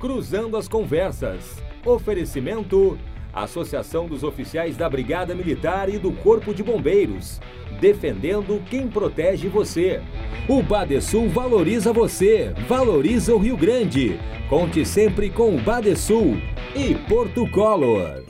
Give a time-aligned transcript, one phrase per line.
[0.00, 1.62] Cruzando as Conversas.
[1.84, 2.98] Oferecimento:
[3.34, 7.38] Associação dos Oficiais da Brigada Militar e do Corpo de Bombeiros.
[7.78, 10.00] Defendendo quem protege você.
[10.48, 14.18] O Badesul valoriza você, valoriza o Rio Grande.
[14.48, 16.38] Conte sempre com o Badesul
[16.74, 18.24] e Porto Color.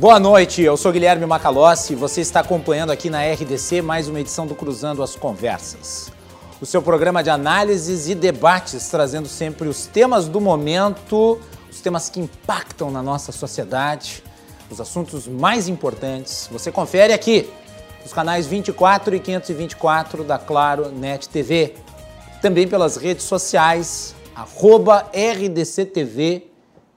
[0.00, 4.20] Boa noite, eu sou Guilherme Macalossi e você está acompanhando aqui na RDC mais uma
[4.20, 6.17] edição do Cruzando as Conversas.
[6.60, 11.38] O seu programa de análises e debates, trazendo sempre os temas do momento,
[11.70, 14.24] os temas que impactam na nossa sociedade,
[14.68, 16.48] os assuntos mais importantes.
[16.50, 17.48] Você confere aqui
[18.02, 21.76] nos canais 24 e 524 da Claro Net TV.
[22.42, 26.48] Também pelas redes sociais, arroba RDCTV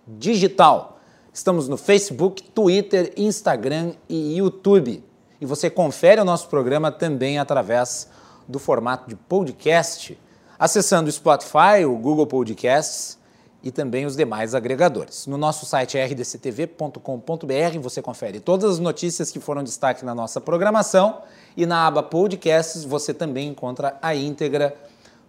[0.08, 1.00] Digital.
[1.32, 5.04] Estamos no Facebook, Twitter, Instagram e YouTube.
[5.40, 8.21] E você confere o nosso programa também através do
[8.60, 10.18] formato de podcast,
[10.58, 13.18] acessando o Spotify, o Google Podcasts
[13.64, 15.28] e também os demais agregadores.
[15.28, 21.22] No nosso site rdctv.com.br você confere todas as notícias que foram destaque na nossa programação
[21.56, 24.76] e na aba Podcasts você também encontra a íntegra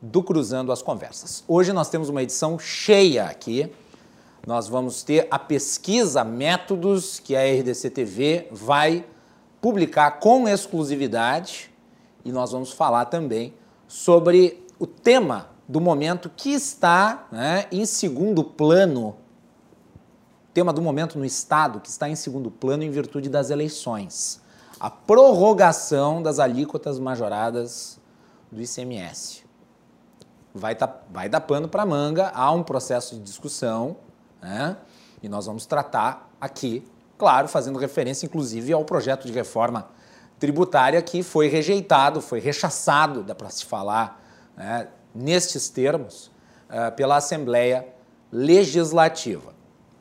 [0.00, 1.44] do Cruzando as Conversas.
[1.46, 3.70] Hoje nós temos uma edição cheia aqui.
[4.46, 9.04] Nós vamos ter a pesquisa Métodos que a RDC TV vai
[9.60, 11.71] publicar com exclusividade
[12.24, 13.54] e nós vamos falar também
[13.86, 19.16] sobre o tema do momento que está né, em segundo plano,
[20.52, 24.40] tema do momento no Estado que está em segundo plano em virtude das eleições.
[24.78, 27.98] A prorrogação das alíquotas majoradas
[28.50, 29.44] do ICMS.
[30.54, 33.96] Vai, tá, vai dar pano para manga, há um processo de discussão,
[34.42, 34.76] né?
[35.22, 36.84] E nós vamos tratar aqui,
[37.16, 39.88] claro, fazendo referência inclusive ao projeto de reforma
[40.42, 44.20] tributária que foi rejeitado, foi rechaçado, dá para se falar,
[44.56, 44.88] né?
[45.14, 46.32] nestes termos
[46.68, 47.86] uh, pela Assembleia
[48.32, 49.54] Legislativa.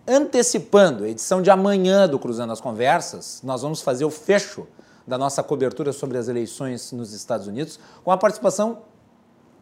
[0.08, 4.68] Antecipando a edição de amanhã do Cruzando as Conversas, nós vamos fazer o fecho
[5.06, 8.80] da nossa cobertura sobre as eleições nos Estados Unidos com a participação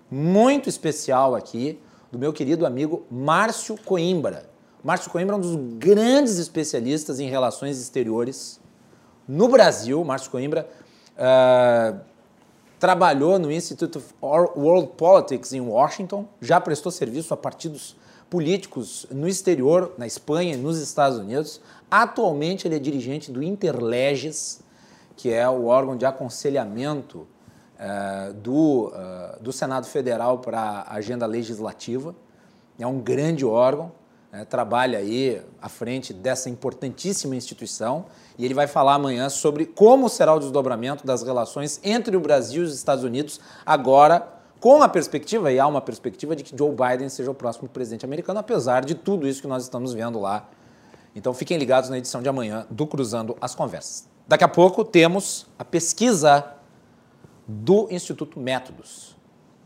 [0.09, 1.78] muito especial aqui
[2.09, 4.50] do meu querido amigo Márcio Coimbra.
[4.82, 8.62] Márcio Coimbra é um dos grandes especialistas em relações exteriores
[9.29, 10.03] no Brasil.
[10.03, 10.67] Márcio Coimbra
[11.16, 12.00] uh,
[12.79, 17.95] trabalhou no Institute of World Politics em Washington, já prestou serviço a partidos
[18.28, 21.62] políticos no exterior, na Espanha e nos Estados Unidos.
[21.91, 24.62] Atualmente ele é dirigente do Interleges,
[25.16, 31.28] que é o órgão de aconselhamento uh, do, uh, do Senado Federal para a agenda
[31.28, 32.16] legislativa.
[32.79, 33.91] É um grande órgão,
[34.31, 38.06] né, trabalha aí à frente dessa importantíssima instituição
[38.38, 42.63] e ele vai falar amanhã sobre como será o desdobramento das relações entre o Brasil
[42.63, 46.72] e os Estados Unidos agora com a perspectiva, e há uma perspectiva, de que Joe
[46.72, 50.50] Biden seja o próximo presidente americano, apesar de tudo isso que nós estamos vendo lá.
[51.16, 54.07] Então fiquem ligados na edição de amanhã do Cruzando as Conversas.
[54.28, 56.46] Daqui a pouco temos a pesquisa
[57.47, 59.16] do Instituto Métodos.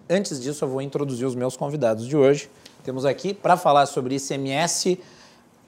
[0.10, 2.50] Antes disso, eu vou introduzir os meus convidados de hoje.
[2.84, 5.00] Temos aqui para falar sobre ICMS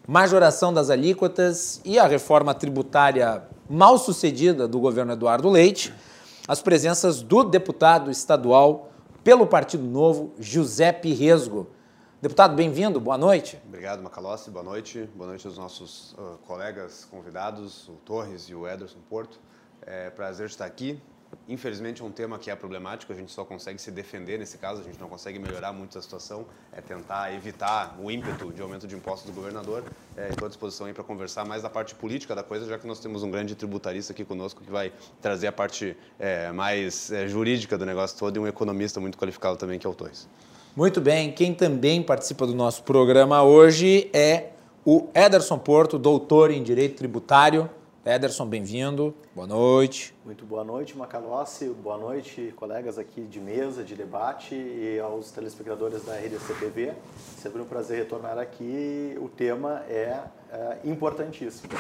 [0.08, 5.94] majoração das alíquotas e a reforma tributária mal sucedida do governo Eduardo Leite,
[6.48, 8.92] as presenças do deputado estadual
[9.24, 11.68] pelo Partido Novo, Giuseppe Resgo.
[12.22, 13.60] Deputado, bem-vindo, boa noite.
[13.68, 15.10] Obrigado, Macalossi, boa noite.
[15.16, 19.40] Boa noite aos nossos uh, colegas convidados, o Torres e o Ederson Porto.
[19.82, 21.00] É prazer estar aqui.
[21.48, 24.82] Infelizmente é um tema que é problemático, a gente só consegue se defender nesse caso,
[24.82, 28.88] a gente não consegue melhorar muito a situação, é tentar evitar o ímpeto de aumento
[28.88, 29.84] de impostos do governador.
[30.18, 32.88] É, estou à disposição aí para conversar mais da parte política da coisa, já que
[32.88, 34.92] nós temos um grande tributarista aqui conosco que vai
[35.22, 39.56] trazer a parte é, mais é, jurídica do negócio todo e um economista muito qualificado
[39.56, 40.28] também, que é o Torres.
[40.76, 44.50] Muito bem, quem também participa do nosso programa hoje é
[44.84, 47.70] o Ederson Porto, doutor em Direito Tributário.
[48.06, 49.16] Ederson, bem-vindo.
[49.34, 50.16] Boa noite.
[50.24, 51.70] Muito boa noite, Macalossi.
[51.70, 56.94] Boa noite, colegas aqui de mesa, de debate e aos telespectadores da RDC TV.
[57.36, 59.18] Sempre um prazer retornar aqui.
[59.20, 60.20] O tema é,
[60.52, 61.74] é importantíssimo.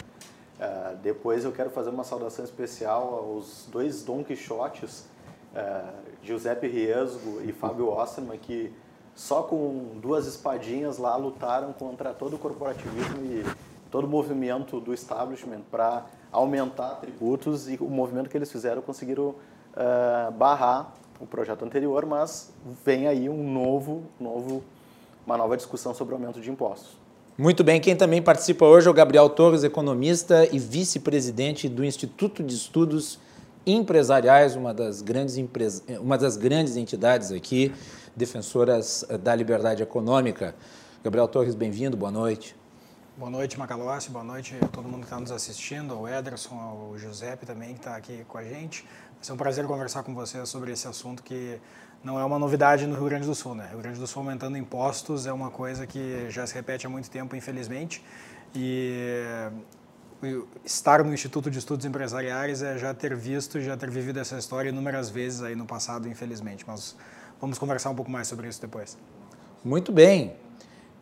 [0.59, 5.05] É, depois eu quero fazer uma saudação especial aos dois Don Quixotes,
[5.53, 5.83] é,
[6.23, 8.73] Giuseppe Riesgo e Fábio Osterman, que
[9.13, 13.45] só com duas espadinhas lá lutaram contra todo o corporativismo e
[13.91, 19.29] todo o movimento do establishment para aumentar tributos e o movimento que eles fizeram conseguiram
[19.29, 22.51] uh, barrar o projeto anterior, mas
[22.85, 24.63] vem aí um novo, novo,
[25.25, 26.97] uma nova discussão sobre o aumento de impostos.
[27.37, 32.41] Muito bem, quem também participa hoje é o Gabriel Torres, economista e vice-presidente do Instituto
[32.41, 33.19] de Estudos
[33.65, 35.37] Empresariais, uma das grandes,
[35.99, 37.73] uma das grandes entidades aqui,
[38.15, 40.55] defensoras da liberdade econômica.
[41.03, 42.55] Gabriel Torres, bem-vindo, boa noite.
[43.17, 46.97] Boa noite, Macalossi, boa noite a todo mundo que está nos assistindo, ao Ederson, ao
[46.97, 48.81] Giuseppe também, que está aqui com a gente.
[48.81, 51.57] Vai ser um prazer conversar com vocês sobre esse assunto que
[52.03, 53.55] não é uma novidade no Rio Grande do Sul.
[53.55, 53.69] Né?
[53.69, 57.09] Rio Grande do Sul aumentando impostos é uma coisa que já se repete há muito
[57.09, 58.03] tempo, infelizmente.
[58.53, 59.23] E
[60.65, 64.67] estar no Instituto de Estudos Empresariais é já ter visto, já ter vivido essa história
[64.67, 66.65] inúmeras vezes aí no passado, infelizmente.
[66.67, 66.97] Mas
[67.39, 68.97] vamos conversar um pouco mais sobre isso depois.
[69.63, 70.44] Muito bem.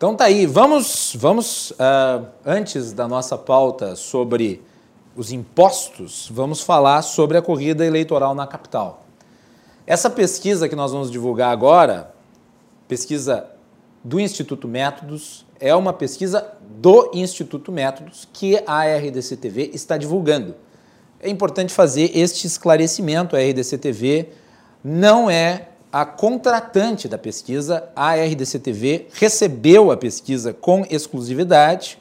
[0.04, 4.62] Então tá aí, vamos, vamos uh, antes da nossa pauta sobre
[5.16, 9.06] os impostos, vamos falar sobre a corrida eleitoral na capital.
[9.88, 12.14] Essa pesquisa que nós vamos divulgar agora,
[12.86, 13.46] pesquisa
[14.04, 20.54] do Instituto Métodos, é uma pesquisa do Instituto Métodos que a RDC TV está divulgando.
[21.18, 24.32] É importante fazer este esclarecimento, a RDC TV
[24.84, 32.00] não é a contratante da pesquisa, a RDC-TV, recebeu a pesquisa com exclusividade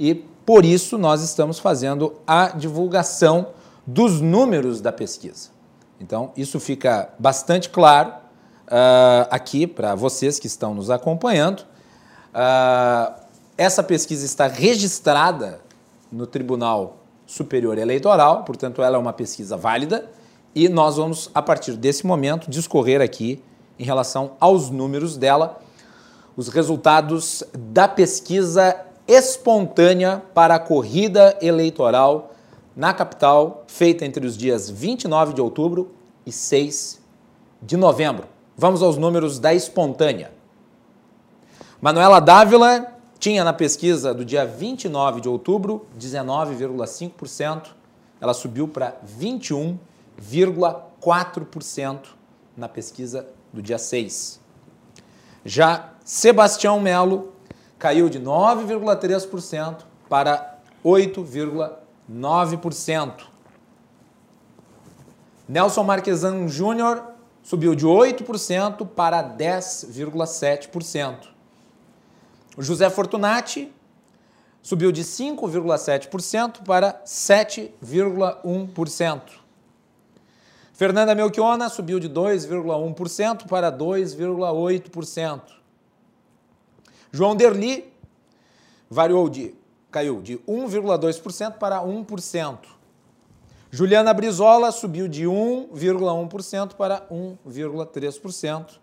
[0.00, 3.48] e, por isso, nós estamos fazendo a divulgação
[3.86, 5.50] dos números da pesquisa.
[6.00, 11.60] Então, isso fica bastante claro uh, aqui para vocês que estão nos acompanhando.
[12.32, 13.20] Uh,
[13.58, 15.60] essa pesquisa está registrada
[16.10, 20.08] no Tribunal Superior Eleitoral, portanto, ela é uma pesquisa válida
[20.56, 23.42] e nós vamos, a partir desse momento, discorrer aqui
[23.78, 25.60] em relação aos números dela,
[26.34, 28.74] os resultados da pesquisa
[29.06, 32.32] espontânea para a corrida eleitoral
[32.74, 35.92] na capital, feita entre os dias 29 de outubro
[36.24, 37.02] e 6
[37.60, 38.26] de novembro.
[38.56, 40.32] Vamos aos números da espontânea.
[41.82, 47.66] Manuela Dávila tinha na pesquisa do dia 29 de outubro 19,5%,
[48.18, 49.76] ela subiu para 21
[50.20, 52.00] 0,4%
[52.56, 54.40] na pesquisa do dia 6.
[55.44, 57.32] Já Sebastião Melo
[57.78, 63.24] caiu de 9,3% para 8,9%.
[65.48, 67.04] Nelson Marquesan Júnior
[67.42, 71.28] subiu de 8% para 10,7%.
[72.56, 73.72] O José Fortunati
[74.62, 79.45] subiu de 5,7% para 7,1%.
[80.76, 85.40] Fernanda Melchiona subiu de 2,1% para 2,8%.
[87.10, 87.90] João Derli
[88.90, 89.54] variou de
[89.90, 92.58] caiu de 1,2% para 1%.
[93.70, 98.78] Juliana Brizola subiu de 1,1% para 1,3%.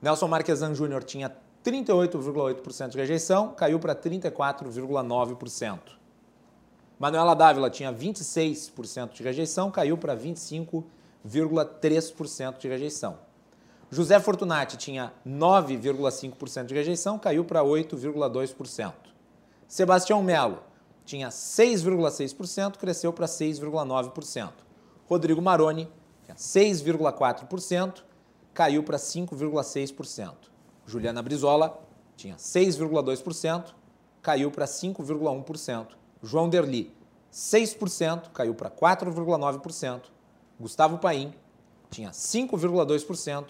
[0.00, 1.30] Nelson Marquesan Júnior tinha
[1.62, 5.78] 38,8% de rejeição, caiu para 34,9%.
[6.98, 13.18] Manuela Dávila tinha 26% de rejeição, caiu para 25,3% de rejeição.
[13.90, 18.92] José Fortunati tinha 9,5% de rejeição, caiu para 8,2%.
[19.66, 20.62] Sebastião Melo
[21.04, 24.52] tinha 6,6%, cresceu para 6,9%.
[25.08, 25.88] Rodrigo Maroni
[26.34, 28.02] 6,4%,
[28.52, 30.34] caiu para 5,6%.
[30.86, 31.80] Juliana Brizola
[32.16, 33.72] tinha 6,2%,
[34.20, 35.86] caiu para 5,1%.
[36.22, 36.94] João Derli,
[37.32, 40.02] 6%, caiu para 4,9%.
[40.58, 41.32] Gustavo Paim
[41.90, 43.46] tinha 5,2%,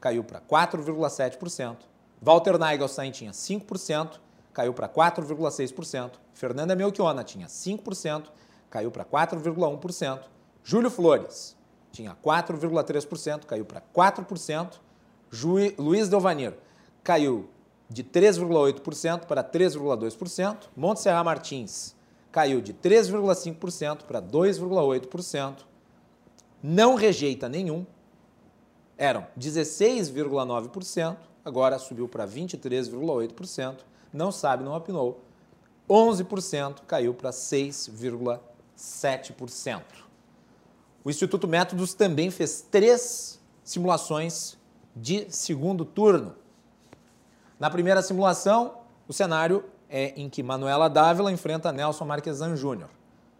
[0.00, 1.76] caiu para 4,7%.
[2.20, 4.20] Walter Nagelstein tinha 5%,
[4.52, 6.12] caiu para 4,6%.
[6.34, 8.26] Fernanda Melchiona tinha 5%,
[8.68, 10.20] caiu para 4,1%.
[10.62, 11.55] Júlio Flores
[11.96, 14.74] tinha 4,3%, caiu para 4%.
[15.30, 15.56] Ju...
[15.78, 16.54] Luiz Delvanir
[17.02, 17.48] caiu
[17.88, 20.68] de 3,8% para 3,2%.
[20.76, 21.96] Montserrat Martins
[22.30, 25.64] caiu de 3,5% para 2,8%.
[26.62, 27.86] Não rejeita nenhum.
[28.98, 33.76] Eram 16,9%, agora subiu para 23,8%.
[34.12, 35.20] Não sabe, não opinou.
[35.88, 40.05] 11% caiu para 6,7%.
[41.06, 44.58] O Instituto Métodos também fez três simulações
[44.96, 46.34] de segundo turno.
[47.60, 52.90] Na primeira simulação, o cenário é em que Manuela Dávila enfrenta Nelson Marquesan Júnior.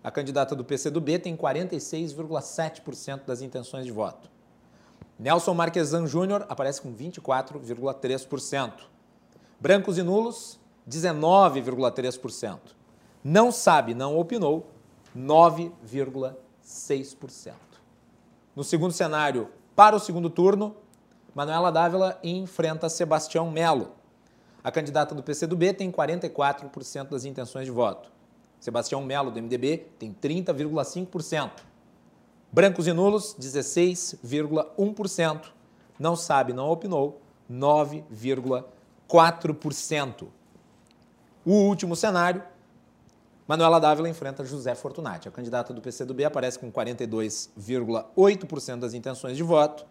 [0.01, 4.31] A candidata do PCdoB tem 46,7% das intenções de voto.
[5.19, 8.75] Nelson Marquesan Júnior aparece com 24,3%.
[9.59, 12.61] Brancos e nulos, 19,3%.
[13.25, 14.71] Não sabe, não opinou,
[16.67, 17.55] 9,6%.
[18.55, 20.77] No segundo cenário, para o segundo turno,
[21.35, 23.93] Manuela Dávila enfrenta Sebastião Melo.
[24.65, 28.11] A candidata do PCdoB tem 44% das intenções de voto.
[28.59, 31.51] Sebastião Melo, do MDB, tem 30,5%.
[32.51, 35.53] Brancos e nulos, 16,1%.
[35.99, 37.21] Não sabe, não opinou,
[37.51, 40.27] 9,4%.
[41.45, 42.43] O último cenário,
[43.47, 45.29] Manuela Dávila enfrenta José Fortunati.
[45.29, 49.87] A candidata do PCdoB aparece com 42,8% das intenções de voto.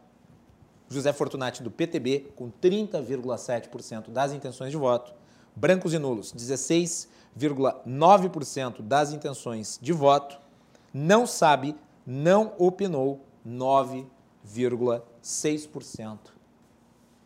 [0.89, 5.13] José Fortunati do PTB com 30,7% das intenções de voto.
[5.55, 10.38] Brancos e nulos, 16,9% das intenções de voto.
[10.93, 16.19] Não sabe, não opinou, 9,6%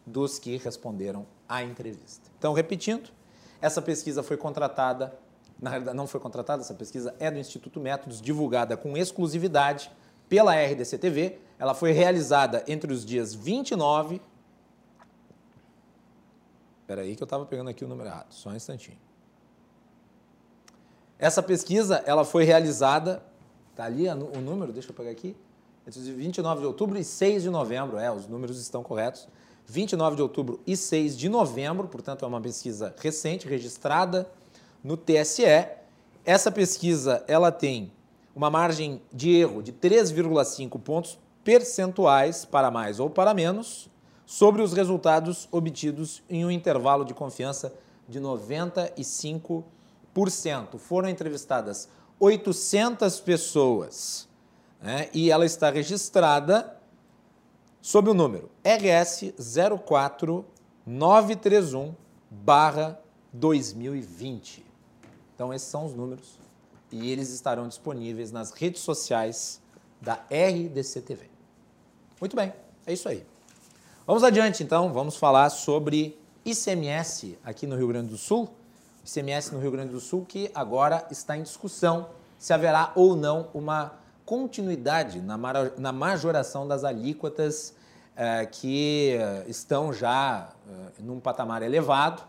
[0.06, 2.30] dos que responderam à entrevista.
[2.38, 3.10] Então, repetindo,
[3.60, 5.18] essa pesquisa foi contratada,
[5.62, 9.92] na realidade não foi contratada, essa pesquisa é do Instituto Métodos, divulgada com exclusividade
[10.30, 11.40] pela RDC TV.
[11.58, 14.22] Ela foi realizada entre os dias 29.
[16.82, 18.98] Espera aí que eu estava pegando aqui o número errado, só um instantinho.
[21.18, 23.22] Essa pesquisa ela foi realizada,
[23.76, 25.36] tá ali o número, deixa eu pegar aqui,
[25.86, 29.28] entre os 29 de outubro e 6 de novembro, é, os números estão corretos.
[29.66, 34.28] 29 de outubro e 6 de novembro, portanto é uma pesquisa recente, registrada
[34.84, 35.68] no TSE.
[36.26, 37.92] Essa pesquisa ela tem
[38.36, 43.90] uma margem de erro de 3,5 pontos percentuais para mais ou para menos
[44.26, 47.74] sobre os resultados obtidos em um intervalo de confiança
[48.08, 49.64] de 95%.
[50.78, 54.30] Foram entrevistadas 800 pessoas
[54.82, 56.78] né, e ela está registrada
[57.82, 59.34] sob o número RS
[59.84, 61.96] 04931
[63.34, 64.69] 2020.
[65.40, 66.38] Então esses são os números
[66.92, 69.62] e eles estarão disponíveis nas redes sociais
[70.02, 71.30] da RDC TV.
[72.20, 72.52] Muito bem,
[72.86, 73.26] é isso aí.
[74.06, 78.50] Vamos adiante então, vamos falar sobre ICMS aqui no Rio Grande do Sul.
[79.06, 83.48] ICMS no Rio Grande do Sul que agora está em discussão se haverá ou não
[83.54, 83.94] uma
[84.26, 87.74] continuidade na, majoração das alíquotas
[88.12, 89.18] uh, que
[89.48, 92.29] estão já uh, num patamar elevado.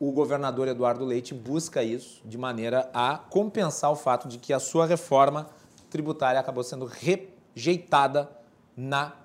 [0.00, 4.60] O governador Eduardo Leite busca isso de maneira a compensar o fato de que a
[4.60, 5.48] sua reforma
[5.90, 8.30] tributária acabou sendo rejeitada
[8.76, 9.16] na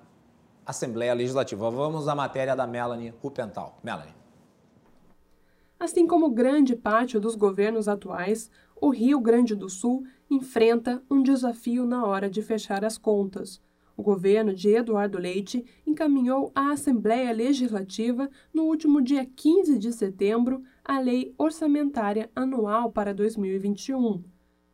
[0.66, 1.70] Assembleia Legislativa.
[1.70, 3.78] Vamos à matéria da Melanie Rupental.
[3.84, 4.14] Melanie.
[5.78, 8.50] Assim como grande parte dos governos atuais,
[8.80, 13.60] o Rio Grande do Sul enfrenta um desafio na hora de fechar as contas.
[13.96, 20.62] O governo de Eduardo Leite encaminhou à Assembleia Legislativa, no último dia 15 de setembro,
[20.84, 24.24] a Lei Orçamentária Anual para 2021.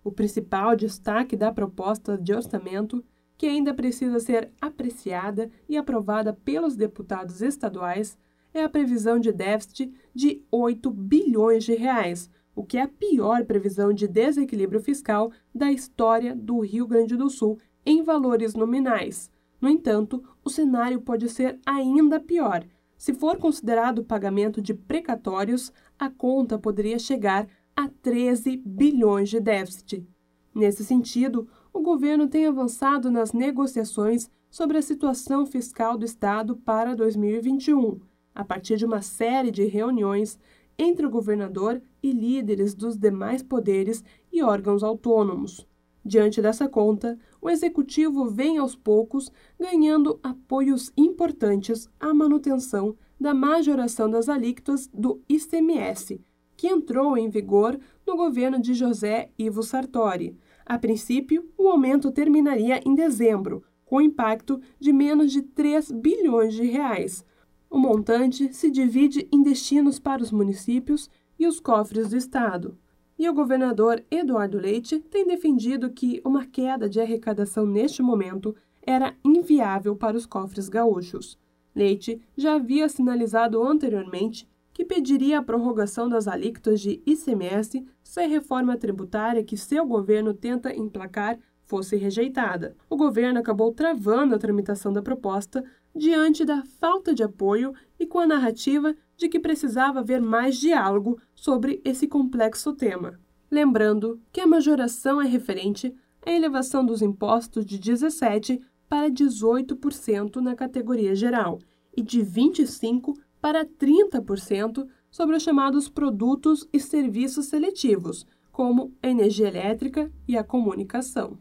[0.02, 3.04] O principal destaque da proposta de orçamento,
[3.36, 8.16] que ainda precisa ser apreciada e aprovada pelos deputados estaduais,
[8.54, 13.44] é a previsão de déficit de 8 bilhões de reais, o que é a pior
[13.44, 19.30] previsão de desequilíbrio fiscal da história do Rio Grande do Sul em valores nominais.
[19.60, 22.64] No entanto, o cenário pode ser ainda pior.
[22.96, 27.46] Se for considerado o pagamento de precatórios, a conta poderia chegar
[27.76, 30.06] a 13 bilhões de déficit.
[30.54, 36.94] Nesse sentido, o governo tem avançado nas negociações sobre a situação fiscal do Estado para
[36.96, 38.00] 2021,
[38.34, 40.38] a partir de uma série de reuniões
[40.76, 45.66] entre o governador e líderes dos demais poderes e órgãos autônomos.
[46.04, 54.11] Diante dessa conta, o executivo vem aos poucos ganhando apoios importantes à manutenção da majoração
[54.11, 56.21] das alíquotas do ICMS,
[56.57, 60.37] que entrou em vigor no governo de José Ivo Sartori.
[60.64, 66.64] A princípio, o aumento terminaria em dezembro, com impacto de menos de 3 bilhões de
[66.64, 67.25] reais.
[67.69, 72.78] O montante se divide em destinos para os municípios e os cofres do estado.
[73.20, 79.14] E o governador Eduardo Leite tem defendido que uma queda de arrecadação neste momento era
[79.22, 81.38] inviável para os cofres gaúchos.
[81.76, 88.26] Leite já havia sinalizado anteriormente que pediria a prorrogação das alíquotas de ICMS se a
[88.26, 92.75] reforma tributária que seu governo tenta emplacar fosse rejeitada.
[92.88, 95.62] O governo acabou travando a tramitação da proposta
[95.95, 101.21] diante da falta de apoio e com a narrativa de que precisava haver mais diálogo
[101.35, 103.21] sobre esse complexo tema.
[103.50, 110.56] Lembrando que a majoração é referente à elevação dos impostos de 17% para 18% na
[110.56, 111.59] categoria geral
[111.95, 119.49] e de 25% para 30% sobre os chamados produtos e serviços seletivos, como a energia
[119.49, 121.39] elétrica e a comunicação.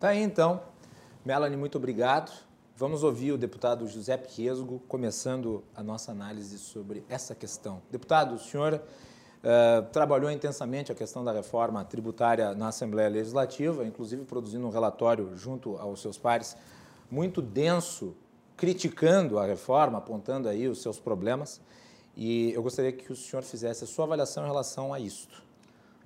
[0.00, 0.60] Tá aí então.
[1.24, 2.32] Melanie, muito obrigado.
[2.82, 7.80] Vamos ouvir o deputado José Piesgo começando a nossa análise sobre essa questão.
[7.92, 14.24] Deputado, o senhor uh, trabalhou intensamente a questão da reforma tributária na Assembleia Legislativa, inclusive
[14.24, 16.56] produzindo um relatório junto aos seus pares
[17.08, 18.16] muito denso,
[18.56, 21.60] criticando a reforma, apontando aí os seus problemas.
[22.16, 25.40] E eu gostaria que o senhor fizesse a sua avaliação em relação a isto.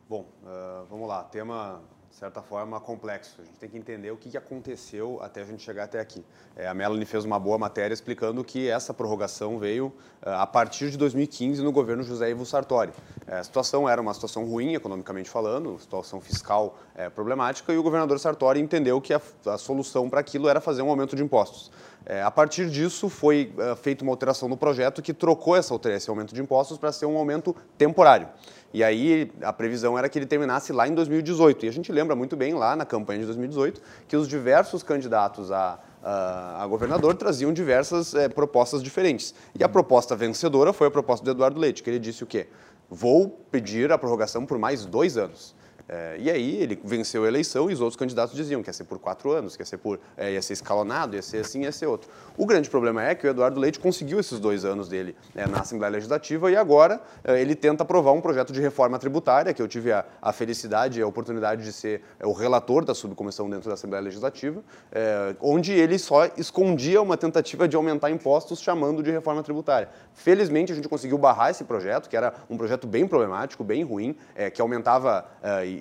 [0.08, 1.24] Bom, uh, vamos lá.
[1.24, 3.42] Tema de certa forma, complexo.
[3.42, 6.24] A gente tem que entender o que aconteceu até a gente chegar até aqui.
[6.54, 9.88] É, a Melanie fez uma boa matéria explicando que essa prorrogação veio
[10.24, 12.92] uh, a partir de 2015 no governo José Ivo Sartori.
[13.26, 17.82] É, a situação era uma situação ruim, economicamente falando, situação fiscal é, problemática, e o
[17.82, 21.70] governador Sartori entendeu que a, a solução para aquilo era fazer um aumento de impostos.
[22.08, 26.08] É, a partir disso, foi uh, feita uma alteração no projeto que trocou essa, esse
[26.08, 28.28] aumento de impostos para ser um aumento temporário.
[28.72, 31.66] E aí a previsão era que ele terminasse lá em 2018.
[31.66, 35.50] E a gente lembra muito bem lá na campanha de 2018 que os diversos candidatos
[35.50, 39.34] a, a, a governador traziam diversas é, propostas diferentes.
[39.58, 42.46] E a proposta vencedora foi a proposta do Eduardo Leite, que ele disse o quê?
[42.88, 45.55] Vou pedir a prorrogação por mais dois anos.
[45.88, 48.84] É, e aí ele venceu a eleição e os outros candidatos diziam que ia ser
[48.84, 51.72] por quatro anos, que ia ser, por, é, ia ser escalonado, ia ser assim, ia
[51.72, 52.10] ser outro.
[52.36, 55.60] O grande problema é que o Eduardo Leite conseguiu esses dois anos dele é, na
[55.60, 59.68] Assembleia Legislativa e agora é, ele tenta aprovar um projeto de reforma tributária, que eu
[59.68, 63.68] tive a, a felicidade e a oportunidade de ser é, o relator da subcomissão dentro
[63.68, 69.10] da Assembleia Legislativa, é, onde ele só escondia uma tentativa de aumentar impostos chamando de
[69.10, 69.88] reforma tributária.
[70.12, 74.16] Felizmente a gente conseguiu barrar esse projeto, que era um projeto bem problemático, bem ruim,
[74.54, 75.26] que aumentava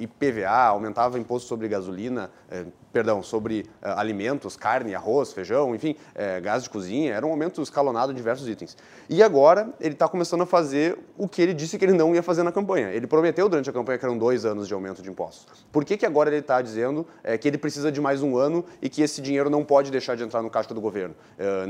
[0.03, 6.39] IPVA, aumentava imposto sobre gasolina, eh, perdão, sobre eh, alimentos, carne, arroz, feijão, enfim, eh,
[6.39, 8.77] gás de cozinha, era um aumento escalonado de diversos itens.
[9.10, 12.23] E agora ele está começando a fazer o que ele disse que ele não ia
[12.23, 12.91] fazer na campanha.
[12.91, 15.65] Ele prometeu durante a campanha que eram dois anos de aumento de impostos.
[15.73, 17.05] Por que, que agora ele está dizendo
[17.41, 20.23] que ele precisa de mais um ano e que esse dinheiro não pode deixar de
[20.23, 21.13] entrar no caixa do governo?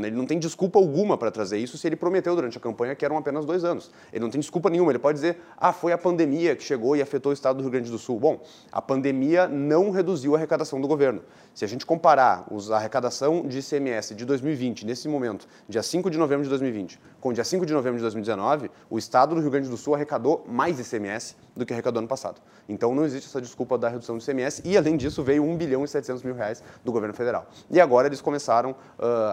[0.03, 3.03] ele não tem desculpa alguma para trazer isso se ele prometeu durante a campanha que
[3.03, 3.91] eram apenas dois anos.
[4.13, 4.91] Ele não tem desculpa nenhuma.
[4.91, 7.71] Ele pode dizer, ah, foi a pandemia que chegou e afetou o estado do Rio
[7.71, 8.19] Grande do Sul.
[8.19, 8.39] Bom,
[8.71, 11.14] a pandemia não reduziu a arrecadação do governo.
[11.15, 11.23] Governo.
[11.55, 16.17] Se a gente comparar a arrecadação de ICMS de 2020, nesse momento, dia 5 de
[16.17, 19.69] novembro de 2020, com dia 5 de novembro de 2019, o Estado do Rio Grande
[19.69, 22.41] do Sul arrecadou mais ICMS do que arrecadou ano passado.
[22.67, 25.85] Então não existe essa desculpa da redução do ICMS e, além disso, veio 1 bilhão
[25.85, 27.47] e 700 mil reais do governo federal.
[27.71, 28.75] E agora eles começaram uh,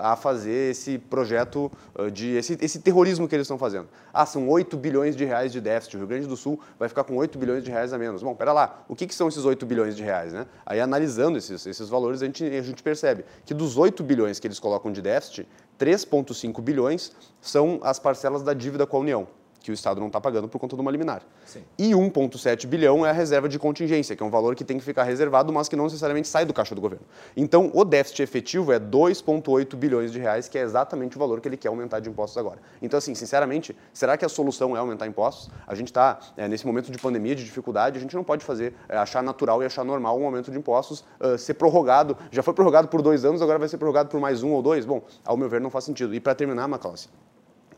[0.05, 3.89] a fazer esse projeto uh, de esse, esse terrorismo que eles estão fazendo.
[4.15, 7.03] Ah, são 8 bilhões de reais de déficit, o Rio Grande do Sul vai ficar
[7.03, 8.23] com 8 bilhões de reais a menos.
[8.23, 10.33] Bom, pera lá, o que, que são esses 8 bilhões de reais?
[10.33, 10.47] Né?
[10.65, 14.47] Aí analisando esses, esses valores, a gente, a gente percebe que dos 8 bilhões que
[14.47, 19.27] eles colocam de déficit, 3,5 bilhões são as parcelas da dívida com a União
[19.63, 21.23] que o Estado não está pagando por conta de uma liminar.
[21.45, 21.63] Sim.
[21.79, 24.85] E 1,7 bilhão é a reserva de contingência, que é um valor que tem que
[24.85, 27.05] ficar reservado, mas que não necessariamente sai do caixa do governo.
[27.37, 31.49] Então, o déficit efetivo é 2,8 bilhões de reais, que é exatamente o valor que
[31.49, 32.59] ele quer aumentar de impostos agora.
[32.81, 35.51] Então, assim, sinceramente, será que a solução é aumentar impostos?
[35.67, 38.75] A gente está, é, nesse momento de pandemia, de dificuldade, a gente não pode fazer,
[38.89, 42.17] é, achar natural e achar normal um aumento de impostos uh, ser prorrogado.
[42.31, 44.85] Já foi prorrogado por dois anos, agora vai ser prorrogado por mais um ou dois?
[44.85, 46.15] Bom, ao meu ver, não faz sentido.
[46.15, 47.09] E para terminar, Macalossi,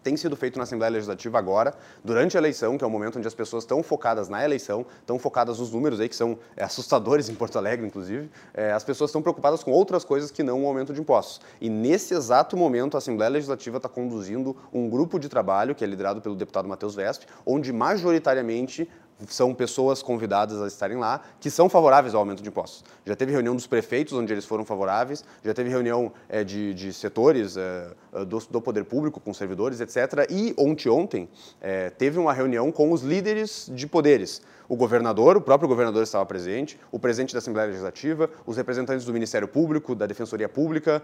[0.04, 3.26] tem sido feito na Assembleia Legislativa agora, durante a eleição, que é o momento onde
[3.26, 7.28] as pessoas estão focadas na eleição, estão focadas nos números aí, que são é, assustadores
[7.30, 10.66] em Porto Alegre, inclusive, é, as pessoas estão preocupadas com outras coisas que não o
[10.66, 11.40] aumento de impostos.
[11.58, 15.86] E nesse exato momento, a Assembleia Legislativa está conduzindo um grupo de trabalho, que é
[15.86, 18.88] liderado pelo deputado Matheus Vesp, onde majoritariamente
[19.28, 22.84] são pessoas convidadas a estarem lá que são favoráveis ao aumento de impostos.
[23.04, 26.92] Já teve reunião dos prefeitos, onde eles foram favoráveis, já teve reunião é, de, de,
[26.92, 27.88] setores é,
[28.26, 30.28] do, do, poder público, com servidores, etc.
[30.30, 31.28] E ontem, ontem
[31.60, 34.42] é, teve uma reunião com os líderes de poderes.
[34.68, 39.12] O governador, o próprio governador estava presente, o presidente da Assembleia Legislativa, os representantes do
[39.12, 41.02] Ministério Público, da Defensoria Pública,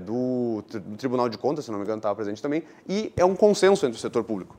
[0.00, 3.36] do, do Tribunal de Contas, se não me engano, estava presente também, e é um
[3.36, 4.56] consenso entre o setor público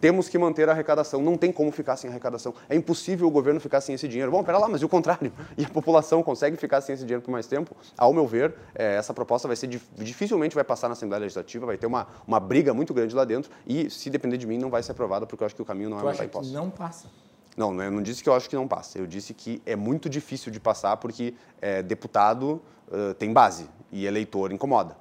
[0.00, 2.54] temos que manter a arrecadação, não tem como ficar sem arrecadação.
[2.68, 4.30] É impossível o governo ficar sem esse dinheiro.
[4.30, 5.32] Bom, pera lá, mas e o contrário?
[5.56, 7.74] E a população consegue ficar sem esse dinheiro por mais tempo?
[7.96, 11.78] Ao meu ver, é, essa proposta vai ser dificilmente vai passar na Assembleia Legislativa, vai
[11.78, 14.82] ter uma, uma briga muito grande lá dentro e, se depender de mim, não vai
[14.82, 16.52] ser aprovada, porque eu acho que o caminho não é aumentar impostos.
[16.52, 17.06] não passa?
[17.56, 18.98] Não, eu não disse que eu acho que não passa.
[18.98, 24.04] Eu disse que é muito difícil de passar porque é, deputado uh, tem base e
[24.04, 24.96] eleitor incomoda.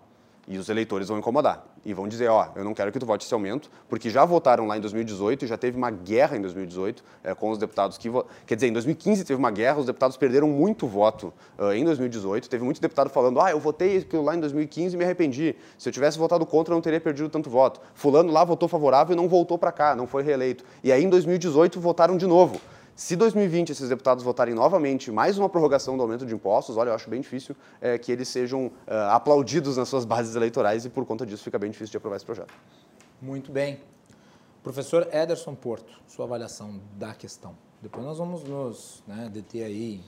[0.47, 3.25] E os eleitores vão incomodar e vão dizer, ó, eu não quero que tu vote
[3.25, 7.03] esse aumento, porque já votaram lá em 2018 e já teve uma guerra em 2018
[7.23, 8.09] é, com os deputados que...
[8.45, 12.49] Quer dizer, em 2015 teve uma guerra, os deputados perderam muito voto uh, em 2018,
[12.49, 15.87] teve muito deputado falando, ah, eu votei aquilo lá em 2015 e me arrependi, se
[15.87, 17.79] eu tivesse votado contra eu não teria perdido tanto voto.
[17.93, 20.63] Fulano lá votou favorável e não voltou para cá, não foi reeleito.
[20.83, 22.59] E aí em 2018 votaram de novo.
[22.95, 26.95] Se 2020 esses deputados votarem novamente mais uma prorrogação do aumento de impostos, olha, eu
[26.95, 28.71] acho bem difícil é, que eles sejam uh,
[29.11, 32.25] aplaudidos nas suas bases eleitorais e por conta disso fica bem difícil de aprovar esse
[32.25, 32.53] projeto.
[33.21, 33.81] Muito bem.
[34.63, 37.57] Professor Ederson Porto, sua avaliação da questão.
[37.81, 40.01] Depois nós vamos nos né, deter aí em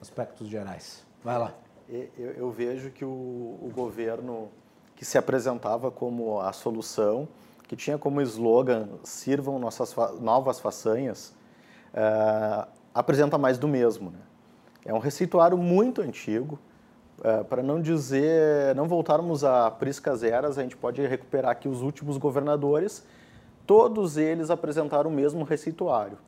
[0.00, 1.04] aspectos gerais.
[1.22, 1.54] Vai lá.
[1.90, 4.48] Eu, eu vejo que o, o governo
[4.96, 7.28] que se apresentava como a solução,
[7.68, 11.34] que tinha como slogan sirvam nossas fa novas façanhas,
[11.92, 14.10] uh, apresenta mais do mesmo.
[14.10, 14.18] Né?
[14.84, 16.58] É um receituário muito antigo.
[17.18, 21.82] Uh, para não dizer, não voltarmos a priscas eras, a gente pode recuperar aqui os
[21.82, 23.06] últimos governadores.
[23.66, 26.18] Todos eles apresentaram o mesmo receituário.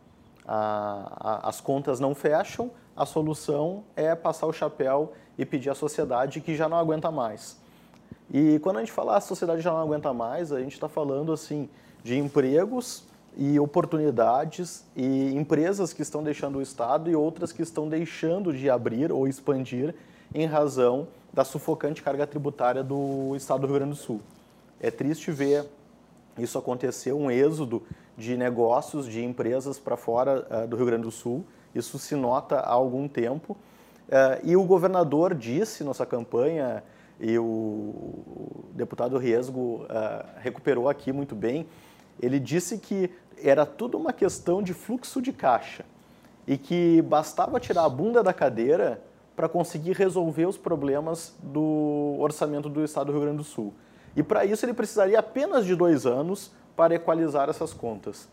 [0.47, 6.55] As contas não fecham, a solução é passar o chapéu e pedir à sociedade que
[6.55, 7.59] já não aguenta mais.
[8.31, 11.33] E quando a gente fala a sociedade já não aguenta mais, a gente está falando
[11.33, 11.69] assim
[12.03, 13.05] de empregos
[13.37, 18.71] e oportunidades e empresas que estão deixando o Estado e outras que estão deixando de
[18.71, 19.95] abrir ou expandir
[20.35, 24.21] em razão da sufocante carga tributária do Estado do Rio Grande do Sul.
[24.81, 25.65] É triste ver
[26.39, 27.83] isso acontecer, um êxodo
[28.17, 31.45] de negócios, de empresas para fora uh, do Rio Grande do Sul.
[31.75, 33.57] Isso se nota há algum tempo.
[34.09, 36.83] Uh, e o governador disse nossa campanha,
[37.21, 39.87] e o deputado Riesgo uh,
[40.41, 41.67] recuperou aqui muito bem,
[42.21, 43.11] ele disse que
[43.43, 45.85] era tudo uma questão de fluxo de caixa
[46.47, 49.03] e que bastava tirar a bunda da cadeira
[49.35, 53.73] para conseguir resolver os problemas do orçamento do Estado do Rio Grande do Sul.
[54.17, 58.29] E para isso ele precisaria apenas de dois anos para equalizar essas contas.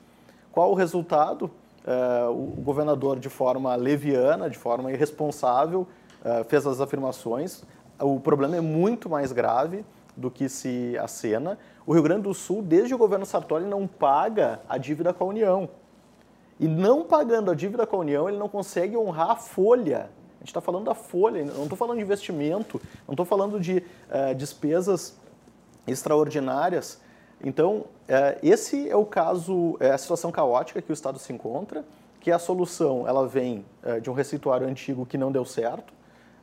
[0.52, 1.50] Qual o resultado?
[1.84, 5.88] Uh, o governador, de forma leviana, de forma irresponsável,
[6.24, 7.64] uh, fez as afirmações.
[8.00, 9.84] O problema é muito mais grave
[10.16, 11.58] do que se acena.
[11.86, 15.28] O Rio Grande do Sul, desde o governo Sartori, não paga a dívida com a
[15.28, 15.70] União.
[16.60, 20.10] E não pagando a dívida com a União, ele não consegue honrar a folha.
[20.36, 23.78] A gente está falando da folha, não estou falando de investimento, não estou falando de
[23.78, 25.18] uh, despesas
[25.88, 27.00] extraordinárias.
[27.44, 27.86] Então, uh,
[28.44, 31.84] esse é o caso, é a situação caótica que o Estado se encontra,
[32.20, 35.92] que a solução ela vem uh, de um receituário antigo que não deu certo,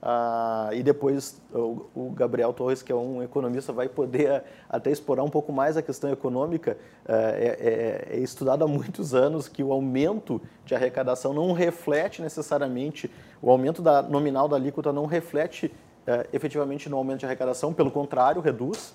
[0.01, 5.25] ah, e depois o, o, Gabriel Torres, que é um economista, vai poder até explorar
[5.25, 6.79] um pouco mais a questão econômica.
[7.07, 13.11] É, é, é estudado há muitos anos que o aumento de arrecadação não reflete necessariamente,
[13.43, 15.73] o aumento da nominal da alíquota não reflete
[16.07, 18.95] é, efetivamente no aumento de arrecadação, pelo contrário, reduz.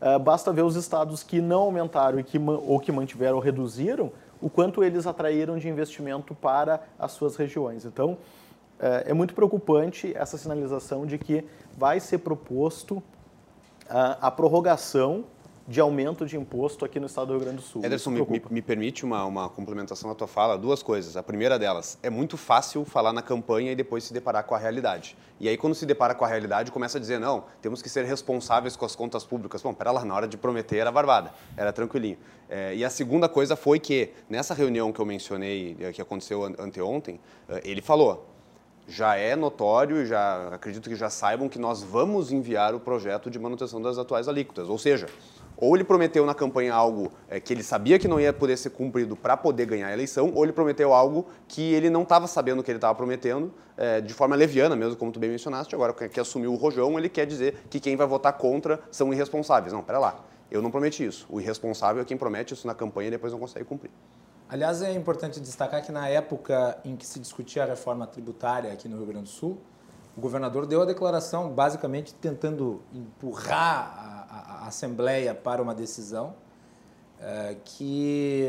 [0.00, 4.12] É, basta ver os estados que não aumentaram e que, ou que mantiveram ou reduziram,
[4.40, 7.84] o quanto eles atraíram de investimento para as suas regiões.
[7.84, 8.16] Então,
[8.80, 11.44] é, é muito preocupante essa sinalização de que
[11.76, 13.02] vai ser proposto
[13.90, 15.24] a prorrogação
[15.68, 17.84] de aumento de imposto aqui no estado do Rio Grande do Sul.
[17.84, 20.56] Ederson, me, me, me, permite uma, uma complementação à tua fala?
[20.56, 21.14] Duas coisas.
[21.14, 24.58] A primeira delas, é muito fácil falar na campanha e depois se deparar com a
[24.58, 25.14] realidade.
[25.38, 28.06] E aí, quando se depara com a realidade, começa a dizer, não, temos que ser
[28.06, 29.60] responsáveis com as contas públicas.
[29.60, 32.16] Bom, pera lá, na hora de prometer era barbada, era tranquilinho.
[32.48, 36.44] É, e a segunda coisa foi que, nessa reunião que eu mencionei, eh, que aconteceu
[36.44, 38.26] anteontem, eh, ele falou,
[38.88, 43.38] já é notório, já acredito que já saibam que nós vamos enviar o projeto de
[43.38, 44.68] manutenção das atuais alíquotas.
[44.70, 45.06] Ou seja,
[45.60, 48.70] ou ele prometeu na campanha algo é, que ele sabia que não ia poder ser
[48.70, 52.62] cumprido para poder ganhar a eleição, ou ele prometeu algo que ele não estava sabendo
[52.62, 55.74] que ele estava prometendo, é, de forma leviana mesmo, como tu bem mencionaste.
[55.74, 59.72] Agora que assumiu o rojão, ele quer dizer que quem vai votar contra são irresponsáveis.
[59.72, 61.26] Não, pera lá, eu não prometi isso.
[61.28, 63.90] O irresponsável é quem promete isso na campanha e depois não consegue cumprir.
[64.50, 68.88] Aliás, é importante destacar que na época em que se discutia a reforma tributária aqui
[68.88, 69.58] no Rio Grande do Sul,
[70.16, 76.34] o governador deu a declaração basicamente tentando empurrar a, Assembleia para uma decisão
[77.18, 78.46] é, que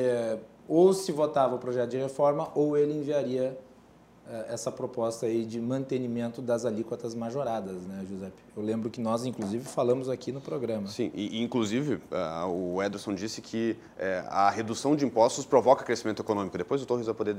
[0.68, 3.58] ou se votava o projeto de reforma ou ele enviaria
[4.48, 8.42] essa proposta aí de mantenimento das alíquotas majoradas, né, Giuseppe?
[8.56, 10.88] Eu lembro que nós, inclusive, falamos aqui no programa.
[10.88, 16.22] Sim, e, inclusive, uh, o Ederson disse que uh, a redução de impostos provoca crescimento
[16.22, 16.58] econômico.
[16.58, 17.36] Depois o Torres vai poder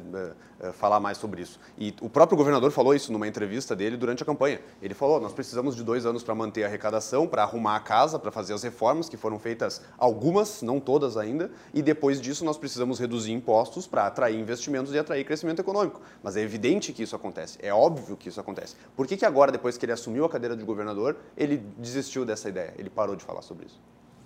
[0.75, 1.59] falar mais sobre isso.
[1.79, 4.61] E o próprio governador falou isso numa entrevista dele durante a campanha.
[4.81, 8.19] Ele falou, nós precisamos de dois anos para manter a arrecadação, para arrumar a casa,
[8.19, 12.59] para fazer as reformas, que foram feitas algumas, não todas ainda, e depois disso nós
[12.59, 16.01] precisamos reduzir impostos para atrair investimentos e atrair crescimento econômico.
[16.23, 18.75] Mas é evidente evidente que isso acontece, é óbvio que isso acontece.
[18.97, 22.49] Por que, que agora, depois que ele assumiu a cadeira de governador, ele desistiu dessa
[22.49, 23.81] ideia, ele parou de falar sobre isso?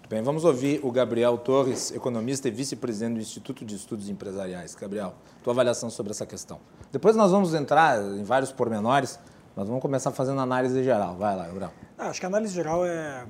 [0.08, 4.74] Bem, vamos ouvir o Gabriel Torres, economista e vice-presidente do Instituto de Estudos Empresariais.
[4.74, 6.60] Gabriel, tua avaliação sobre essa questão.
[6.92, 9.18] Depois nós vamos entrar em vários pormenores,
[9.56, 11.16] nós vamos começar fazendo análise geral.
[11.16, 11.72] Vai lá, Gabriel.
[11.98, 13.26] Ah, acho que a análise geral é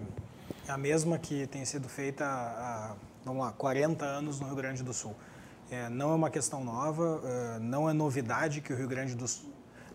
[0.68, 4.92] a mesma que tem sido feita há, vamos lá, 40 anos no Rio Grande do
[4.92, 5.14] Sul.
[5.70, 9.26] É, não é uma questão nova, é, não é novidade que o Rio Grande do
[9.26, 9.50] Sul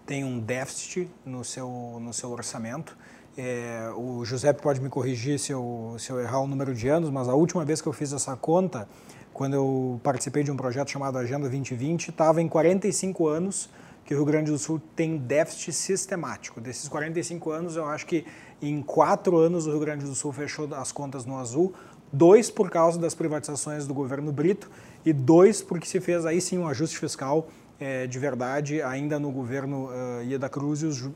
[0.06, 2.98] tem um déficit no seu, no seu orçamento.
[3.38, 7.10] É, o José pode me corrigir se eu, se eu errar o número de anos,
[7.10, 8.90] mas a última vez que eu fiz essa conta,
[9.32, 13.70] quando eu participei de um projeto chamado Agenda 2020, estava em 45 anos
[14.04, 16.60] que o Rio Grande do Sul tem déficit sistemático.
[16.60, 18.26] Desses 45 anos, eu acho que
[18.60, 21.74] em quatro anos o Rio Grande do Sul fechou as contas no azul,
[22.12, 24.70] dois por causa das privatizações do governo Brito
[25.06, 27.48] e dois porque se fez aí sim um ajuste fiscal
[27.80, 31.14] é, de verdade ainda no governo uh, Ieda Cruz e o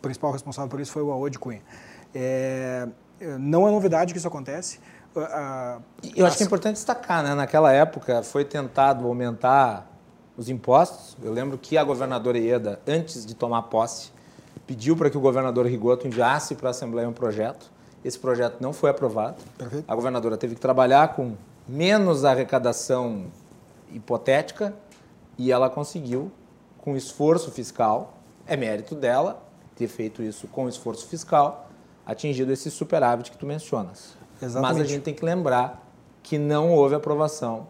[0.00, 1.62] principal responsável por isso foi o Aode Cunha.
[2.14, 2.86] É,
[3.38, 4.78] não é novidade que isso acontece.
[5.16, 5.82] Uh,
[6.14, 7.34] Eu acho que é importante destacar, né?
[7.34, 9.90] Naquela época foi tentado aumentar
[10.36, 11.16] os impostos.
[11.22, 14.10] Eu lembro que a governadora Ieda, antes de tomar posse,
[14.66, 17.70] pediu para que o governador Rigoto enviasse para a Assembleia um projeto.
[18.04, 19.36] Esse projeto não foi aprovado.
[19.56, 19.84] Perfeito.
[19.86, 21.34] A governadora teve que trabalhar com
[21.66, 23.26] menos arrecadação
[23.92, 24.74] hipotética
[25.38, 26.30] e ela conseguiu,
[26.78, 29.42] com esforço fiscal, é mérito dela
[29.74, 31.68] ter feito isso com esforço fiscal,
[32.06, 34.14] atingido esse superávit que tu mencionas.
[34.40, 34.78] Exatamente.
[34.78, 35.82] Mas a gente tem que lembrar
[36.22, 37.68] que não houve aprovação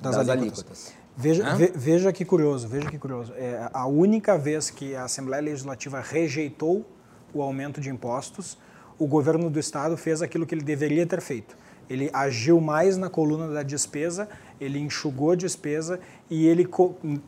[0.00, 0.58] das, das alíquotas.
[0.58, 0.92] alíquotas.
[1.14, 3.34] Veja, ve, veja que curioso, veja que curioso.
[3.36, 6.84] É, a única vez que a Assembleia Legislativa rejeitou
[7.34, 8.56] o aumento de impostos,
[8.98, 11.54] o governo do estado fez aquilo que ele deveria ter feito
[11.92, 14.26] ele agiu mais na coluna da despesa,
[14.58, 16.00] ele enxugou a despesa
[16.30, 16.66] e ele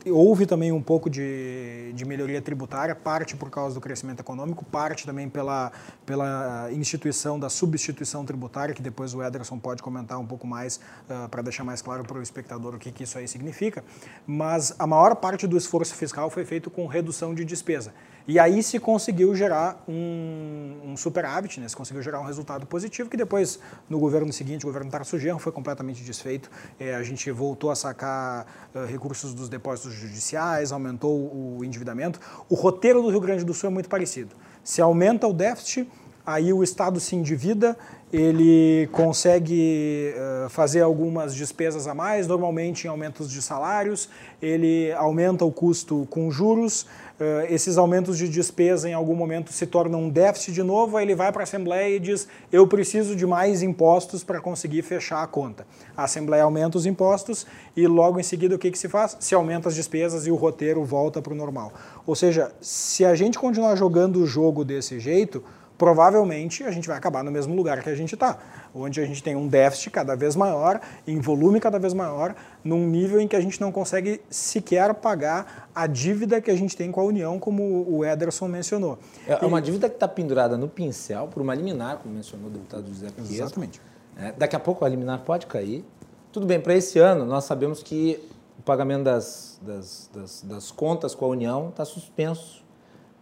[0.07, 5.05] houve também um pouco de, de melhoria tributária, parte por causa do crescimento econômico, parte
[5.05, 5.71] também pela,
[6.07, 11.29] pela instituição da substituição tributária, que depois o Ederson pode comentar um pouco mais uh,
[11.29, 13.85] para deixar mais claro para o espectador o que, que isso aí significa.
[14.27, 17.93] Mas a maior parte do esforço fiscal foi feito com redução de despesa.
[18.27, 21.69] E aí se conseguiu gerar um, um superávit, né?
[21.69, 23.59] se conseguiu gerar um resultado positivo, que depois,
[23.89, 26.51] no governo seguinte, o governo Tarso Genro, foi completamente desfeito.
[26.81, 32.19] É, a gente voltou a sacar uh, recursos dos depósitos judiciais, aumentou o endividamento.
[32.49, 34.35] O roteiro do Rio Grande do Sul é muito parecido.
[34.63, 35.87] Se aumenta o déficit,
[36.27, 37.77] aí o Estado se endivida,
[38.13, 44.09] ele consegue uh, fazer algumas despesas a mais, normalmente em aumentos de salários,
[44.41, 49.67] ele aumenta o custo com juros, Uh, esses aumentos de despesa em algum momento se
[49.67, 53.15] tornam um déficit de novo, aí ele vai para a Assembleia e diz: eu preciso
[53.15, 55.65] de mais impostos para conseguir fechar a conta.
[55.97, 59.17] A Assembleia aumenta os impostos e logo em seguida o que, que se faz?
[59.21, 61.73] Se aumenta as despesas e o roteiro volta para o normal.
[62.05, 65.41] Ou seja, se a gente continuar jogando o jogo desse jeito,
[65.85, 68.39] provavelmente a gente vai acabar no mesmo lugar que a gente está,
[68.75, 72.89] onde a gente tem um déficit cada vez maior, em volume cada vez maior, num
[72.89, 76.91] nível em que a gente não consegue sequer pagar a dívida que a gente tem
[76.91, 78.99] com a União, como o Ederson mencionou.
[79.29, 82.89] É uma dívida que está pendurada no pincel por uma liminar, como mencionou o deputado
[82.89, 83.35] José Piquet.
[83.35, 83.83] Exatamente.
[84.17, 85.85] É, daqui a pouco a liminar pode cair.
[86.33, 88.27] Tudo bem, para esse ano nós sabemos que
[88.59, 92.64] o pagamento das, das, das, das contas com a União está suspenso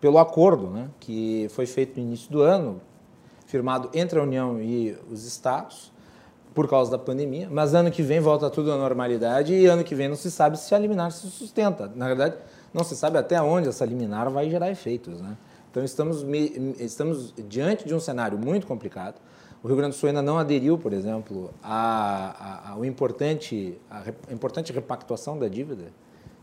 [0.03, 2.81] pelo acordo né, que foi feito no início do ano,
[3.47, 5.93] firmado entre a União e os Estados,
[6.53, 9.95] por causa da pandemia, mas ano que vem volta tudo à normalidade e ano que
[9.95, 11.91] vem não se sabe se a liminar se sustenta.
[11.95, 12.35] Na verdade,
[12.75, 15.21] não se sabe até onde essa liminar vai gerar efeitos.
[15.21, 15.37] Né?
[15.71, 16.27] Então, estamos,
[16.81, 19.15] estamos diante de um cenário muito complicado.
[19.63, 25.39] O Rio Grande do Sul ainda não aderiu, por exemplo, ao importante, a importante repactuação
[25.39, 25.85] da dívida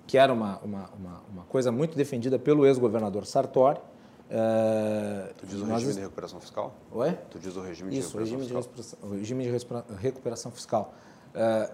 [0.10, 3.78] que era uma, uma, uma, uma coisa muito defendida pelo ex-governador Sartori.
[3.78, 5.84] Uh, tu diz o nós...
[5.84, 6.74] regime de recuperação fiscal?
[6.92, 7.12] Oi?
[7.30, 9.06] Tu diz o regime Isso, de recuperação regime fiscal?
[9.06, 10.94] De o regime de recuperação fiscal.
[11.36, 11.72] Uh,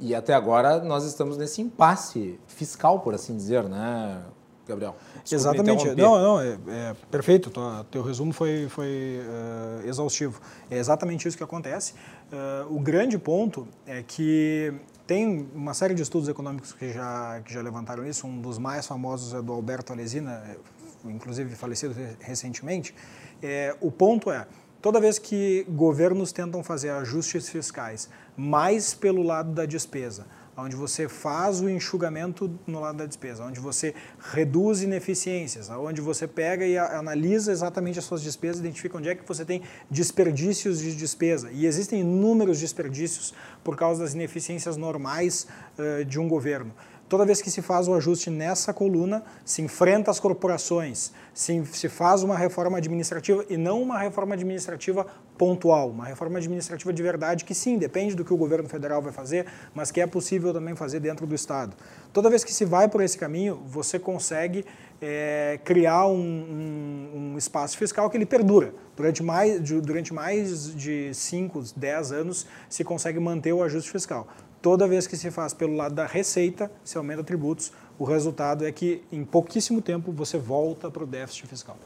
[0.00, 4.22] e até agora nós estamos nesse impasse fiscal, por assim dizer, né,
[4.66, 4.94] Gabriel?
[5.24, 5.94] Desculpa Exatamente.
[5.94, 7.48] Não, não, é, é perfeito.
[7.48, 10.42] Tua, teu resumo foi, foi uh, exaustivo.
[10.70, 11.94] É exatamente isso que acontece.
[12.30, 14.74] Uh, o grande ponto é que
[15.08, 18.26] tem uma série de estudos econômicos que já, que já levantaram isso.
[18.26, 20.44] Um dos mais famosos é do Alberto Alesina,
[21.06, 22.94] inclusive falecido recentemente.
[23.42, 24.46] É, o ponto é,
[24.82, 31.08] toda vez que governos tentam fazer ajustes fiscais mais pelo lado da despesa, onde você
[31.08, 33.94] faz o enxugamento no lado da despesa, onde você
[34.32, 39.26] reduz ineficiências, onde você pega e analisa exatamente as suas despesas, identifica onde é que
[39.26, 41.50] você tem desperdícios de despesa.
[41.52, 45.46] E existem inúmeros desperdícios por causa das ineficiências normais
[45.78, 46.72] uh, de um governo.
[47.08, 51.88] Toda vez que se faz o ajuste nessa coluna, se enfrenta as corporações, se, se
[51.88, 55.06] faz uma reforma administrativa e não uma reforma administrativa
[55.38, 59.12] pontual, uma reforma administrativa de verdade que sim, depende do que o governo federal vai
[59.12, 61.76] fazer, mas que é possível também fazer dentro do Estado.
[62.12, 64.64] Toda vez que se vai por esse caminho, você consegue
[65.00, 68.74] é, criar um, um, um, espaço fiscal que ele perdura.
[68.96, 74.26] Durante mais, de, durante mais de 5, 10 anos, se consegue manter o ajuste fiscal.
[74.60, 78.72] Toda vez que se faz pelo lado da receita, se aumenta tributos, o resultado é
[78.72, 81.76] que em pouquíssimo tempo você volta para o déficit fiscal.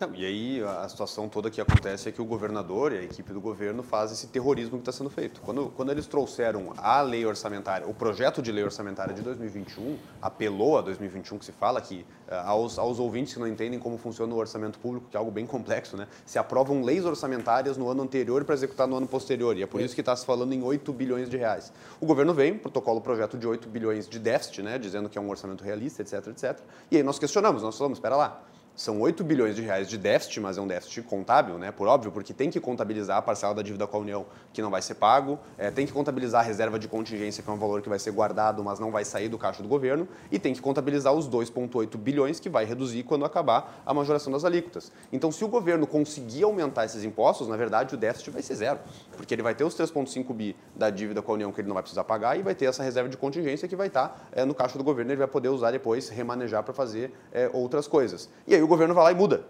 [0.00, 3.34] Não, e aí a situação toda que acontece é que o governador e a equipe
[3.34, 5.42] do governo faz esse terrorismo que está sendo feito.
[5.42, 10.78] Quando, quando eles trouxeram a lei orçamentária, o projeto de lei orçamentária de 2021, apelou
[10.78, 14.32] a 2021 que se fala que uh, aos, aos ouvintes que não entendem como funciona
[14.32, 16.08] o orçamento público, que é algo bem complexo, né?
[16.24, 19.82] Se aprovam leis orçamentárias no ano anterior para executar no ano posterior, e é por
[19.82, 21.74] isso que está se falando em 8 bilhões de reais.
[22.00, 25.28] O governo vem, protocolo projeto de 8 bilhões de déficit, né, dizendo que é um
[25.28, 26.58] orçamento realista, etc, etc.
[26.90, 28.42] E aí nós questionamos, nós falamos, espera lá,
[28.80, 31.70] são 8 bilhões de reais de déficit, mas é um déficit contábil, né?
[31.70, 34.70] Por óbvio, porque tem que contabilizar a parcela da dívida com a União que não
[34.70, 37.82] vai ser pago, é, tem que contabilizar a reserva de contingência, que é um valor
[37.82, 40.62] que vai ser guardado, mas não vai sair do caixa do governo, e tem que
[40.62, 44.90] contabilizar os 2,8 bilhões que vai reduzir quando acabar a majoração das alíquotas.
[45.12, 48.78] Então, se o governo conseguir aumentar esses impostos, na verdade o déficit vai ser zero,
[49.14, 51.74] porque ele vai ter os 3,5 bi da dívida com a União que ele não
[51.74, 54.54] vai precisar pagar e vai ter essa reserva de contingência que vai estar é, no
[54.54, 58.30] caixa do governo, ele vai poder usar depois, remanejar para fazer é, outras coisas.
[58.46, 59.44] E aí o governo vai lá e muda.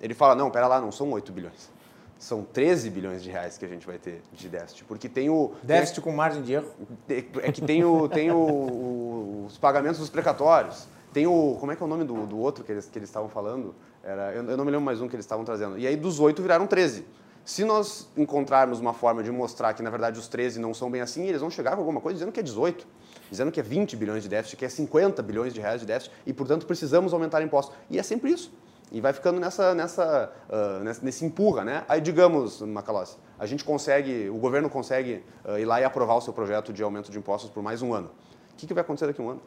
[0.00, 1.70] Ele fala, não, pera lá, não são 8 bilhões.
[2.18, 4.84] São 13 bilhões de reais que a gente vai ter de déficit.
[4.84, 5.52] Porque tem o.
[5.62, 6.68] Déficit tem, com margem de erro?
[7.08, 10.88] É que tem, o, tem o, o, os pagamentos dos precatórios.
[11.12, 11.56] Tem o.
[11.60, 13.72] Como é que é o nome do, do outro que eles que eles estavam falando?
[14.02, 15.78] Era, eu, eu não me lembro mais um que eles estavam trazendo.
[15.78, 17.06] E aí dos 8 viraram 13.
[17.44, 21.00] Se nós encontrarmos uma forma de mostrar que, na verdade, os 13 não são bem
[21.00, 22.86] assim, eles vão chegar com alguma coisa dizendo que é 18,
[23.30, 26.14] dizendo que é 20 bilhões de déficit, que é 50 bilhões de reais de déficit,
[26.26, 27.74] e, portanto, precisamos aumentar impostos.
[27.90, 28.52] E é sempre isso.
[28.90, 31.84] E vai ficando nessa, nessa, uh, nesse empurra, né?
[31.88, 36.20] Aí, digamos, Macalossi, a gente consegue, o governo consegue uh, ir lá e aprovar o
[36.20, 38.10] seu projeto de aumento de impostos por mais um ano.
[38.52, 39.42] O que, que vai acontecer daqui a um ano?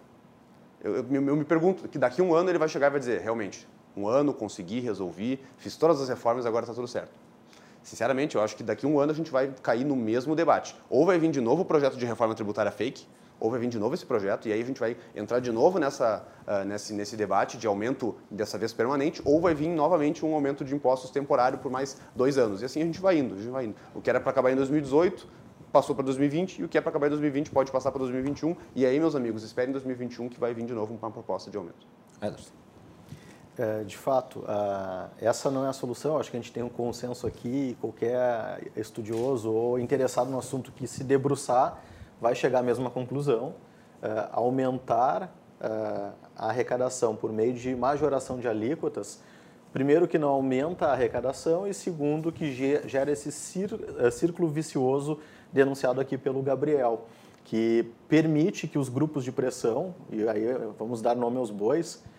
[0.84, 3.00] Eu, eu, eu, me pergunto que daqui a um ano ele vai chegar e vai
[3.00, 3.68] dizer, realmente,
[3.98, 7.12] um ano, consegui, resolvi, fiz todas as reformas, agora está tudo certo.
[7.84, 10.76] Sinceramente, eu acho que daqui a um ano a gente vai cair no mesmo debate.
[10.90, 13.06] Ou vai vir de novo o projeto de reforma tributária fake,
[13.42, 15.80] ou vai vir de novo esse projeto, e aí a gente vai entrar de novo
[15.80, 20.34] nessa, uh, nesse, nesse debate de aumento, dessa vez permanente, ou vai vir novamente um
[20.36, 22.62] aumento de impostos temporário por mais dois anos.
[22.62, 23.76] E assim a gente vai indo, a gente vai indo.
[23.96, 25.28] O que era para acabar em 2018,
[25.72, 28.56] passou para 2020, e o que é para acabar em 2020 pode passar para 2021.
[28.76, 31.58] E aí, meus amigos, esperem em 2021 que vai vir de novo uma proposta de
[31.58, 31.88] aumento.
[32.22, 32.52] Ederson.
[33.58, 34.44] É, de fato,
[35.20, 36.18] essa não é a solução.
[36.18, 37.78] Acho que a gente tem um consenso aqui.
[37.82, 41.82] Qualquer estudioso ou interessado no assunto que se debruçar
[42.22, 43.56] vai chegar à mesma conclusão.
[44.02, 45.68] É, aumentar é,
[46.38, 49.22] a arrecadação por meio de majoração de alíquotas,
[49.74, 52.52] primeiro que não aumenta a arrecadação e segundo que
[52.88, 55.20] gera esse círculo vicioso
[55.52, 57.06] denunciado aqui pelo Gabriel,
[57.46, 60.46] que permite que os grupos de pressão, e aí
[60.78, 62.11] vamos dar nome aos bois, eh,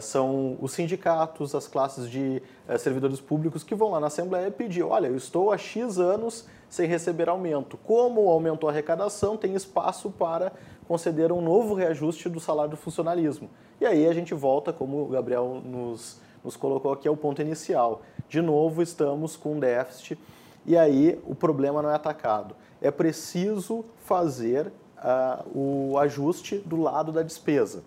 [0.00, 4.82] são os sindicatos, as classes de eh, servidores públicos que vão lá na Assembleia pedir:
[4.82, 7.78] olha, eu estou há X anos sem receber aumento.
[7.78, 10.52] Como aumentou a arrecadação, tem espaço para
[10.86, 13.48] conceder um novo reajuste do salário do funcionalismo.
[13.80, 18.02] E aí a gente volta, como o Gabriel nos, nos colocou aqui, ao ponto inicial.
[18.28, 20.18] De novo, estamos com déficit
[20.66, 22.54] e aí o problema não é atacado.
[22.82, 27.82] É preciso fazer uh, o ajuste do lado da despesa.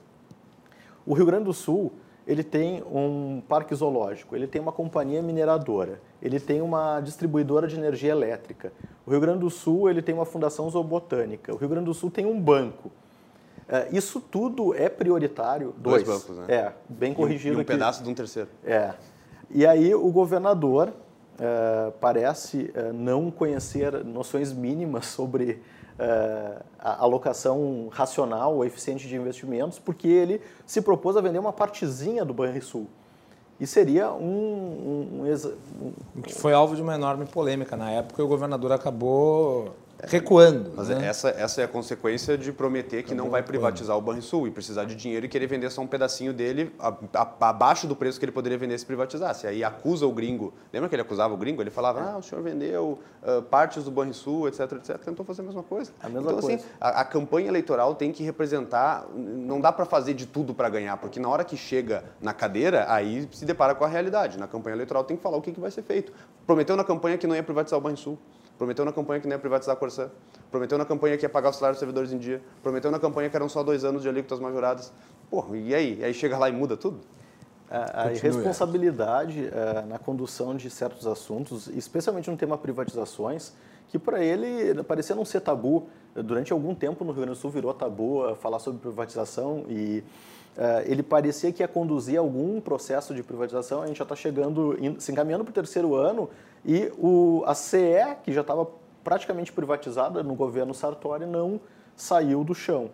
[1.06, 1.92] O Rio Grande do Sul
[2.26, 7.76] ele tem um parque zoológico, ele tem uma companhia mineradora, ele tem uma distribuidora de
[7.76, 8.72] energia elétrica.
[9.06, 11.54] O Rio Grande do Sul ele tem uma fundação zoobotânica.
[11.54, 12.92] O Rio Grande do Sul tem um banco.
[13.68, 15.74] É, isso tudo é prioritário.
[15.78, 16.56] Dois, dois bancos, né?
[16.56, 17.56] É, bem corrigido.
[17.56, 17.72] E um, aqui.
[17.72, 18.50] pedaço de um terceiro.
[18.64, 18.94] É.
[19.50, 20.94] E aí o governador
[21.40, 25.62] é, parece é, não conhecer noções mínimas sobre
[26.00, 31.54] uh, a alocação racional ou eficiente de investimentos, porque ele se propôs a vender uma
[31.54, 32.88] partezinha do Banrisul.
[33.60, 36.22] E seria um, um, um, um...
[36.22, 40.72] Que foi alvo de uma enorme polêmica na época e o governador acabou recuando.
[40.76, 41.08] Mas né?
[41.08, 44.86] essa, essa é a consequência de prometer que não vai privatizar o Banrisul e precisar
[44.86, 48.26] de dinheiro e querer vender só um pedacinho dele a, a, abaixo do preço que
[48.26, 49.48] ele poderia vender se privatizasse.
[49.48, 50.54] Aí acusa o gringo.
[50.72, 51.62] Lembra que ele acusava o gringo?
[51.62, 54.98] Ele falava, ah, o senhor vendeu uh, partes do Banrisul, etc, etc.
[54.98, 55.92] Tentou fazer a mesma coisa.
[56.02, 56.56] A mesma então, coisa.
[56.56, 60.70] assim, a, a campanha eleitoral tem que representar, não dá para fazer de tudo para
[60.70, 64.38] ganhar, porque na hora que chega na cadeira, aí se depara com a realidade.
[64.38, 66.12] Na campanha eleitoral tem que falar o que, que vai ser feito.
[66.46, 68.18] Prometeu na campanha que não ia privatizar o Banrisul.
[68.58, 70.10] Prometeu na campanha que não ia privatizar a Corsã.
[70.52, 72.42] Prometeu na campanha que ia pagar os salários dos servidores em dia.
[72.62, 74.92] Prometeu na campanha que eram só dois anos de alíquotas majoradas.
[75.30, 76.00] Pô, e aí?
[76.00, 77.00] E aí chega lá e muda tudo?
[77.70, 83.54] A, a irresponsabilidade uh, na condução de certos assuntos, especialmente no tema privatizações,
[83.88, 85.88] que para ele parecia não ser tabu.
[86.14, 90.04] Durante algum tempo no Rio Grande do Sul virou tabu uh, falar sobre privatização e
[90.86, 93.82] ele parecia que ia conduzir algum processo de privatização.
[93.82, 96.30] A gente já está chegando, se encaminhando para o terceiro ano
[96.66, 98.68] e o, a CE, que já estava
[99.04, 101.60] praticamente privatizada no governo Sartori, não
[101.96, 102.90] saiu do chão.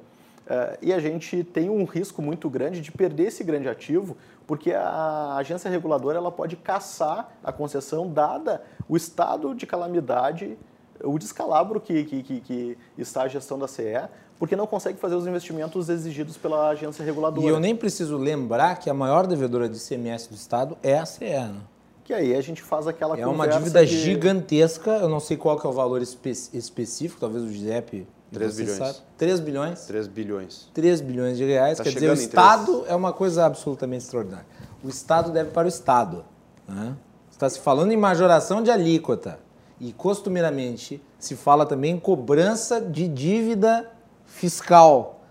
[0.49, 4.73] Uh, e a gente tem um risco muito grande de perder esse grande ativo, porque
[4.73, 10.57] a agência reguladora ela pode caçar a concessão dada o estado de calamidade,
[11.03, 14.09] o descalabro que, que, que, que está a gestão da CE,
[14.39, 17.45] porque não consegue fazer os investimentos exigidos pela agência reguladora.
[17.45, 21.05] E eu nem preciso lembrar que a maior devedora de ICMS do Estado é a
[21.05, 21.25] CE.
[21.25, 21.61] Né?
[22.09, 23.85] que aí a gente faz aquela É uma dívida que...
[23.85, 28.55] gigantesca, eu não sei qual que é o valor espe específico, talvez o Giuseppe 3
[28.55, 28.77] bilhões.
[28.77, 28.97] Sabe.
[29.15, 29.85] 3 bilhões?
[29.85, 30.69] 3 bilhões.
[30.73, 31.77] 3 bilhões de reais.
[31.77, 32.89] Tá Quer dizer, o Estado 3.
[32.89, 34.47] é uma coisa absolutamente extraordinária.
[34.83, 36.25] O Estado deve para o Estado.
[36.67, 36.95] Né?
[37.29, 39.37] Está se falando em majoração de alíquota.
[39.79, 43.87] E costumeiramente se fala também em cobrança de dívida
[44.29, 45.21] fiscal.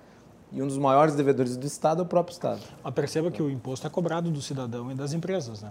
[0.51, 2.61] E um dos maiores devedores do Estado é o próprio Estado.
[2.83, 5.71] Mas perceba que o imposto é cobrado do cidadão e das empresas, né?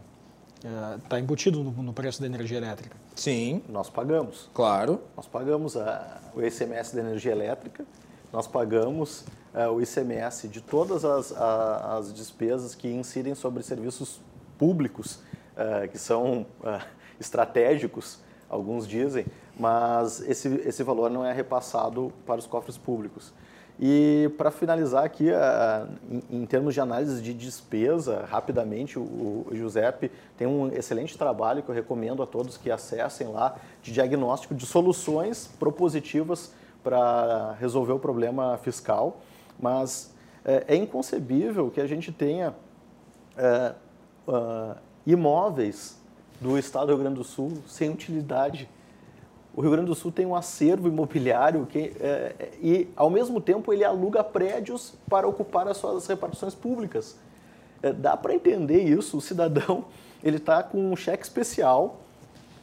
[1.03, 2.95] Está é, embutido no, no, preço da energia elétrica.
[3.15, 3.61] Sim.
[3.69, 4.49] Nós pagamos.
[4.53, 5.01] Claro.
[5.15, 7.85] Nós pagamos a, o ICMS da energia elétrica,
[8.33, 9.23] nós pagamos
[9.53, 14.19] é, o ICMS de todas as, a, as despesas que incidem sobre serviços
[14.57, 15.19] públicos,
[15.91, 16.45] que são
[17.19, 18.19] estratégicos,
[18.49, 19.25] alguns dizem,
[19.59, 23.33] mas esse, esse valor não é repassado para os cofres públicos.
[23.79, 25.29] E para finalizar aqui,
[26.31, 31.75] em, termos de análise de despesa, rapidamente, o, Giuseppe tem um excelente trabalho que eu
[31.75, 36.51] recomendo a todos que acessem lá, de diagnóstico de soluções propositivas
[36.83, 39.21] para resolver o problema fiscal.
[39.59, 40.11] Mas
[40.43, 42.55] é, é inconcebível que a gente tenha
[43.37, 43.73] é,
[44.27, 45.99] uh, imóveis
[46.41, 48.67] do estado do Rio Grande do Sul sem utilidade
[49.57, 53.73] o Rio Grande do Sul tem um acervo imobiliário que, é, e, ao mesmo tempo,
[53.73, 57.17] ele aluga prédios para ocupar as suas repartições públicas.
[57.81, 59.85] É, dá para entender isso, o cidadão
[60.23, 62.01] ele está com um cheque especial,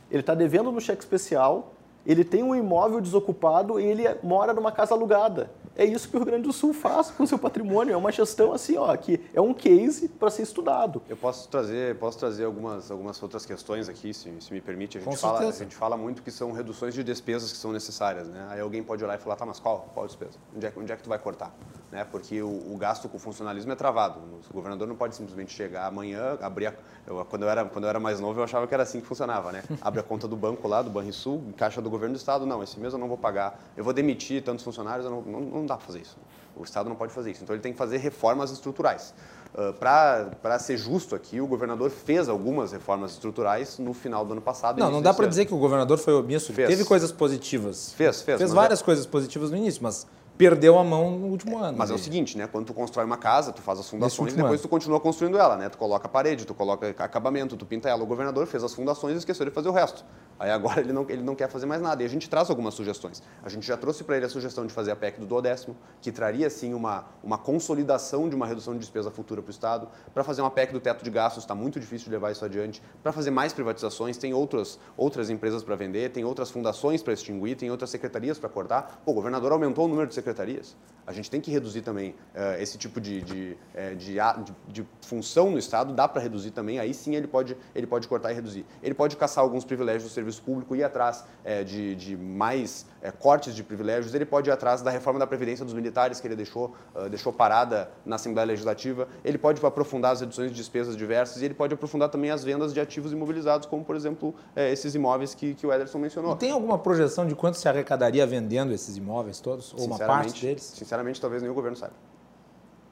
[0.09, 1.73] ele está devendo no cheque especial,
[2.07, 5.51] ele tem um imóvel desocupado e ele mora numa casa alugada.
[5.77, 7.93] É isso que o Rio Grande do Sul faz com o seu patrimônio.
[7.93, 11.03] É uma gestão assim, ó, que é um case para ser estudado.
[11.09, 14.99] Eu posso trazer, posso trazer algumas, algumas outras questões aqui, se, se me permite.
[14.99, 18.29] A gente, fala, a gente fala muito que são reduções de despesas que são necessárias.
[18.29, 18.47] Né?
[18.51, 19.91] Aí alguém pode olhar e falar, tá, mas qual?
[19.93, 20.39] Qual despesa?
[20.55, 21.53] Onde é, onde é que tu vai cortar?
[21.91, 22.05] Né?
[22.05, 24.21] Porque o, o, gasto com funcionalismo é travado.
[24.51, 26.75] O governador não pode simplesmente chegar amanhã, abrir a,
[27.07, 29.07] eu, quando, eu era, quando eu era mais novo, eu achava que era assim que
[29.07, 29.53] funcionava.
[29.53, 29.63] Né?
[29.81, 32.45] Abre a conta do banco lá, do Banrisul, caixa do governo do estado.
[32.47, 33.61] Não, esse mês eu não vou pagar.
[33.77, 36.17] Eu vou demitir tantos funcionários, não, não, não dá para fazer isso.
[36.57, 37.43] O Estado não pode fazer isso.
[37.43, 39.13] Então ele tem que fazer reformas estruturais.
[39.55, 44.43] Uh, Para ser justo aqui, o governador fez algumas reformas estruturais no final do ano
[44.43, 44.79] passado.
[44.79, 46.53] Não, não dá para dizer que o governador foi omisso.
[46.53, 46.69] Fez.
[46.69, 47.93] Teve coisas positivas.
[47.93, 48.39] Fez, fez.
[48.39, 48.85] Fez várias é...
[48.85, 50.07] coisas positivas no início, mas
[50.37, 51.79] perdeu a mão no último ano.
[51.79, 52.47] Mas é o seguinte, né?
[52.47, 54.63] Quando tu constrói uma casa, tu faz as fundações e depois ano.
[54.63, 55.69] tu continua construindo ela, né?
[55.69, 58.03] Tu coloca a parede, tu coloca acabamento, tu pinta ela.
[58.03, 60.05] O governador fez as fundações e esqueceu de fazer o resto.
[60.39, 62.03] Aí agora ele não, ele não quer fazer mais nada.
[62.03, 63.23] E a gente traz algumas sugestões.
[63.43, 66.11] A gente já trouxe para ele a sugestão de fazer a PEC do duodécimo, que
[66.11, 69.89] traria, sim, uma, uma consolidação de uma redução de despesa futura para o Estado.
[70.13, 72.83] Para fazer uma PEC do teto de gastos, está muito difícil de levar isso adiante.
[73.03, 77.57] Para fazer mais privatizações, tem outras, outras empresas para vender, tem outras fundações para extinguir,
[77.57, 79.01] tem outras secretarias para cortar.
[79.05, 80.75] Pô, o governador aumentou o número de secretarias.
[81.07, 84.87] A gente tem que reduzir também uh, esse tipo de, de, uh, de, de, de,
[85.03, 88.35] função no Estado, dá para reduzir também, aí sim ele pode, ele pode cortar e
[88.35, 88.65] reduzir.
[88.83, 92.87] Ele pode caçar alguns privilégios do serviço público, ir atrás uh, de, de mais
[93.19, 96.35] cortes de privilégios, ele pode ir atrás da reforma da Previdência dos militares que ele
[96.35, 96.75] deixou,
[97.11, 101.53] deixou parada na Assembleia Legislativa, ele pode aprofundar as reduções de despesas diversas e ele
[101.53, 105.67] pode aprofundar também as vendas de ativos imobilizados, como, por exemplo, esses imóveis que, que
[105.67, 106.33] o Ederson mencionou.
[106.33, 110.41] E tem alguma projeção de quanto se arrecadaria vendendo esses imóveis todos, ou uma parte
[110.47, 110.63] deles?
[110.63, 111.95] Sinceramente, talvez nem o governo saiba.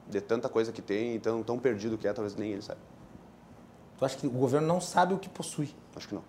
[0.09, 2.81] De tanta coisa que tem, então tão perdido que é, talvez nem ele saiba.
[3.99, 5.75] Tu acha que o governo não sabe o que possui?
[5.95, 6.25] Acho que não.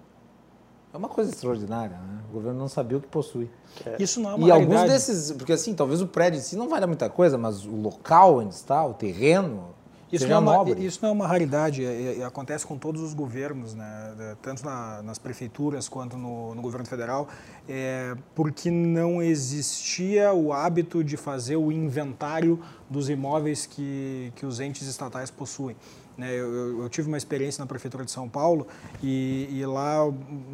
[0.94, 2.22] É uma coisa extraordinária, né?
[2.30, 3.50] O governo não sabia o que possui.
[3.84, 3.96] É.
[4.00, 4.76] Isso não é uma E realidade.
[4.76, 7.76] alguns desses, porque assim, talvez o prédio em si não valha muita coisa, mas o
[7.76, 9.73] local onde está, o terreno,
[10.14, 13.14] isso não, é uma, isso não é uma raridade, é, é, acontece com todos os
[13.14, 14.36] governos, né?
[14.42, 17.28] tanto na, nas prefeituras quanto no, no governo federal,
[17.68, 22.60] é, porque não existia o hábito de fazer o inventário
[22.90, 25.76] dos imóveis que, que os entes estatais possuem.
[26.18, 26.32] Né?
[26.32, 28.68] Eu, eu, eu, tive uma experiência na prefeitura de São Paulo
[29.02, 30.00] e, e lá,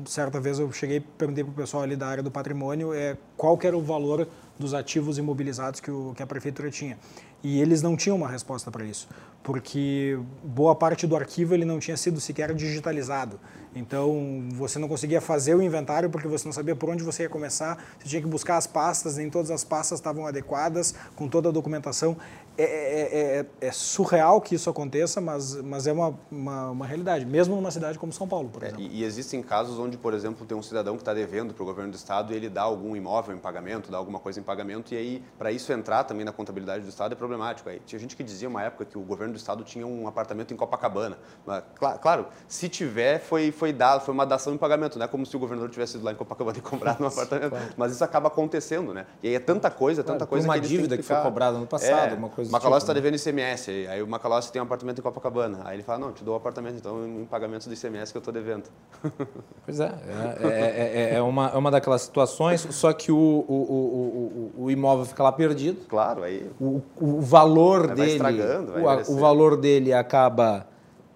[0.05, 3.17] certa vez, eu cheguei e perguntei para o pessoal ali da área do patrimônio é,
[3.35, 6.97] qual era o valor dos ativos imobilizados que, o, que a prefeitura tinha.
[7.43, 9.07] E eles não tinham uma resposta para isso,
[9.41, 13.39] porque boa parte do arquivo ele não tinha sido sequer digitalizado.
[13.75, 17.29] Então, você não conseguia fazer o inventário porque você não sabia por onde você ia
[17.29, 17.83] começar.
[17.99, 21.51] Você tinha que buscar as pastas, nem todas as pastas estavam adequadas, com toda a
[21.51, 22.17] documentação.
[22.57, 27.25] É, é, é, é surreal que isso aconteça, mas, mas é uma, uma, uma, realidade,
[27.25, 28.83] mesmo numa cidade como São Paulo, por é, exemplo.
[28.83, 31.65] E, e, existem casos onde, por exemplo, tem um cidadão que está devendo para o
[31.65, 34.93] governo do estado e ele dá algum imóvel em pagamento, dá alguma coisa em pagamento,
[34.93, 37.69] e aí, para isso entrar também na contabilidade do estado, é problemático.
[37.69, 40.53] Aí, tinha gente que dizia uma época que o governo do estado tinha um apartamento
[40.53, 41.17] em Copacabana.
[41.45, 41.63] Mas,
[42.01, 45.35] claro, se tiver, foi, foi dado, foi uma dação em pagamento, não é como se
[45.35, 47.49] o governador tivesse ido lá em Copacabana e comprado um apartamento.
[47.49, 47.65] Claro.
[47.75, 49.05] Mas isso acaba acontecendo, né?
[49.21, 51.57] E aí é tanta coisa, tanta claro, coisa uma que dívida que, que, foi cobrada
[51.57, 53.11] no passado, é, uma coisa Macalossi está tipo, né?
[53.11, 55.59] devendo ICMS, aí o Macalossi tem um apartamento em Copacabana.
[55.65, 58.17] Aí ele fala, não, te dou o um apartamento então em pagamentos do ICMS que
[58.17, 58.63] eu estou devendo.
[59.65, 59.93] Pois é,
[60.41, 64.71] é, é, é, uma, é uma daquelas situações, só que o, o, o, o, o
[64.71, 65.85] imóvel fica lá perdido.
[65.87, 66.49] Claro, aí...
[66.59, 68.11] O, o valor vai dele...
[68.13, 70.65] estragando, vai o, o valor dele acaba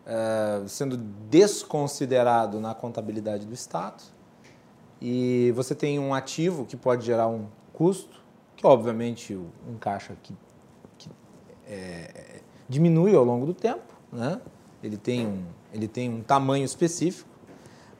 [0.05, 4.03] uh, sendo desconsiderado na contabilidade do Estado.
[5.01, 8.21] E você tem um ativo que pode gerar um custo,
[8.55, 10.33] que obviamente um caixa que
[11.67, 14.39] é, diminui ao longo do tempo, né?
[14.81, 15.43] ele, tem um,
[15.73, 17.29] ele tem um tamanho específico,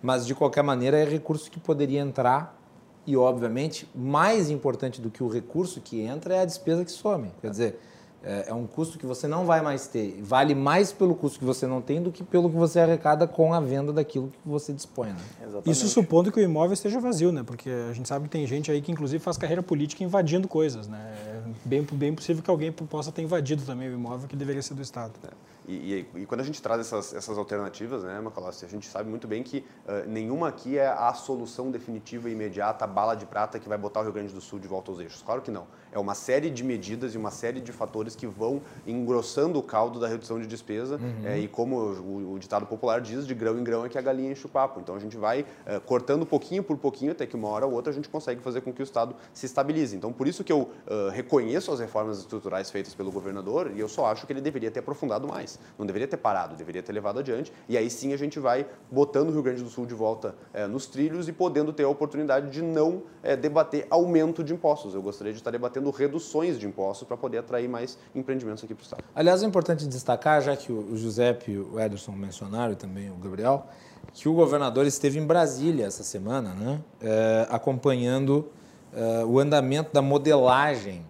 [0.02, 2.60] mas de qualquer maneira é recurso que poderia entrar
[3.06, 7.32] e, obviamente, mais importante do que o recurso que entra é a despesa que some.
[7.42, 7.80] Quer dizer,
[8.24, 10.20] é, é um custo que você não vai mais ter.
[10.22, 13.54] Vale mais pelo custo que você não tem do que pelo que você arrecada com
[13.54, 15.10] a venda daquilo que você dispõe.
[15.10, 15.18] Né?
[15.66, 17.44] Isso supondo que o imóvel esteja vazio, né?
[17.44, 20.88] Porque a gente sabe que tem gente aí que inclusive faz carreira política invadindo coisas,
[20.88, 21.14] né?
[21.28, 21.34] É
[21.66, 24.82] bem, bem possível que alguém possa ter invadido também o imóvel que deveria ser do
[24.82, 25.14] Estado.
[25.24, 25.54] É.
[25.68, 29.10] E, e, e, quando a gente traz essas, essas alternativas, né, Macalossi, a gente sabe
[29.10, 33.26] muito bem que uh, nenhuma aqui é a solução definitiva e imediata, a bala de
[33.26, 35.22] prata que vai botar o Rio Grande do Sul de volta aos eixos.
[35.22, 35.66] Claro que não.
[35.94, 40.00] É uma série de medidas e uma série de fatores que vão engrossando o caldo
[40.00, 40.96] da redução de despesa.
[40.96, 41.28] Uhum.
[41.28, 44.02] É, e como o, o, ditado popular diz, de grão em grão é que a
[44.02, 44.80] galinha enche o papo.
[44.80, 47.92] Então a gente vai uh, cortando pouquinho por pouquinho até que uma hora ou outra
[47.92, 49.96] a gente consegue fazer com que o Estado se estabilize.
[49.96, 53.88] Então por isso que eu uh, reconheço as reformas estruturais feitas pelo governador e eu
[53.88, 55.44] só acho que ele deveria ter aprofundado mais.
[55.44, 55.60] mais.
[55.78, 57.52] Não deveria ter parado, deveria ter levado adiante.
[57.68, 60.66] E aí sim a gente vai botando o Rio Grande do Sul de volta é,
[60.68, 64.94] nos trilhos e podendo ter a oportunidade de não é, debater aumento de impostos.
[64.94, 68.82] Eu gostaria de estar debatendo reduções de impostos para poder atrair mais empreendimentos aqui para
[68.82, 69.04] o Estado.
[69.16, 73.68] Aliás, é importante destacar, já que o Giuseppe o Ederson mencionaram e também o Gabriel,
[74.14, 78.50] que o governador esteve em Brasília essa semana, né, é, acompanhando
[78.94, 81.06] é, o andamento da modelagem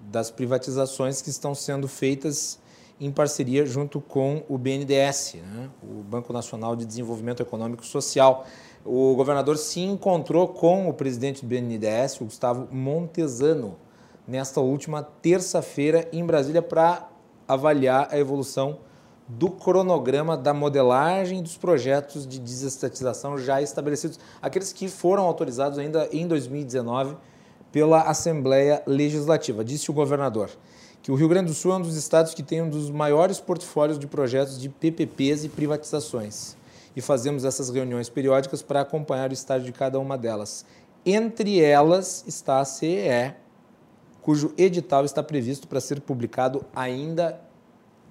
[0.00, 2.58] das privatizações que estão sendo feitas
[2.98, 8.46] em parceria junto com o BNDES, né, o Banco Nacional de Desenvolvimento Econômico e Social.
[8.84, 13.76] O governador se encontrou com o presidente do BNDES, o Gustavo Montesano,
[14.26, 17.08] nesta última terça-feira em Brasília para
[17.46, 18.78] avaliar a evolução
[19.28, 26.08] do cronograma da modelagem dos projetos de desestatização já estabelecidos, aqueles que foram autorizados ainda
[26.12, 27.16] em 2019
[27.72, 29.64] pela Assembleia Legislativa.
[29.64, 30.50] Disse o governador
[31.02, 33.38] que o Rio Grande do Sul é um dos estados que tem um dos maiores
[33.38, 36.56] portfólios de projetos de PPPs e privatizações.
[36.96, 40.64] E fazemos essas reuniões periódicas para acompanhar o estágio de cada uma delas.
[41.04, 43.34] Entre elas está a CEE,
[44.26, 47.40] cujo edital está previsto para ser publicado ainda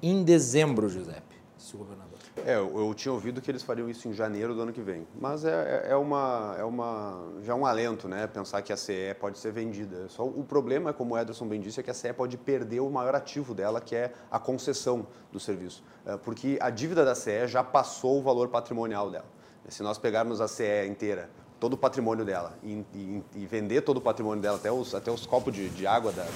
[0.02, 2.18] em dezembro, Giuseppe, disse o governador.
[2.46, 5.06] É, eu, eu, tinha ouvido que eles fariam isso em janeiro do ano que vem.
[5.20, 8.28] Mas é, é, é uma, é uma, já é um alento, né?
[8.28, 10.08] Pensar que a CE pode ser vendida.
[10.08, 12.90] Só o problema, como o Ederson bem disse, é que a CE pode perder o
[12.90, 15.84] maior ativo dela, que é a concessão do serviço.
[16.06, 19.26] É, porque a dívida da CE já passou o valor patrimonial dela.
[19.68, 21.30] Se nós pegarmos a CE inteira,
[21.66, 25.10] todo o patrimônio dela e, e, e, vender todo o patrimônio dela, até os, até
[25.10, 26.28] os copos de, de água da,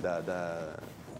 [0.00, 0.68] da, da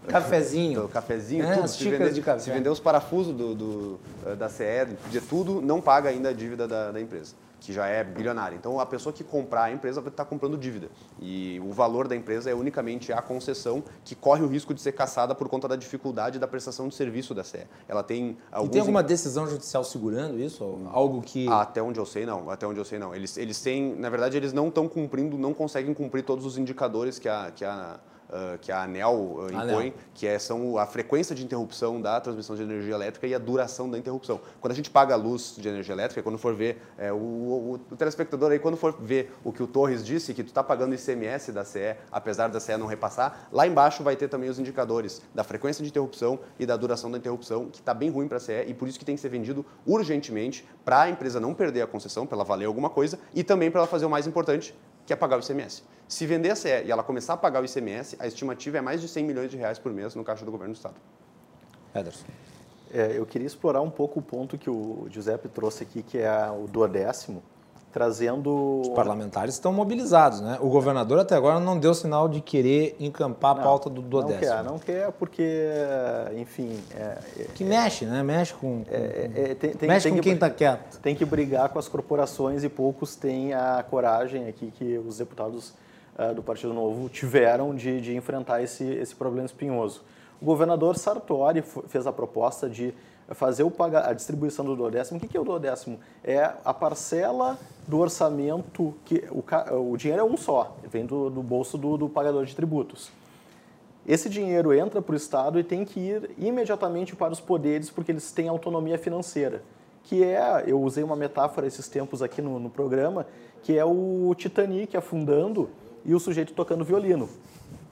[0.07, 0.87] Cafezinho.
[0.87, 1.65] Cafezinho, é, tudo.
[1.65, 2.39] As xícaras vender, de café.
[2.39, 6.33] Se vender os parafusos do, do, eh, da CE, de tudo, não paga ainda a
[6.33, 8.55] dívida da, da empresa que já é bilionária.
[8.55, 10.89] Então, a pessoa que comprar a empresa vai estar comprando dívida.
[11.19, 14.93] E o valor da empresa é unicamente a concessão que corre o risco de ser
[14.93, 17.67] caçada por conta da dificuldade da prestação de serviço da CE.
[17.87, 18.69] Ela tem alguns...
[18.69, 20.63] E tem alguma decisão judicial segurando isso?
[20.91, 21.47] Algo que...
[21.47, 22.49] Até onde eu sei, não.
[22.49, 23.13] Até onde eu sei, não.
[23.13, 23.95] Eles, eles têm...
[23.95, 27.65] Na verdade, eles não estão cumprindo, não conseguem cumprir todos os indicadores que a, que
[27.65, 27.99] a
[28.61, 32.93] que a ANEL impõe, que é, são a frequência de interrupção da transmissão de energia
[32.93, 34.39] elétrica e a duração da interrupção.
[34.61, 37.73] Quando a gente paga a luz de energia elétrica, quando for ver, é, o, o,
[37.91, 40.93] o, telespectador aí, quando for ver o que o Torres disse, que tu está pagando
[40.93, 45.21] ICMS da CE, apesar da CE não repassar, lá embaixo vai ter também os indicadores
[45.33, 48.41] da frequência de interrupção e da duração da interrupção, que está bem ruim para a
[48.41, 51.81] CE e por isso que tem que ser vendido urgentemente para a empresa não perder
[51.81, 54.75] a concessão, para ela valer alguma coisa e também para ela fazer o mais importante,
[55.09, 55.81] que é pagar o ICMS.
[56.07, 59.01] Se vender a CE e ela começar a pagar o ICMS, a estimativa é mais
[59.01, 60.93] de 100 milhões de reais por mês no caixa do governo do Estado.
[61.95, 62.27] Ederson.
[62.93, 66.51] É, eu queria explorar um pouco o ponto que o Giuseppe trouxe aqui, que é
[66.51, 67.41] o duodécimo,
[67.91, 68.81] trazendo...
[68.81, 70.57] Os parlamentares estão mobilizados, né?
[70.61, 74.41] O governador até agora não deu sinal de querer encampar a pauta do duodécimo.
[74.41, 75.67] Não quer, não quer porque,
[76.37, 76.79] enfim...
[76.95, 77.17] É,
[77.55, 78.21] que mexe, né?
[78.23, 78.83] Mexe com...
[78.83, 80.99] com é, tem, tem, mexe tem com que, quem está quieto.
[80.99, 85.73] Tem que brigar com as corporações e poucos têm a coragem aqui que os deputados
[86.17, 90.03] uh, do Partido Novo tiveram de, de enfrentar esse, esse problema espinhoso.
[90.41, 92.93] O governador Sartori fez a proposta de
[93.31, 93.73] fazer o
[94.03, 95.17] a distribuição do duodécimo.
[95.17, 95.99] O que é o duodécimo?
[96.23, 97.57] É a parcela
[97.87, 99.43] do orçamento, que o,
[99.91, 103.11] o dinheiro é um só, vem do, do bolso do, do pagador de tributos.
[104.07, 108.11] Esse dinheiro entra para o Estado e tem que ir imediatamente para os poderes, porque
[108.11, 109.61] eles têm autonomia financeira.
[110.03, 113.27] Que é, eu usei uma metáfora esses tempos aqui no, no programa,
[113.61, 115.69] que é o Titanic afundando
[116.03, 117.29] e o sujeito tocando violino.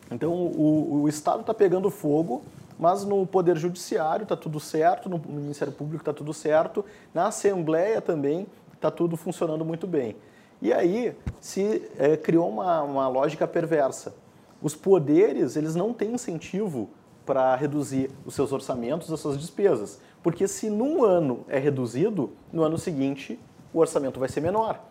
[0.09, 2.41] Então, o, o Estado está pegando fogo,
[2.77, 8.01] mas no Poder Judiciário está tudo certo, no Ministério Público está tudo certo, na Assembleia
[8.01, 10.15] também está tudo funcionando muito bem.
[10.61, 14.15] E aí se é, criou uma, uma lógica perversa.
[14.61, 16.89] Os poderes eles não têm incentivo
[17.25, 22.63] para reduzir os seus orçamentos, as suas despesas, porque se num ano é reduzido, no
[22.63, 23.39] ano seguinte
[23.73, 24.81] o orçamento vai ser menor.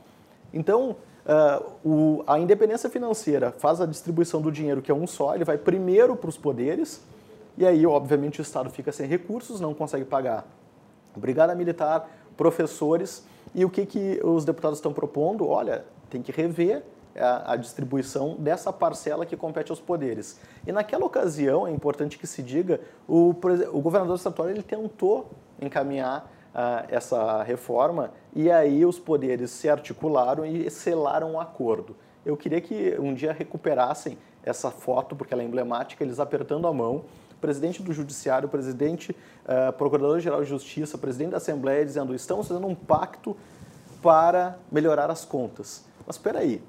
[0.52, 5.34] Então, Uh, o, a independência financeira faz a distribuição do dinheiro, que é um só,
[5.34, 7.02] ele vai primeiro para os poderes,
[7.56, 10.46] e aí, obviamente, o Estado fica sem recursos, não consegue pagar
[11.16, 15.48] brigada militar, professores, e o que, que os deputados estão propondo?
[15.48, 16.82] Olha, tem que rever
[17.18, 20.38] a, a, distribuição dessa parcela que compete aos poderes.
[20.66, 23.30] E naquela ocasião, é importante que se diga, o,
[23.72, 25.30] o governador Sartori ele tentou
[25.60, 26.30] encaminhar
[26.88, 31.94] essa reforma e aí os poderes se articularam e selaram um acordo.
[32.24, 36.72] Eu queria que um dia recuperassem essa foto, porque ela é emblemática, eles apertando a
[36.72, 37.04] mão,
[37.40, 39.12] presidente do Judiciário, presidente,
[39.44, 43.36] uh, Procurador-Geral de Justiça, presidente da Assembleia, dizendo estamos fazendo um pacto
[44.02, 45.84] para melhorar as contas.
[46.06, 46.62] Mas espera aí,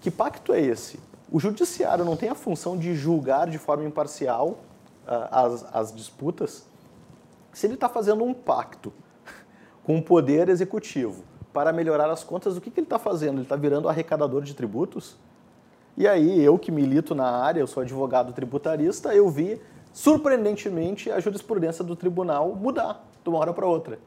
[0.00, 1.00] que pacto é esse?
[1.30, 4.58] O Judiciário não tem a função de julgar de forma imparcial
[5.06, 6.66] uh, as, as disputas?
[7.52, 8.92] Se ele está fazendo um pacto
[9.82, 13.36] com o poder executivo para melhorar as contas, o que, que ele está fazendo?
[13.36, 15.16] Ele está virando arrecadador de tributos?
[15.98, 19.60] E aí, eu que milito na área, eu sou advogado tributarista, eu vi,
[19.92, 23.98] surpreendentemente, a jurisprudência do tribunal mudar de uma hora para outra.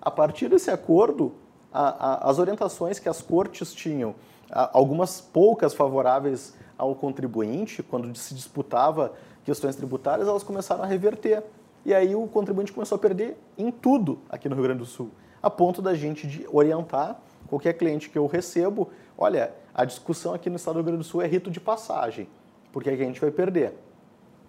[0.00, 1.34] A partir desse acordo,
[1.70, 4.14] a, a, as orientações que as cortes tinham,
[4.50, 9.12] a, algumas poucas favoráveis ao contribuinte, quando se disputava
[9.44, 11.44] questões tributárias, elas começaram a reverter.
[11.84, 15.10] E aí o contribuinte começou a perder em tudo aqui no Rio Grande do Sul,
[15.42, 20.50] a ponto da gente de orientar qualquer cliente que eu recebo, olha, a discussão aqui
[20.50, 22.28] no estado do Rio Grande do Sul é rito de passagem,
[22.72, 23.74] porque aqui a gente vai perder.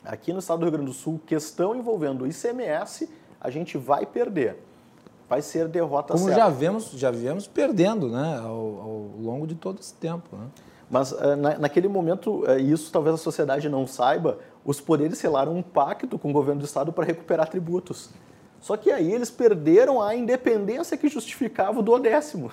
[0.03, 3.07] Aqui no estado do Rio Grande do Sul, questão envolvendo o ICMS,
[3.39, 4.57] a gente vai perder.
[5.29, 6.41] Vai ser derrota Como certa.
[6.41, 10.47] já vemos, já viemos perdendo, né, ao, ao longo de todo esse tempo, né?
[10.89, 15.55] Mas uh, na, naquele momento, uh, isso talvez a sociedade não saiba, os poderes selaram
[15.55, 18.09] um pacto com o governo do estado para recuperar tributos.
[18.59, 22.51] Só que aí eles perderam a independência que justificava o do décimo.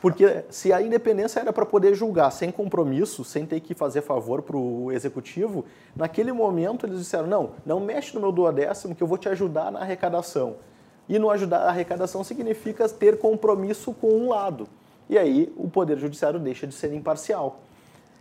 [0.00, 4.42] Porque se a independência era para poder julgar sem compromisso, sem ter que fazer favor
[4.42, 9.06] para o executivo, naquele momento eles disseram: não, não mexe no meu duodécimo que eu
[9.06, 10.56] vou te ajudar na arrecadação.
[11.08, 14.68] E não ajudar a arrecadação significa ter compromisso com um lado.
[15.08, 17.60] E aí o Poder Judiciário deixa de ser imparcial.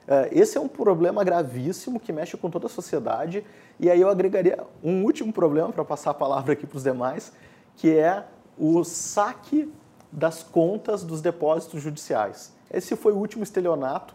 [0.08, 3.46] Eh, esse é um problema gravíssimo que mexe com toda a sociedade.
[3.78, 7.34] E aí eu agregaria um último problema para passar a palavra aqui para os demais,
[7.76, 8.24] que é
[8.58, 9.70] o saque
[10.12, 12.54] das contas dos depósitos judiciais.
[12.72, 14.14] Esse foi o último estelionato,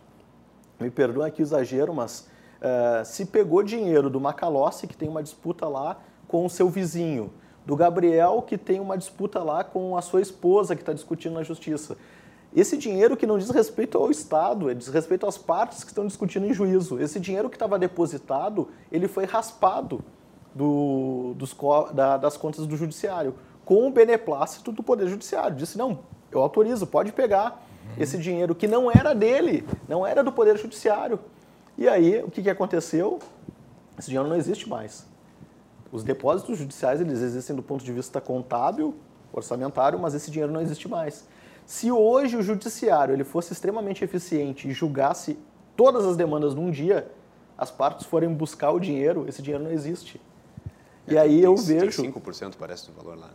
[0.80, 2.28] me perdoem aqui o exagero, mas
[2.60, 7.32] uh, se pegou dinheiro do Macalossi, que tem uma disputa lá com o seu vizinho,
[7.64, 11.42] do Gabriel, que tem uma disputa lá com a sua esposa, que está discutindo na
[11.42, 11.96] justiça.
[12.54, 16.06] Esse dinheiro que não diz respeito ao Estado, é diz respeito às partes que estão
[16.06, 17.00] discutindo em juízo.
[17.00, 20.04] Esse dinheiro que estava depositado, ele foi raspado
[20.54, 21.56] do, dos,
[21.94, 23.34] da, das contas do judiciário
[23.64, 25.56] com o beneplácito do Poder Judiciário.
[25.56, 26.00] Disse: não,
[26.30, 27.62] eu autorizo, pode pegar
[27.98, 31.18] esse dinheiro que não era dele, não era do Poder Judiciário.
[31.76, 33.18] E aí, o que, que aconteceu?
[33.98, 35.06] Esse dinheiro não existe mais.
[35.90, 38.94] Os depósitos judiciais eles existem do ponto de vista contábil,
[39.32, 41.26] orçamentário, mas esse dinheiro não existe mais.
[41.66, 45.38] Se hoje o judiciário ele fosse extremamente eficiente e julgasse
[45.76, 47.10] todas as demandas num dia,
[47.56, 50.20] as partes forem buscar o dinheiro, esse dinheiro não existe.
[51.06, 52.02] É, e aí tem, eu tem vejo.
[52.02, 53.30] 5% parece do valor lá.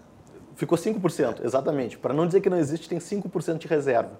[0.58, 2.00] Ficou 5%, exatamente.
[2.00, 4.20] Para não dizer que não existe, tem 5% de reserva.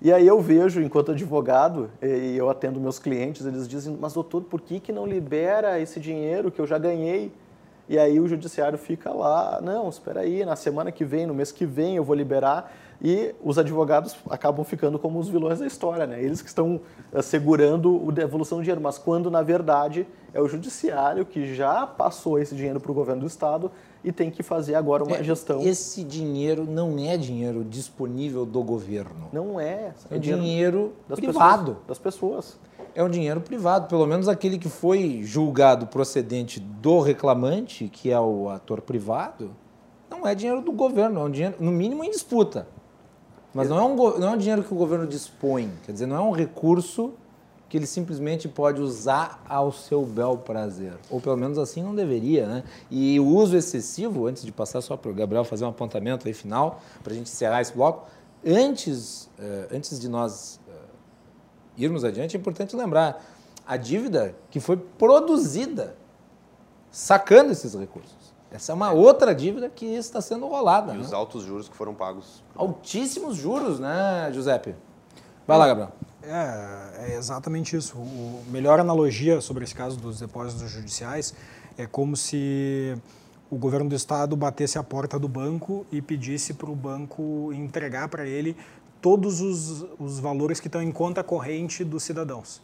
[0.00, 4.42] E aí eu vejo, enquanto advogado, e eu atendo meus clientes, eles dizem, mas doutor,
[4.44, 7.30] por que, que não libera esse dinheiro que eu já ganhei?
[7.86, 11.52] E aí o judiciário fica lá, não, espera aí, na semana que vem, no mês
[11.52, 12.72] que vem eu vou liberar.
[13.02, 16.22] E os advogados acabam ficando como os vilões da história, né?
[16.22, 16.80] Eles que estão
[17.12, 21.86] eh, segurando a devolução do dinheiro, mas quando na verdade é o judiciário que já
[21.86, 23.70] passou esse dinheiro para o governo do estado
[24.04, 25.62] e tem que fazer agora uma é, gestão.
[25.62, 29.30] Esse dinheiro não é dinheiro disponível do governo.
[29.32, 29.94] Não é.
[30.10, 31.72] É, é dinheiro, dinheiro das privado.
[31.72, 32.58] Pessoas, das pessoas.
[32.94, 38.20] É um dinheiro privado, pelo menos aquele que foi julgado procedente do reclamante, que é
[38.20, 39.50] o ator privado,
[40.08, 42.68] não é dinheiro do governo, é um dinheiro, no mínimo, em disputa.
[43.52, 46.16] Mas não é, um, não é um dinheiro que o governo dispõe, quer dizer, não
[46.16, 47.14] é um recurso
[47.74, 50.92] que ele simplesmente pode usar ao seu bel prazer.
[51.10, 52.64] Ou pelo menos assim não deveria, né?
[52.88, 56.32] E o uso excessivo, antes de passar só para o Gabriel fazer um apontamento aí
[56.32, 58.06] final, para a gente encerrar esse bloco,
[58.46, 60.72] antes, uh, antes de nós uh,
[61.76, 63.20] irmos adiante, é importante lembrar
[63.66, 65.96] a dívida que foi produzida
[66.92, 68.14] sacando esses recursos.
[68.52, 70.94] Essa é uma outra dívida que está sendo rolada.
[70.94, 71.02] E né?
[71.02, 72.40] os altos juros que foram pagos.
[72.54, 74.76] Altíssimos juros, né, Giuseppe?
[75.44, 75.90] Vai lá, Gabriel.
[76.26, 77.96] É, é exatamente isso.
[77.96, 81.34] O melhor analogia sobre esse caso dos depósitos judiciais
[81.76, 82.96] é como se
[83.50, 88.08] o governo do estado batesse a porta do banco e pedisse para o banco entregar
[88.08, 88.56] para ele
[89.00, 92.62] todos os, os valores que estão em conta corrente dos cidadãos.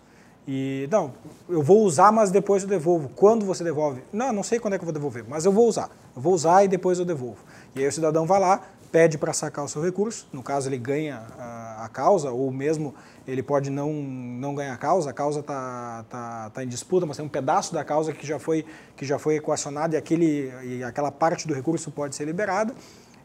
[0.49, 1.13] E, não,
[1.49, 3.11] eu vou usar, mas depois eu devolvo.
[3.11, 4.03] Quando você devolve?
[4.13, 5.91] Não, não sei quando é que eu vou devolver, mas eu vou usar.
[6.17, 7.45] Eu vou usar e depois eu devolvo.
[7.75, 10.78] E aí o cidadão vai lá, pede para sacar o seu recurso, no caso ele
[10.78, 12.95] ganha a, a, causa, ou mesmo
[13.26, 17.16] ele pode não, não ganhar a causa, a causa está tá, tá em disputa, mas
[17.16, 18.64] tem um pedaço da causa que já foi,
[18.97, 22.74] que já foi equacionado e, aquele, e aquela parte do recurso pode ser liberada,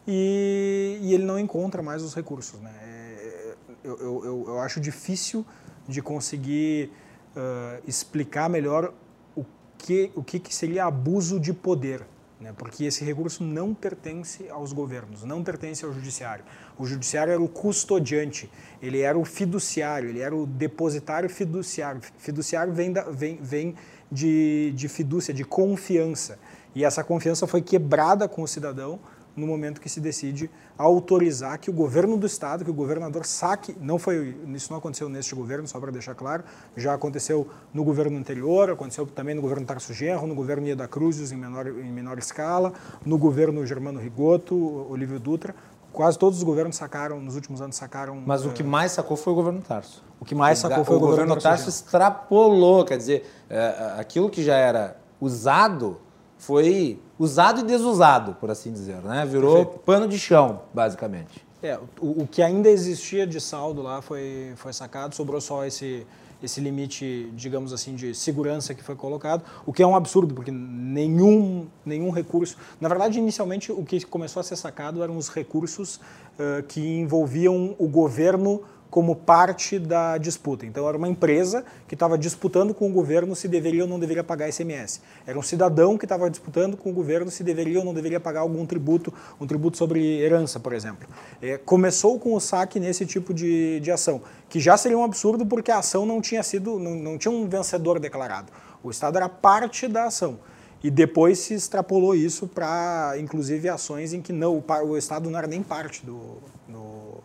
[0.08, 2.60] e, e ele não encontra mais os recursos.
[2.62, 2.72] Né?
[2.82, 5.46] É, eu, eu, eu acho difícil
[5.88, 6.92] de conseguir
[7.36, 8.94] uh, explicar melhor
[9.36, 9.44] o
[9.78, 12.06] que, o que seria abuso de poder
[12.40, 12.54] né?
[12.58, 16.44] porque esse recurso não pertence aos governos, não pertence ao judiciário.
[16.78, 18.50] O judiciário era o custodiante,
[18.82, 22.02] ele era o fiduciário, ele era o depositário fiduciário.
[22.18, 23.76] Fiduciário vem, da, vem, vem
[24.12, 26.38] de, de fidúcia, de confiança.
[26.74, 29.00] E essa confiança foi quebrada com o cidadão
[29.36, 33.76] no momento que se decide autorizar que o governo do estado, que o governador saque,
[33.80, 36.44] não foi, isso não aconteceu neste governo, só para deixar claro,
[36.76, 41.32] já aconteceu no governo anterior, aconteceu também no governo Tarso Genro, no governo Ieda Cruzes
[41.32, 42.74] em menor, em menor escala,
[43.06, 44.56] no governo Germano Rigoto,
[44.90, 45.56] Olívio Dutra,
[45.92, 48.22] quase todos os governos sacaram, nos últimos anos sacaram...
[48.26, 50.04] Mas o que mais sacou foi o governo Tarso.
[50.20, 54.30] O que mais sacou foi o, o governo, governo Tarso extrapolou, quer dizer, é, aquilo
[54.30, 55.98] que já era usado
[56.38, 59.26] foi usado e desusado, por assim dizer, né?
[59.26, 59.80] Virou Perfeito.
[59.80, 61.46] pano de chão, basicamente.
[61.64, 66.06] É, o, o, que ainda existia de saldo lá foi, foi sacado, sobrou só esse,
[66.44, 70.52] esse limite, digamos assim, de segurança que foi colocado, o que é um absurdo, porque
[70.52, 72.58] nenhum, nenhum recurso.
[72.80, 77.76] Na verdade, inicialmente, o que começou a ser sacado eram os recursos uh, que envolviam
[77.80, 80.66] o governo como parte da disputa.
[80.66, 84.24] Então, era uma empresa que estava disputando com o governo se deveria ou não deveria
[84.24, 85.02] pagar ICMS.
[85.26, 88.42] Era um cidadão que estava disputando com o governo se deveria ou não deveria pagar
[88.42, 91.08] algum tributo, um tributo sobre herança, por exemplo.
[91.42, 95.46] É, começou com o saque nesse tipo de, de ação, que já seria um absurdo
[95.46, 98.52] porque a ação não tinha sido, não, não tinha um vencedor declarado.
[98.84, 100.40] O Estado era parte da ação.
[100.84, 105.40] E depois se extrapolou isso para, inclusive, ações em que não, o, o Estado não
[105.40, 107.24] era nem parte do, do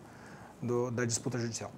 [0.63, 1.71] do, da disputa judicial.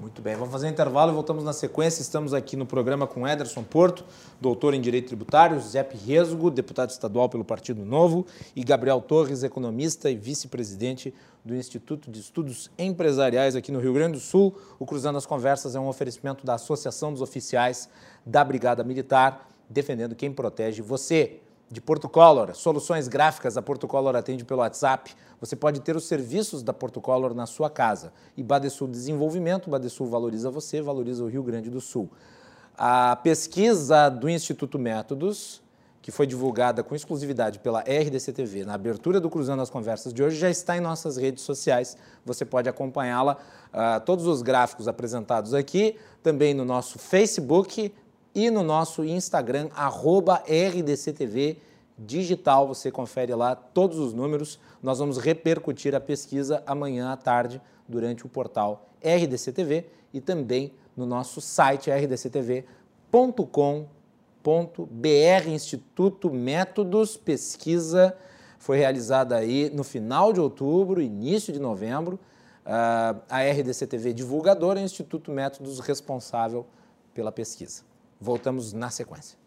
[0.00, 2.00] Muito bem, vamos fazer um intervalo e voltamos na sequência.
[2.00, 4.02] Estamos aqui no programa com Ederson Porto,
[4.40, 8.26] doutor em Direito Tributário, Zé Resgo, deputado estadual pelo Partido Novo,
[8.56, 11.12] e Gabriel Torres, economista e vice-presidente
[11.44, 14.56] do Instituto de Estudos Empresariais aqui no Rio Grande do Sul.
[14.78, 17.86] O Cruzando as Conversas é um oferecimento da Associação dos Oficiais
[18.24, 24.16] da Brigada Militar, defendendo quem protege você de Porto Color, soluções gráficas, a Porto Color
[24.16, 25.14] atende pelo WhatsApp.
[25.40, 28.12] Você pode ter os serviços da Porto Color na sua casa.
[28.36, 32.10] E Badesul Desenvolvimento, Badesul valoriza você, valoriza o Rio Grande do Sul.
[32.76, 35.62] A pesquisa do Instituto Métodos,
[36.02, 40.24] que foi divulgada com exclusividade pela RDC TV na abertura do Cruzando as Conversas de
[40.24, 41.96] hoje, já está em nossas redes sociais.
[42.24, 43.36] Você pode acompanhá-la,
[43.72, 47.94] uh, todos os gráficos apresentados aqui, também no nosso Facebook,
[48.34, 49.68] e no nosso Instagram,
[50.46, 51.58] RDCTV
[51.98, 52.66] Digital.
[52.68, 54.58] Você confere lá todos os números.
[54.82, 61.06] Nós vamos repercutir a pesquisa amanhã à tarde durante o portal RDCTV e também no
[61.06, 62.68] nosso site rdctv.com.br.
[65.48, 68.16] Instituto Métodos Pesquisa
[68.58, 72.18] foi realizada aí no final de outubro, início de novembro.
[72.60, 76.66] Uh, a RDCTV divulgadora e o Instituto Métodos responsável
[77.14, 77.89] pela pesquisa.
[78.20, 79.38] Voltamos na sequência.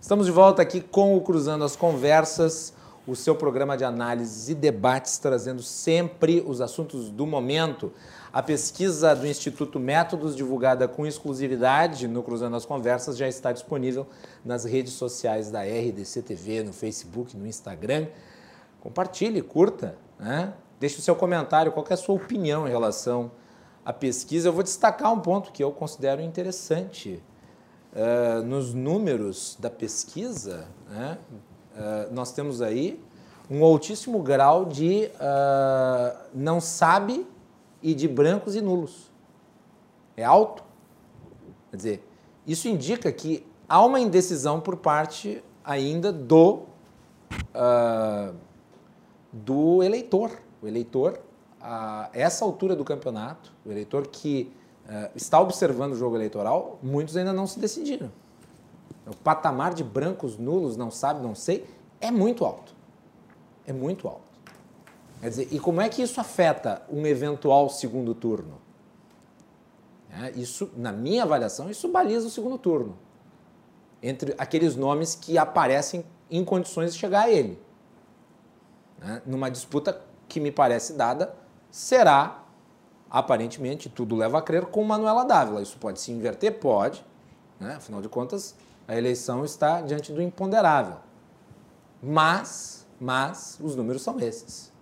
[0.00, 2.72] Estamos de volta aqui com o Cruzando as Conversas,
[3.06, 7.92] o seu programa de análises e debates, trazendo sempre os assuntos do momento.
[8.36, 14.06] A pesquisa do Instituto Métodos, divulgada com exclusividade no Cruzando as Conversas, já está disponível
[14.44, 18.08] nas redes sociais da RDC TV, no Facebook, no Instagram.
[18.78, 20.52] Compartilhe, curta, né?
[20.78, 23.30] deixe o seu comentário, qual é a sua opinião em relação
[23.82, 24.50] à pesquisa.
[24.50, 27.22] Eu vou destacar um ponto que eu considero interessante.
[27.94, 31.16] Uh, nos números da pesquisa, né?
[31.74, 33.02] uh, nós temos aí
[33.50, 37.26] um altíssimo grau de uh, não sabe
[37.82, 39.10] e de brancos e nulos.
[40.16, 40.62] É alto.
[41.70, 42.08] Quer dizer,
[42.46, 46.62] isso indica que há uma indecisão por parte ainda do,
[47.54, 48.34] uh,
[49.32, 50.30] do eleitor.
[50.62, 51.20] O eleitor,
[51.60, 54.52] a essa altura do campeonato, o eleitor que
[54.86, 58.10] uh, está observando o jogo eleitoral, muitos ainda não se decidiram.
[59.06, 61.66] O patamar de brancos, nulos, não sabe, não sei,
[62.00, 62.74] é muito alto.
[63.66, 64.25] É muito alto.
[65.20, 68.60] Quer dizer, e como é que isso afeta um eventual segundo turno?
[70.10, 72.96] É, isso, na minha avaliação, isso baliza o segundo turno.
[74.02, 77.60] Entre aqueles nomes que aparecem em condições de chegar a ele.
[78.98, 79.22] Né?
[79.26, 81.34] Numa disputa que me parece dada,
[81.70, 82.42] será,
[83.10, 85.62] aparentemente, tudo leva a crer, com Manuela Dávila.
[85.62, 86.58] Isso pode se inverter?
[86.58, 87.04] Pode.
[87.60, 87.74] Né?
[87.74, 88.54] Afinal de contas,
[88.86, 90.96] a eleição está diante do imponderável.
[92.02, 94.72] Mas, mas, os números são esses.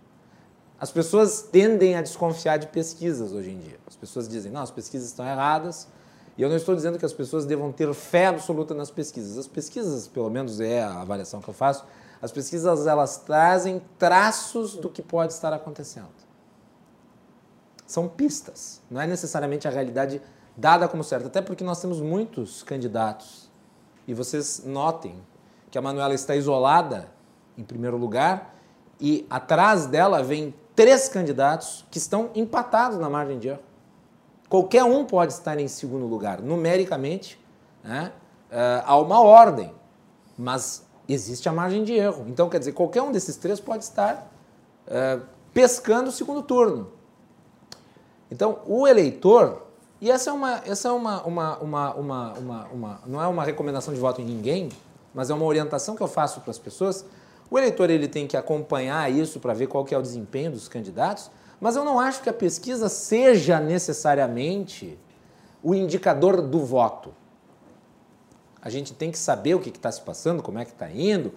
[0.78, 3.78] As pessoas tendem a desconfiar de pesquisas hoje em dia.
[3.86, 5.88] As pessoas dizem, não, as pesquisas estão erradas.
[6.36, 9.38] E eu não estou dizendo que as pessoas devam ter fé absoluta nas pesquisas.
[9.38, 11.84] As pesquisas, pelo menos é a avaliação que eu faço,
[12.20, 16.08] as pesquisas elas trazem traços do que pode estar acontecendo.
[17.86, 20.20] São pistas, não é necessariamente a realidade
[20.56, 23.50] dada como certa, até porque nós temos muitos candidatos.
[24.06, 25.22] E vocês notem
[25.70, 27.08] que a Manuela está isolada
[27.56, 28.54] em primeiro lugar
[29.00, 33.60] e atrás dela vem três candidatos que estão empatados na margem de erro.
[34.48, 36.40] Qualquer um pode estar em segundo lugar.
[36.40, 37.40] Numericamente,
[37.82, 38.12] né,
[38.50, 39.72] uh, há uma ordem,
[40.36, 42.24] mas existe a margem de erro.
[42.28, 44.30] Então, quer dizer, qualquer um desses três pode estar
[44.86, 45.22] uh,
[45.52, 46.92] pescando o segundo turno.
[48.30, 49.62] Então, o eleitor,
[50.00, 53.44] e essa é uma, essa é uma, uma, uma, uma, uma, uma não é uma
[53.44, 54.70] recomendação de voto em ninguém,
[55.14, 57.04] mas é uma orientação que eu faço para as pessoas.
[57.50, 60.68] O eleitor ele tem que acompanhar isso para ver qual que é o desempenho dos
[60.68, 61.30] candidatos,
[61.60, 64.98] mas eu não acho que a pesquisa seja necessariamente
[65.62, 67.14] o indicador do voto.
[68.60, 71.32] A gente tem que saber o que está se passando, como é que está indo.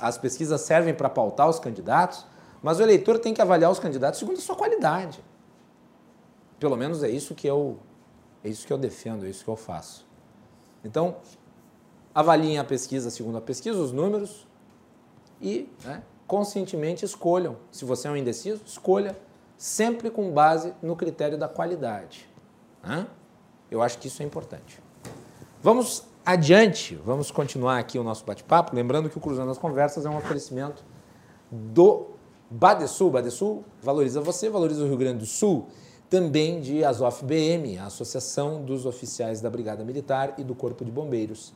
[0.00, 2.24] As pesquisas servem para pautar os candidatos,
[2.62, 5.22] mas o eleitor tem que avaliar os candidatos segundo a sua qualidade.
[6.58, 7.78] Pelo menos é isso que eu,
[8.44, 10.06] é isso que eu defendo, é isso que eu faço.
[10.84, 11.16] Então,
[12.14, 14.46] avaliem a pesquisa segundo a pesquisa, os números,
[15.40, 17.56] e né, conscientemente escolham.
[17.70, 19.16] Se você é um indeciso, escolha
[19.56, 22.28] sempre com base no critério da qualidade.
[22.82, 23.06] Né?
[23.70, 24.82] Eu acho que isso é importante.
[25.62, 30.10] Vamos adiante, vamos continuar aqui o nosso bate-papo, lembrando que o Cruzando as Conversas é
[30.10, 30.84] um oferecimento
[31.50, 32.06] do
[32.50, 33.10] Badesul.
[33.10, 35.68] Badesul valoriza você, valoriza o Rio Grande do Sul.
[36.08, 40.90] Também de Azof BM, a Associação dos Oficiais da Brigada Militar e do Corpo de
[40.90, 41.52] Bombeiros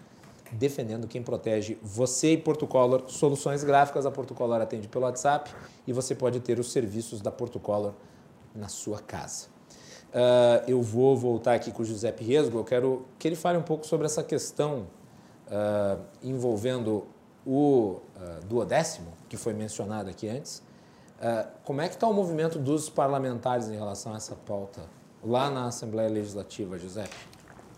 [0.54, 3.04] defendendo quem protege você e Portucolor.
[3.08, 5.50] Soluções gráficas, a Portucolor atende pelo WhatsApp
[5.86, 7.92] e você pode ter os serviços da Portucolor
[8.54, 9.46] na sua casa.
[10.14, 13.62] Uh, eu vou voltar aqui com o Giuseppe Resgo, eu quero que ele fale um
[13.62, 14.86] pouco sobre essa questão
[15.48, 17.04] uh, envolvendo
[17.44, 20.62] o uh, duodécimo, que foi mencionado aqui antes.
[21.64, 24.82] como é que está o movimento dos parlamentares em relação a essa pauta
[25.22, 27.33] lá na Assembleia Legislativa, Giuseppe?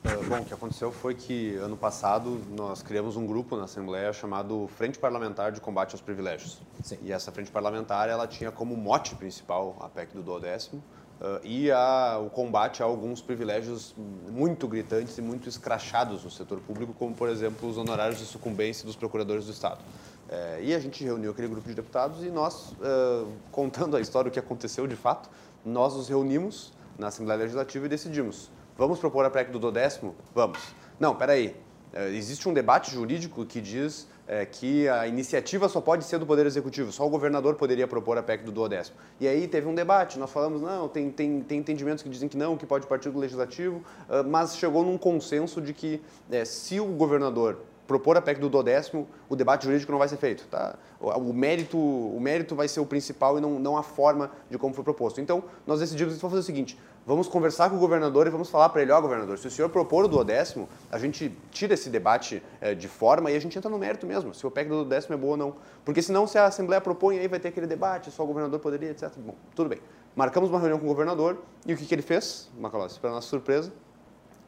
[0.08, 4.12] Ah, bom, o que aconteceu foi que ano passado nós criamos um grupo na Assembleia
[4.12, 6.60] chamado Frente Parlamentar de Combate aos Privilégios.
[6.80, 6.96] Sim.
[7.02, 10.80] E essa frente parlamentar ela tinha como mote principal a PEC do duodécimo
[11.20, 13.96] uh, e a, o combate a alguns privilégios
[14.30, 18.86] muito gritantes e muito escrachados no setor público, como por exemplo os honorários de sucumbência
[18.86, 19.80] dos procuradores do Estado.
[20.28, 24.28] É, e a gente reuniu aquele grupo de deputados e nós, uh, contando a história,
[24.28, 25.28] o que aconteceu de fato,
[25.64, 30.14] nós nos reunimos na Assembleia Legislativa e decidimos Vamos propor a PEC do dodécimo?
[30.34, 30.58] Vamos.
[31.00, 31.56] Não, peraí.
[31.92, 36.26] É, existe um debate jurídico que diz é, que a iniciativa só pode ser do
[36.26, 38.96] Poder Executivo, só o governador poderia propor a PEC do duodécimo.
[39.18, 42.36] E aí teve um debate, nós falamos, não, tem, tem, tem entendimentos que dizem que
[42.36, 46.78] não, que pode partir do Legislativo, uh, mas chegou num consenso de que é, se
[46.80, 50.46] o governador propor a PEC do duodécimo, o debate jurídico não vai ser feito.
[50.48, 50.74] Tá?
[51.00, 54.74] O, mérito, o mérito vai ser o principal e não, não a forma de como
[54.74, 55.20] foi proposto.
[55.20, 58.82] Então, nós decidimos fazer o seguinte, vamos conversar com o governador e vamos falar para
[58.82, 62.42] ele, ó, oh, governador, se o senhor propor o duodécimo, a gente tira esse debate
[62.60, 65.14] é, de forma e a gente entra no mérito mesmo, se o PEC do duodécimo
[65.14, 65.56] é boa ou não.
[65.84, 68.90] Porque senão, se a Assembleia propõe, aí vai ter aquele debate, só o governador poderia,
[68.90, 69.12] etc.
[69.18, 69.78] Bom, tudo bem.
[70.14, 73.28] Marcamos uma reunião com o governador e o que, que ele fez, Macalossi, para nossa
[73.28, 73.72] surpresa,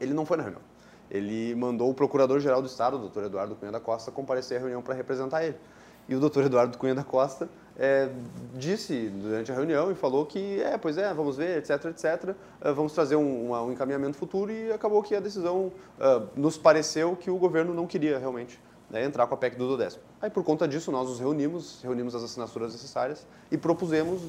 [0.01, 0.68] ele não foi na reunião
[1.11, 4.83] ele mandou o Procurador-Geral do Estado, o doutor Eduardo Cunha da Costa, comparecer à reunião
[4.83, 5.57] para representar ele.
[6.09, 7.49] E o doutor Eduardo Cunha da Costa
[7.79, 8.09] é,
[8.55, 12.75] disse durante a reunião e falou que, é, pois é, vamos ver, etc, etc, uh,
[12.75, 15.67] vamos trazer um, um, encaminhamento futuro e acabou que a decisão
[15.99, 18.59] uh, nos pareceu que o governo não queria realmente
[18.91, 20.03] né, entrar com a PEC do décimo.
[20.21, 24.23] Aí, por conta disso, nós nos reunimos, reunimos as assinaturas necessárias e propusemos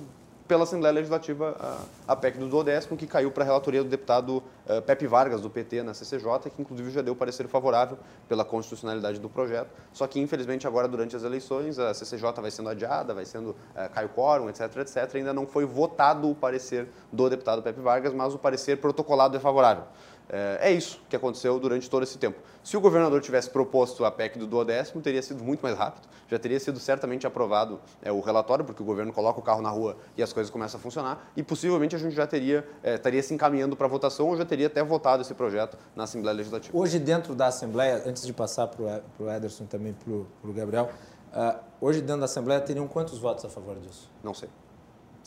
[0.49, 4.37] pela Assembleia Legislativa a, PEC do duodécimo, que caiu para a relatoria do deputado
[4.67, 9.19] uh, Pepe Vargas, do PT, na CCJ, que inclusive já deu parecer favorável pela constitucionalidade
[9.19, 9.69] do projeto.
[9.93, 13.89] Só que, infelizmente, agora, durante as eleições, a CCJ vai sendo adiada, vai sendo, uh,
[13.93, 15.17] cai o quórum, etc, etc.
[15.17, 19.39] Ainda não foi votado o parecer do deputado Pepe Vargas, mas o parecer protocolado é
[19.39, 19.83] favorável.
[20.29, 22.39] É, é isso que aconteceu durante todo esse tempo.
[22.63, 26.37] Se o governador tivesse proposto a PEC do duodécimo, teria sido muito mais rápido, já
[26.37, 29.97] teria sido certamente aprovado é, o relatório, porque o governo coloca o carro na rua
[30.15, 33.33] e as coisas começam a funcionar, e possivelmente a gente já teria, é, estaria se
[33.33, 36.77] encaminhando para votação ou já teria até votado esse projeto na Assembleia Legislativa.
[36.77, 40.89] Hoje, dentro da Assembleia, antes de passar para o Ederson também para o Gabriel,
[41.33, 44.09] uh, hoje dentro da Assembleia teriam quantos votos a favor disso?
[44.23, 44.49] Não sei.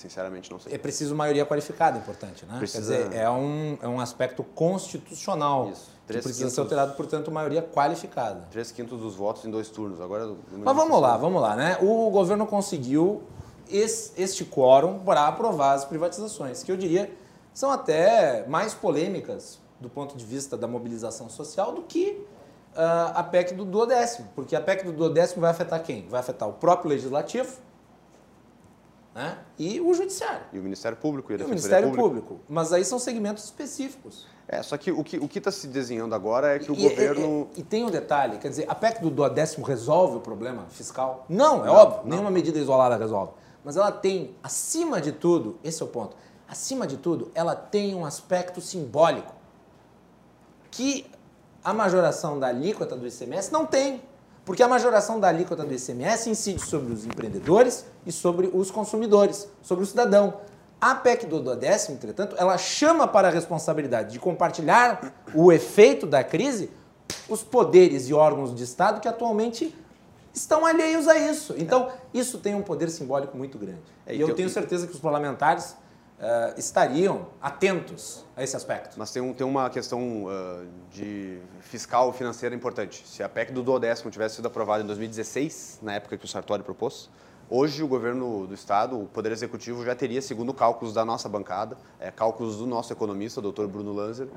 [0.03, 0.75] Sinceramente, não sei.
[0.75, 2.59] É preciso maioria qualificada, importante, né?
[2.59, 2.93] Precisa...
[2.93, 5.71] Quer dizer, é um, é um aspecto constitucional.
[5.71, 5.93] Isso.
[6.05, 6.55] que precisa quintos...
[6.55, 8.49] ser alterado, portanto, maioria qualificada.
[8.51, 10.01] Três quintos dos votos em dois turnos.
[10.01, 10.35] Agora.
[10.51, 11.79] Mas vamos lá, vamos lá, né?
[11.81, 13.23] O governo conseguiu
[13.71, 17.09] esse, este quórum para aprovar as privatizações, que eu diria
[17.55, 22.27] são até mais polêmicas do ponto de vista da mobilização social do que
[22.75, 26.09] uh, a PEC do duodécimo, porque a PEC do duodécimo vai afetar quem?
[26.09, 27.57] Vai afetar o próprio legislativo
[29.15, 29.39] né?
[29.59, 30.43] e o Judiciário.
[30.53, 32.27] E o Ministério Público e, E o Ministério Pública.
[32.27, 32.41] Público.
[32.49, 34.27] Mas aí são segmentos específicos.
[34.49, 37.49] É, só que o que o está se desenhando agora é que o E- governo...
[37.57, 41.25] E, e tem um detalhe, quer dizer, a PEC do duodécimo resolve o problema fiscal?
[41.29, 43.33] Não, é óbvio, nenhuma medida isolada resolve.
[43.65, 46.17] Mas ela tem, acima de tudo, esse é o ponto,
[46.49, 49.33] acima de tudo, ela tem um aspecto simbólico
[50.71, 51.07] que
[51.65, 54.03] a majoração da alíquota do ICMS não tem.
[54.45, 59.49] Porque a majoração da alíquota do ICMS incide sobre os empreendedores e sobre os consumidores,
[59.63, 60.35] sobre o cidadão.
[60.81, 66.25] A PEC do duodécimo, entretanto, ela chama para a responsabilidade de compartilhar o efeito da
[66.25, 66.71] crise
[67.29, 69.73] os poderes e órgãos de Estado que atualmente
[70.35, 71.55] estão alheios a isso.
[71.57, 73.79] Então, isso tem um poder simbólico muito grande.
[74.07, 75.77] É, e eu- tenho certeza que os parlamentares
[76.25, 78.95] eh, estariam atentos a esse aspecto.
[78.97, 83.03] Mas tem, um, tem uma questão ah, de fiscal financeira importante.
[83.09, 86.63] Se a PEC do duodécimo tivesse sido aprovada em 2016, na época que o Sartori
[86.63, 87.11] propôs,
[87.51, 91.77] hoje o governo do Estado, o Poder Executivo, já teria, segundo cálculos da nossa bancada,
[91.99, 94.29] eh, cálculos do nosso economista, doutor Bruno Lanzer,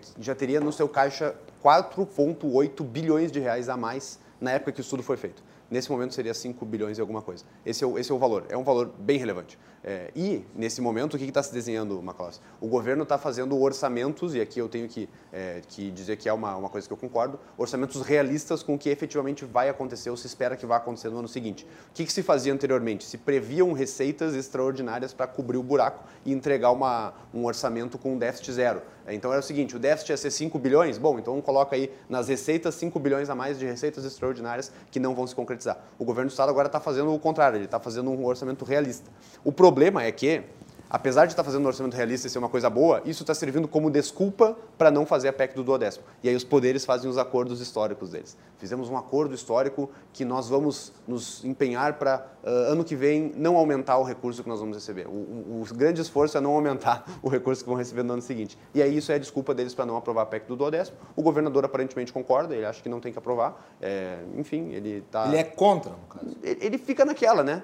[0.00, 4.80] que já teria no seu caixa 4,8 bilhões de reais a mais na época que
[4.80, 5.42] o estudo foi feito.
[5.70, 7.44] Nesse momento seria 5 bilhões e alguma coisa.
[7.64, 8.44] Esse é o, esse é o valor.
[8.48, 9.58] É um valor bem relevante.
[9.86, 12.40] É, e, nesse momento, o que está se desenhando, Macalós?
[12.58, 16.32] O governo está fazendo orçamentos, e aqui eu tenho que, é, que dizer que é
[16.32, 20.16] uma, uma coisa que eu concordo, orçamentos realistas com o que efetivamente vai acontecer ou
[20.16, 21.66] se espera que vai acontecer no ano seguinte.
[21.90, 23.04] O que, que se fazia anteriormente?
[23.04, 28.52] Se previam receitas extraordinárias para cobrir o buraco e entregar uma, um orçamento com déficit
[28.52, 28.80] zero.
[29.06, 32.28] Então era o seguinte, o déficit ia ser 5 bilhões, bom, então coloca aí nas
[32.28, 35.78] receitas 5 bilhões a mais de receitas extraordinárias que não vão se concretizar.
[35.98, 39.10] O governo do estado agora está fazendo o contrário, ele está fazendo um orçamento realista.
[39.44, 40.42] O problema é que,
[40.88, 43.66] apesar de estar fazendo um orçamento realista e ser uma coisa boa, isso está servindo
[43.66, 46.04] como desculpa para não fazer a PEC do duodécimo.
[46.22, 48.36] E aí os poderes fazem os acordos históricos deles.
[48.58, 53.56] Fizemos um acordo histórico que nós vamos nos empenhar para, ah, ano que vem, não
[53.56, 55.06] aumentar o recurso que nós vamos receber.
[55.06, 58.22] O, o- o grande esforço é não aumentar o recurso que vão receber no ano
[58.22, 58.56] seguinte.
[58.72, 60.96] E aí isso é a desculpa deles para não aprovar a PEC do duodécimo.
[61.16, 63.74] O governador aparentemente concorda, ele acha que não tem que aprovar.
[63.82, 65.26] É, enfim, ele está...
[65.26, 66.36] Ele é contra, no caso.
[66.42, 67.62] ele ele fica naquela, né?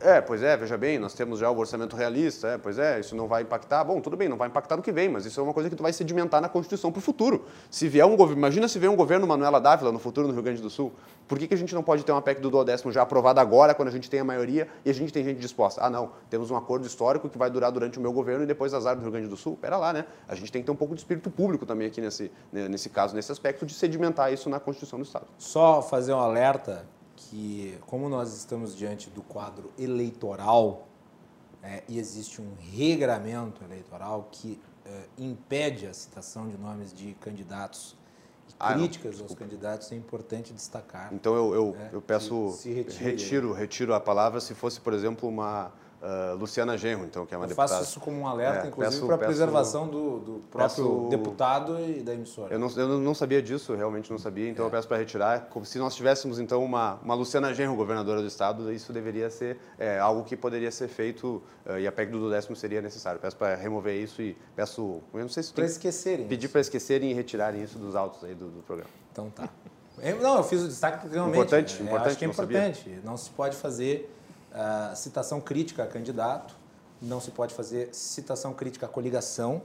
[0.00, 3.16] É, pois é, veja bem, nós temos já o orçamento realista, é, pois é, isso
[3.16, 3.82] não vai impactar.
[3.82, 5.74] Bom, tudo bem, não vai impactar no que vem, mas isso é uma coisa que
[5.74, 7.44] tu vai sedimentar na Constituição para o futuro.
[7.70, 10.42] Se vier um governo, imagina se vier um governo Manuela Dávila no futuro no Rio
[10.42, 10.92] Grande do Sul,
[11.26, 13.74] por que, que a gente não pode ter uma PEC do duodécimo já aprovada agora,
[13.74, 15.82] quando a gente tem a maioria e a gente tem gente disposta?
[15.82, 18.72] Ah, não, temos um acordo histórico que vai durar durante o meu governo e depois
[18.74, 19.56] azar do Rio Grande do Sul?
[19.60, 20.04] Pera lá, né?
[20.28, 22.88] A gente tem que ter um pouco de espírito público também aqui nesse, né, nesse
[22.90, 25.26] caso, nesse aspecto de sedimentar isso na Constituição do Estado.
[25.38, 26.86] Só fazer um alerta
[27.24, 30.86] que, como nós estamos diante do quadro eleitoral
[31.62, 37.96] é, e existe um regramento eleitoral que é, impede a citação de nomes de candidatos
[38.48, 41.12] e Ah, não, críticas aos candidatos, é importante destacar.
[41.12, 45.28] Então eu, eu, É, eu peço, retire retiro, retiro a palavra se fosse, por exemplo,
[45.28, 45.72] uma
[46.06, 47.68] ah, Luciana Genro, então, que é uma Eu deputada.
[47.78, 51.80] faço isso como um alerta, É, inclusive, para a preservação do, do próprio peço- deputado
[51.80, 52.52] e da emissora.
[52.54, 54.50] Eu não, eu não sabia disso, realmente não sabia, É.
[54.50, 55.46] então eu peço para retirar.
[55.48, 59.58] Como se nós tivéssemos, então, uma, uma Luciana Genro, governadora do Estado, isso deveria ser
[59.78, 63.18] é, algo que poderia ser feito ah, e a PEC do décimo seria necessário.
[63.18, 66.26] Peço para remover isso e peço, eu não sei se Para esquecerem.
[66.28, 68.90] pedir para esquecerem e retirarem isso dos autos aí do, do programa.
[69.10, 69.48] Então tá.
[70.02, 72.34] Eu- Não, eu fiz o destaque porque realmente Importante, é, importante, acho que é não
[72.34, 72.58] sabia.
[72.68, 73.00] importante.
[73.04, 74.12] Não se pode fazer
[74.54, 76.54] ah, citação crítica a candidato,
[77.02, 79.60] não se pode fazer citação crítica à coligação.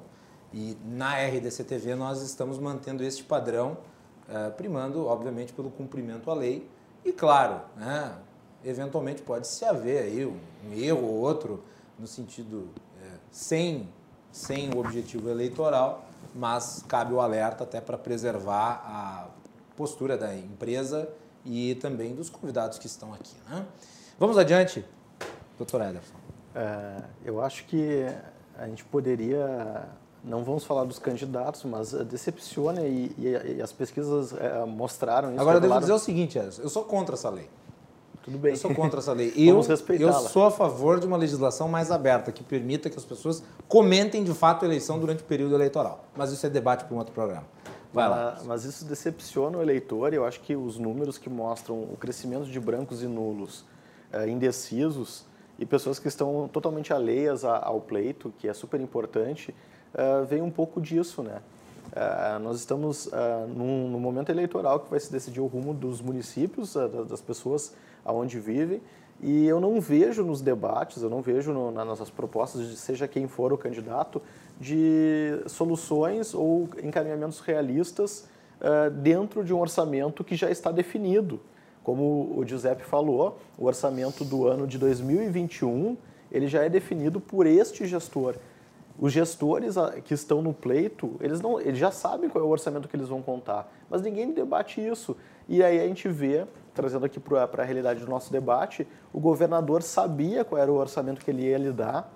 [0.51, 3.77] E na RDC-TV nós estamos mantendo este padrão,
[4.27, 6.67] ah, primando, obviamente, pelo cumprimento à lei.
[7.05, 8.13] E claro, né,
[8.63, 10.37] eventualmente pode-se haver aí um,
[10.67, 11.63] um erro ou outro
[11.97, 12.69] no sentido
[13.01, 13.87] eh, sem,
[14.31, 19.27] sem o objetivo eleitoral, mas cabe o alerta até para preservar a
[19.75, 21.09] postura da empresa
[21.45, 23.35] e também dos convidados que estão aqui.
[23.49, 23.65] Né?
[24.19, 24.83] Vamos adiante,
[25.57, 26.13] doutor Ederson.
[26.53, 28.05] É, eu acho que
[28.57, 29.83] a gente poderia,
[30.23, 35.39] não vamos falar dos candidatos, mas decepciona e, e- e as pesquisas eh, mostraram isso.
[35.39, 37.49] Agora eu devo dizer o seguinte, Ederson, eu sou contra essa lei.
[38.21, 38.51] Tudo bem.
[38.51, 39.31] Eu sou contra essa lei.
[39.37, 39.61] Eu,
[39.97, 44.23] eu sou a favor de uma legislação mais aberta, que permita que as pessoas comentem
[44.25, 46.03] de fato a eleição durante o período eleitoral.
[46.17, 47.45] Mas isso é debate para um outro programa.
[47.93, 48.33] Vai lá.
[48.37, 51.95] Mas, mas isso decepciona o eleitor e eu acho que os números que mostram o
[51.97, 53.63] crescimento de brancos e nulos,
[54.27, 55.25] indecisos
[55.57, 59.53] e pessoas que estão totalmente alheias ao pleito, que é super importante,
[59.93, 61.41] eh, vem um pouco disso, né?
[61.93, 66.01] Eh, nós estamos eh, num, num momento eleitoral que vai se decidir o rumo dos
[66.01, 67.73] municípios, eh, da- das pessoas
[68.05, 68.81] aonde vivem,
[69.21, 73.05] e eu não vejo nos debates, eu não vejo no, nas nossas propostas, de seja
[73.07, 74.21] quem for o candidato,
[74.61, 78.27] de soluções ou encaminhamentos realistas
[78.61, 81.39] eh, dentro de um orçamento que já está definido.
[81.89, 85.97] Como o Giuseppe falou, o orçamento do ano de 2021
[86.31, 88.35] ele já é definido por este gestor.
[88.99, 89.73] Os gestores
[90.05, 93.07] que estão no pleito, eles, não, eles já sabem qual é o orçamento que eles
[93.07, 95.17] vão contar, mas ninguém debate isso.
[95.47, 96.45] E aí a gente vê,
[96.75, 101.25] trazendo aqui para a realidade do nosso debate, o governador sabia qual era o orçamento
[101.25, 102.13] que ele ia lidar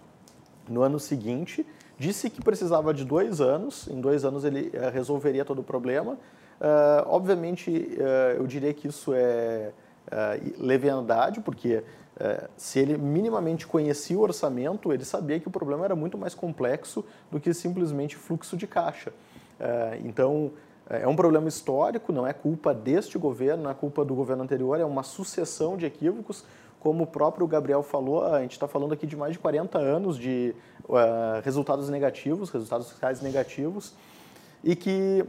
[0.70, 1.66] no ano seguinte,
[1.98, 6.20] disse que precisava de dois anos, em dois anos ele uh, resolveria todo o problema.
[6.60, 9.72] Uh, obviamente, uh, eu diria que isso é
[10.60, 11.84] leviandade, porque
[12.56, 17.04] se ele minimamente conhecia o orçamento, ele sabia que o problema era muito mais complexo
[17.32, 19.12] do que simplesmente fluxo de caixa.
[20.04, 20.52] então,
[20.90, 24.80] é um problema histórico, não é culpa deste governo, não é culpa do governo anterior,
[24.80, 26.44] é uma sucessão de equívocos.
[26.80, 30.18] Como o próprio Gabriel falou, a gente está falando aqui de mais de 40 anos
[30.18, 30.54] de
[30.84, 33.94] uh, resultados negativos, resultados fiscais negativos,
[34.62, 35.26] e que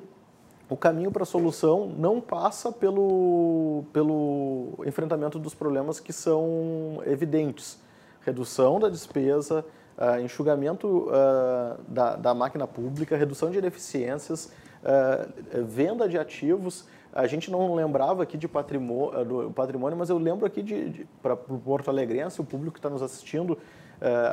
[0.69, 7.79] o caminho para a solução não passa pelo, pelo enfrentamento dos problemas que são evidentes.
[8.23, 9.65] Redução da despesa,
[9.99, 16.87] uh, enxugamento uh, da, da máquina pública, redução de ineficiências, uh, venda de ativos.
[17.13, 21.09] A gente não lembrava aqui de patrimônio, do patrimônio mas eu lembro aqui de, de
[21.23, 23.57] para o Porto Alegrense, o público que está nos assistindo,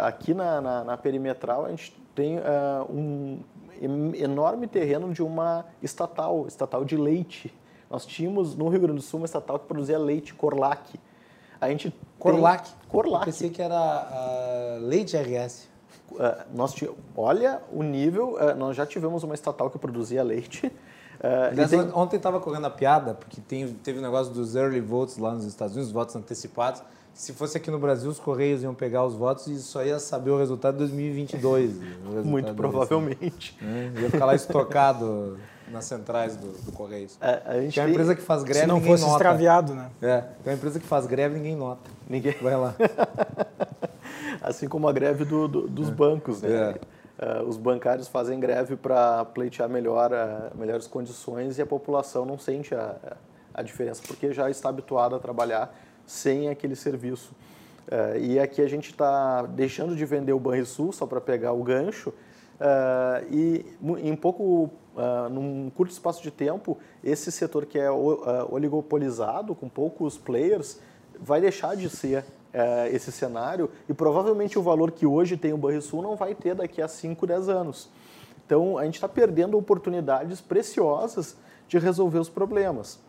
[0.04, 2.40] aqui na, na, na, perimetral, a gente tem
[2.90, 3.40] um
[3.82, 7.54] enorme terreno de uma estatal, estatal de leite.
[7.90, 11.00] Nós tínhamos no Rio Grande do Sul uma estatal que produzia leite Corlac.
[11.60, 12.70] A gente Corlac?
[12.70, 12.90] Tem...
[12.90, 13.22] Corlac.
[13.22, 15.70] Eu pensei que era uh, Leite RS.
[16.12, 16.18] Uh,
[16.54, 16.76] nós
[17.16, 20.68] olha o nível, uh, nós já tivemos uma estatal que produzia leite.
[20.68, 21.80] Uh, tem...
[21.94, 25.34] Ontem estava correndo a piada, porque tem, teve o um negócio dos early votes lá
[25.34, 26.82] nos Estados Unidos, votos antecipados.
[27.14, 30.32] Se fosse aqui no Brasil, os Correios iam pegar os votos e só ia saber
[30.32, 31.80] o resultado de 2022.
[31.82, 33.58] Resultado Muito provavelmente.
[33.62, 35.38] É, ia ficar lá estocado
[35.70, 37.18] nas centrais do, do Correios.
[37.22, 37.94] A, a gente é uma tem...
[37.94, 39.16] empresa que faz greve, Se não ninguém fosse nota.
[39.16, 39.92] extraviado, né?
[40.02, 41.90] É, é uma empresa que faz greve, ninguém nota.
[42.10, 42.36] Ninguém.
[42.42, 42.76] Vai lá.
[44.42, 45.92] assim como a greve do, do, dos é.
[45.92, 46.50] bancos, né?
[46.50, 47.02] É.
[47.22, 52.40] Uh, os bancários fazem greve para pleitear melhor, uh, melhores condições e a população não
[52.40, 52.96] sente a,
[53.54, 55.72] a diferença, porque já está habituada a trabalhar
[56.12, 57.34] sem aquele serviço.
[57.88, 61.64] Uh, e aqui a gente está deixando de vender o Banrisul, só para pegar o
[61.64, 62.14] gancho,
[63.32, 63.66] e
[64.04, 64.70] em pouco,
[65.32, 70.80] num curto espaço de tempo, esse setor que é oligopolizado, com poucos players,
[71.20, 72.24] vai deixar de ser
[72.92, 76.84] esse cenário e provavelmente o valor que hoje tem o Banrisul não vai ter daqui
[76.84, 77.90] a 5, 10 anos.
[78.46, 81.36] Então a gente está perdendo oportunidades preciosas
[81.68, 83.00] de resolver os problemas.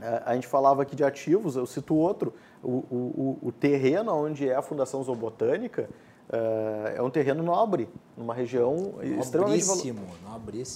[0.00, 2.32] É, a gente falava aqui de ativos, eu cito outro,
[2.62, 5.88] o, o, o terreno onde é a Fundação Zoobotânica,
[6.32, 9.64] é, é um terreno nobre, numa região extremamente,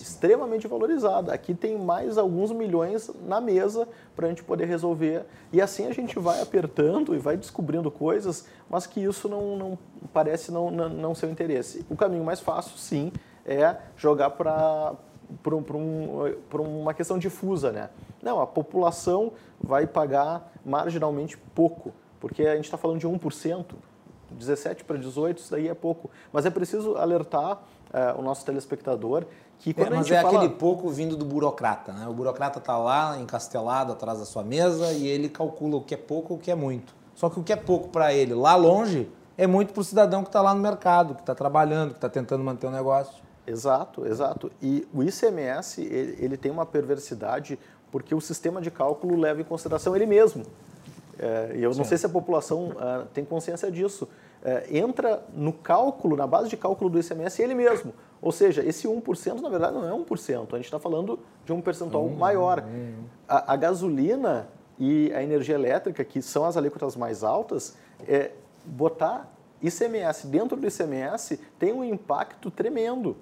[0.02, 1.32] extremamente valorizada.
[1.32, 3.86] Aqui tem mais alguns milhões na mesa
[4.16, 5.24] para a gente poder resolver.
[5.52, 9.78] E assim a gente vai apertando e vai descobrindo coisas, mas que isso não, não
[10.12, 11.86] parece não, não, não ser o interesse.
[11.88, 13.12] O caminho mais fácil, sim,
[13.46, 14.94] é jogar para
[15.42, 17.90] por, por, um, por uma questão difusa, né?
[18.22, 23.64] Não, a população vai pagar marginalmente pouco, porque a gente está falando de 1%.
[24.30, 26.10] 17 para 18, isso daí é pouco.
[26.32, 29.24] Mas é preciso alertar uh, o nosso telespectador
[29.58, 30.38] que quando é, mas é fala...
[30.38, 32.06] aquele pouco vindo do burocrata, né?
[32.08, 35.96] O burocrata está lá encastelado atrás da sua mesa e ele calcula o que é
[35.96, 36.94] pouco e o que é muito.
[37.14, 39.08] Só que o que é pouco para ele lá longe
[39.38, 42.08] é muito para o cidadão que está lá no mercado, que está trabalhando, que está
[42.08, 43.23] tentando manter o negócio.
[43.46, 44.50] Exato, exato.
[44.62, 47.58] E o ICMS ele, ele tem uma perversidade
[47.90, 50.44] porque o sistema de cálculo leva em consideração ele mesmo.
[51.18, 51.78] É, e eu Sim.
[51.78, 54.08] não sei se a população uh, tem consciência disso.
[54.42, 57.94] É, entra no cálculo, na base de cálculo do ICMS ele mesmo.
[58.20, 61.60] Ou seja, esse 1% na verdade não é 1%, a gente está falando de um
[61.60, 62.62] percentual hum, maior.
[62.62, 63.04] Hum.
[63.28, 64.48] A, a, gasolina
[64.78, 67.76] e a energia elétrica, que são as alíquotas mais altas,
[68.08, 68.32] é,
[68.64, 73.16] botar ICMS dentro do ICMS tem um impacto tremendo.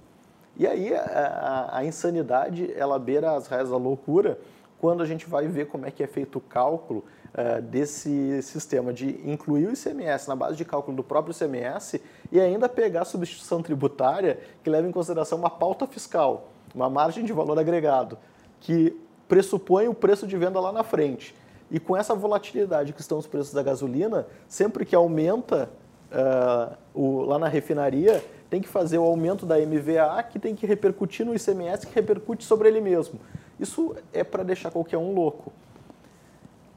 [0.57, 4.39] E aí a, a, insanidade ela beira as raias da loucura
[4.79, 8.93] quando a gente vai ver como é que é feito o cálculo uh, desse sistema
[8.93, 13.05] de incluir o ICMS na base de cálculo do próprio ICMS e ainda pegar a
[13.05, 18.19] substituição tributária que leva em consideração uma pauta fiscal, uma margem de valor agregado,
[18.61, 18.95] que
[19.29, 21.35] pressupõe o preço de venda lá na frente.
[21.71, 25.71] E com essa volatilidade que estão os preços da gasolina, sempre que aumenta
[26.13, 28.23] uh, o, lá na refinaria,
[28.53, 32.45] tem que fazer o aumento da MVA, que tem que repercutir no ICMS, que repercute
[32.45, 33.19] sobre ele mesmo.
[33.59, 35.51] Isso é para deixar qualquer um louco.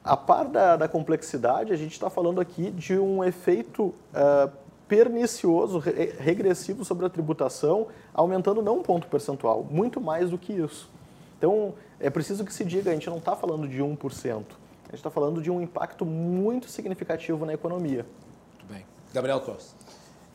[0.01, 4.49] A par da, da complexidade, a gente está falando aqui de um efeito uh,
[4.87, 10.53] pernicioso, re regressivo sobre a tributação, aumentando não um ponto percentual, muito mais do que
[10.53, 10.89] isso.
[11.37, 13.97] Então, é preciso que se diga, a gente não está falando de 1%,
[14.31, 14.45] a gente
[14.93, 18.05] está falando de um impacto muito significativo na economia.
[18.53, 18.85] Muito bem.
[19.13, 19.75] Gabriel Torres.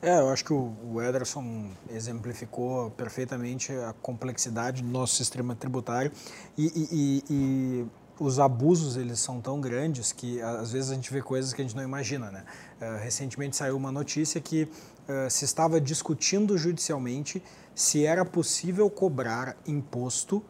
[0.03, 6.11] É, eu acho que o Ederson exemplificou perfeitamente a complexidade do nosso sistema tributário
[6.57, 7.87] e, e, e, e,
[8.19, 11.65] os abusos eles são tão grandes que às vezes a gente vê coisas que a
[11.65, 12.45] gente não imagina, né?
[12.81, 17.43] Uh, recentemente saiu uma notícia que uh, se estava discutindo judicialmente
[17.75, 20.43] se era possível cobrar imposto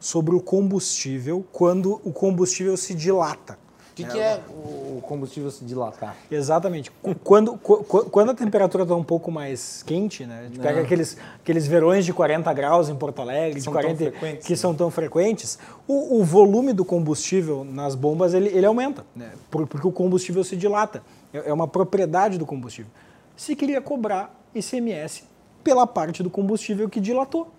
[0.00, 3.56] sobre o combustível quando o combustível se dilata.
[3.96, 6.14] O que, que, é o combustível se dilatar?
[6.30, 6.92] Exatamente.
[7.24, 10.40] Quando, quando a temperatura está um pouco mais quente, né?
[10.40, 14.10] A gente pega aqueles, aqueles verões de 40 graus em Porto Alegre, de 40,
[14.44, 14.56] que né?
[14.56, 15.58] são tão frequentes,
[15.88, 19.30] o, o, volume do combustível nas bombas ele, ele aumenta, né?
[19.50, 21.02] porque o combustível se dilata.
[21.32, 22.92] É, é uma propriedade do combustível.
[23.34, 25.24] Se queria cobrar ICMS
[25.64, 27.50] pela parte do combustível que dilatou.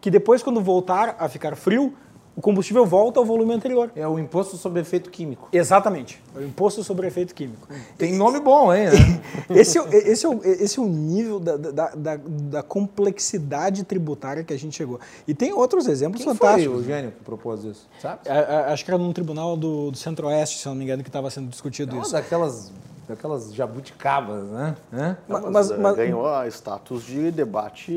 [0.00, 1.92] Que depois, quando voltar a ficar frio,
[2.38, 3.90] o combustível volta ao volume anterior.
[3.96, 5.48] É o imposto sobre efeito químico.
[5.52, 6.22] Exatamente.
[6.36, 7.66] É o imposto sobre efeito químico.
[7.98, 8.84] Tem nome bom, hein?
[8.84, 9.58] Né?
[9.58, 14.44] esse, é, esse, é o, esse é o nível da, da, da, da, complexidade tributária
[14.44, 15.00] que a gente chegou.
[15.26, 16.74] E tem outros exemplos Quem fantásticos.
[16.74, 18.20] Foi o Gênio que propôs isso, sabe?
[18.68, 21.48] acho que era num tribunal do, do Centro-Oeste, se não me engano, que estava sendo
[21.48, 22.12] discutido é isso.
[22.12, 22.70] daquelas
[23.08, 24.76] daquelas jabuticabas, né?
[24.92, 25.16] É?
[25.26, 27.90] Mas, mas, mas, ganhou status de debate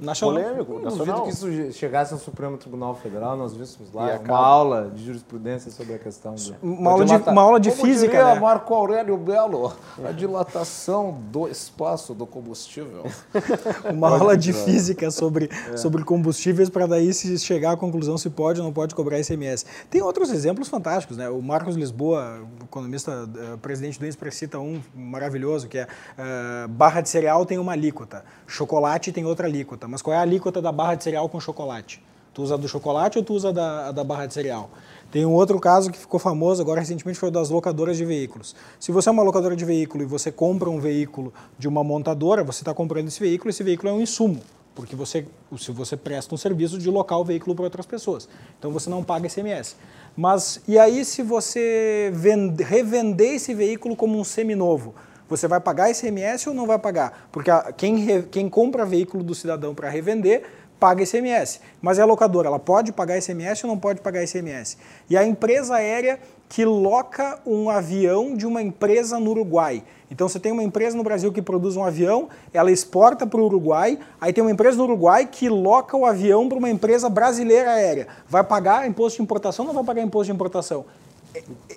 [0.00, 0.42] nacional.
[0.42, 1.22] polêmico, não nacional.
[1.24, 5.94] que isso chegasse ao Supremo Tribunal Federal, nós víssemos lá uma aula de jurisprudência sobre
[5.94, 6.56] a questão do...
[6.62, 8.40] Uma aula de, uma aula de Como física, diria né?
[8.40, 9.72] Marco Aurélio Belo,
[10.02, 13.04] a dilatação do espaço do combustível.
[13.92, 15.76] uma aula de física sobre, é.
[15.76, 19.66] sobre combustíveis para daí se chegar à conclusão se pode ou não pode cobrar ICMS.
[19.90, 21.28] Tem outros exemplos fantásticos, né?
[21.28, 27.00] O Marcos Lisboa, economista, eh, presidente do Express cita um maravilhoso, que é uh, barra
[27.00, 29.88] de cereal tem uma alíquota, chocolate tem outra alíquota.
[29.88, 32.02] Mas qual é a alíquota da barra de cereal com chocolate?
[32.32, 34.70] Tu usa do chocolate ou tu usa da, da barra de cereal?
[35.10, 38.54] Tem um outro caso que ficou famoso agora recentemente, foi das locadoras de veículos.
[38.78, 42.44] Se você é uma locadora de veículo e você compra um veículo de uma montadora,
[42.44, 44.40] você está comprando esse veículo, esse veículo é um insumo
[44.78, 45.26] porque você,
[45.58, 48.28] se você presta um serviço de locar o veículo para outras pessoas.
[48.56, 49.74] Então você não paga ICMS.
[50.16, 54.94] Mas e aí se você vende, revender esse veículo como um seminovo,
[55.28, 57.28] você vai pagar ICMS ou não vai pagar?
[57.32, 60.44] Porque a, quem, quem compra veículo do cidadão para revender
[60.78, 61.60] paga ICMS.
[61.80, 64.76] Mas é a locadora, ela pode pagar ICMS ou não pode pagar ICMS?
[65.08, 66.18] E a empresa aérea
[66.48, 69.84] que loca um avião de uma empresa no Uruguai.
[70.10, 73.44] Então você tem uma empresa no Brasil que produz um avião, ela exporta para o
[73.44, 77.72] Uruguai, aí tem uma empresa no Uruguai que loca o avião para uma empresa brasileira
[77.72, 78.08] aérea.
[78.26, 80.86] Vai pagar imposto de importação ou não vai pagar imposto de importação?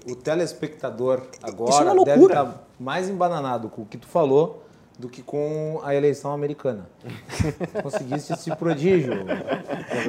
[0.10, 4.61] O telespectador agora é deve estar tá mais embananado com o que tu falou
[5.02, 6.88] do que com a eleição americana.
[7.82, 9.14] Conseguisse esse prodígio.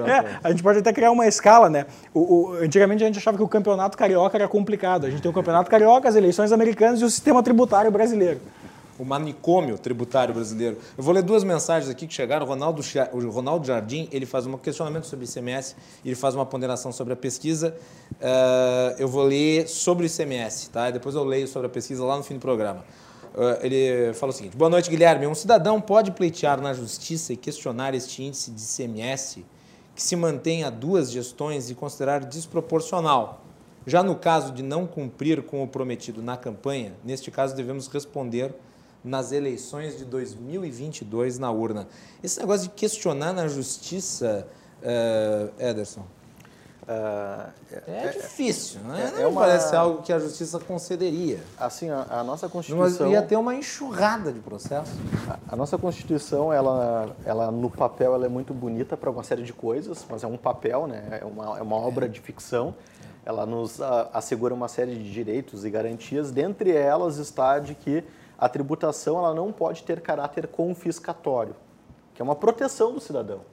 [0.06, 1.86] É, a gente pode até criar uma escala, né?
[2.12, 5.06] O, o, antigamente a gente achava que o campeonato carioca era complicado.
[5.06, 8.38] A gente tem o campeonato carioca, as eleições americanas e o sistema tributário brasileiro.
[8.98, 10.76] O manicômio tributário brasileiro.
[10.96, 12.44] Eu vou ler duas mensagens aqui que chegaram.
[12.44, 12.82] O Ronaldo,
[13.12, 15.74] o Ronaldo Jardim ele faz um questionamento sobre ICMS
[16.04, 17.74] e ele faz uma ponderação sobre a pesquisa.
[18.12, 20.90] Uh, eu vou ler sobre o ICMS, tá?
[20.90, 22.84] Depois eu leio sobre a pesquisa lá no fim do programa.
[23.36, 25.26] Ah, ele fala o seguinte: Boa noite, Guilherme.
[25.26, 29.38] Um cidadão pode pleitear na justiça e questionar este índice de CMS
[29.94, 33.44] que se mantém há duas gestões e considerar desproporcional.
[33.86, 38.54] Já no caso de não cumprir com o prometido na campanha, neste caso devemos responder
[39.04, 41.88] nas eleições de 2022 na urna.
[42.22, 44.46] Esse negócio de questionar na justiça,
[44.80, 46.06] uh, Ederson,
[46.88, 49.12] é, é, difícil, né?
[49.16, 51.38] É, não uma, parece algo que a justiça concederia.
[51.56, 53.06] Assim, a, a nossa Constituição...
[53.06, 54.92] Mas ia ter uma enxurrada de processos.
[55.28, 59.44] A, a, nossa Constituição, ela, ela no papel, ela é muito bonita para uma série
[59.44, 61.20] de coisas, mas é um papel, né?
[61.22, 62.74] É uma, é uma obra de ficção.
[63.24, 66.32] Ela nos a, assegura uma série de direitos e garantias.
[66.32, 68.02] Dentre elas está de que
[68.36, 71.54] a tributação ela não pode ter caráter confiscatório,
[72.12, 73.51] que é uma proteção do cidadão.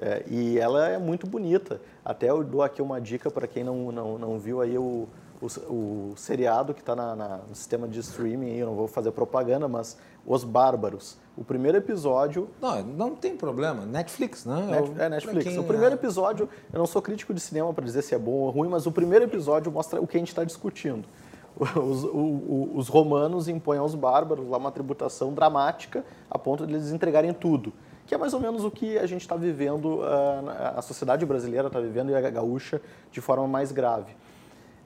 [0.00, 1.80] É, e ela é muito bonita.
[2.04, 5.08] Até eu dou aqui uma dica para quem não, não, não viu aí o,
[5.40, 9.96] o, o seriado que está no sistema de streaming, eu não vou fazer propaganda, mas
[10.26, 11.16] Os Bárbaros.
[11.36, 12.48] O primeiro episódio...
[12.60, 13.84] Não, não tem problema.
[13.84, 14.66] Netflix, né?
[14.70, 15.44] Net, é Netflix.
[15.44, 15.98] Quem, o primeiro é...
[15.98, 18.86] episódio, eu não sou crítico de cinema para dizer se é bom ou ruim, mas
[18.86, 21.06] o primeiro episódio mostra o que a gente está discutindo.
[21.56, 26.90] Os, o, os, romanos impõem aos bárbaros lá uma tributação dramática a ponto de eles
[26.90, 27.72] entregarem tudo
[28.06, 31.68] que é mais ou menos o que a gente está vivendo, ah, a sociedade brasileira
[31.68, 34.14] está vivendo e a gaúcha de forma mais grave.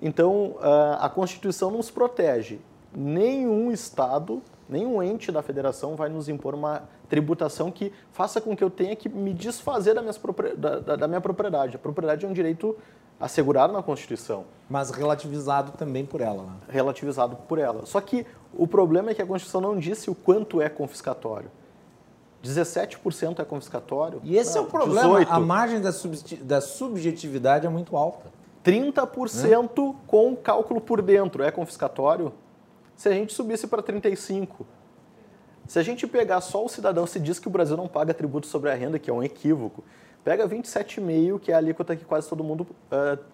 [0.00, 2.60] Então, ah, a Constituição nos protege.
[2.94, 8.62] Nenhum Estado, nenhum ente da federação vai nos impor uma tributação que faça com que
[8.62, 10.14] eu tenha que me desfazer da minha,
[10.56, 11.76] da, da minha propriedade.
[11.76, 12.76] A propriedade é um direito
[13.20, 14.44] assegurado na Constituição.
[14.70, 16.44] Mas relativizado também por ela.
[16.44, 16.52] Né?
[16.68, 17.84] Relativizado por ela.
[17.84, 21.50] Só que o problema é que a Constituição não disse o quanto é confiscatório.
[22.48, 24.20] 17% é confiscatório.
[24.24, 25.02] E esse é o problema.
[25.02, 25.32] 18.
[25.32, 25.90] A margem da,
[26.42, 28.30] da subjetividade é muito alta.
[28.64, 32.32] 30% com cálculo por dentro é confiscatório.
[32.96, 34.48] Se a gente subisse para 35%,
[35.66, 38.46] se a gente pegar só o cidadão, se diz que o Brasil não paga tributo
[38.46, 39.84] sobre a renda, que é um equívoco.
[40.24, 42.66] Pega 27,5, que é a alíquota que quase todo mundo,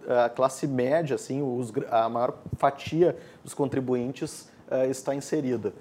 [0.09, 4.49] a classe média, assim, os, a maior fatia dos contribuintes
[4.91, 5.73] está inserida.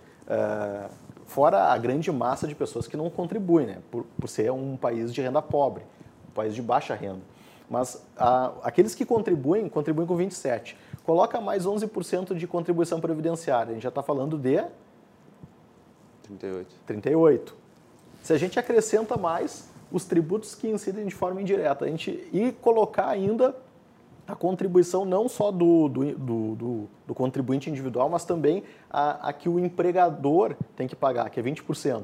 [1.34, 3.78] Fora a grande massa de pessoas que não contribuem, né?
[3.90, 5.82] por, por ser um país de renda pobre,
[6.30, 7.22] um país de baixa renda.
[7.68, 10.78] Mas a, aqueles que contribuem, contribuem com 27.
[11.04, 13.72] Coloca mais 11% de contribuição previdenciária.
[13.72, 14.64] A gente já está falando de
[16.22, 16.76] 38.
[16.86, 17.56] 38.
[18.22, 22.52] Se a gente acrescenta mais os tributos que incidem de forma indireta, a gente e
[22.52, 23.56] colocar ainda
[24.28, 29.50] a contribuição não só do, do, do, do, contribuinte individual, mas também a, a, que
[29.50, 32.04] o empregador tem que pagar, que é 20%.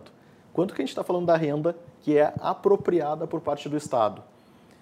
[0.52, 4.22] Quanto que a gente está falando da renda que é apropriada por parte do Estado?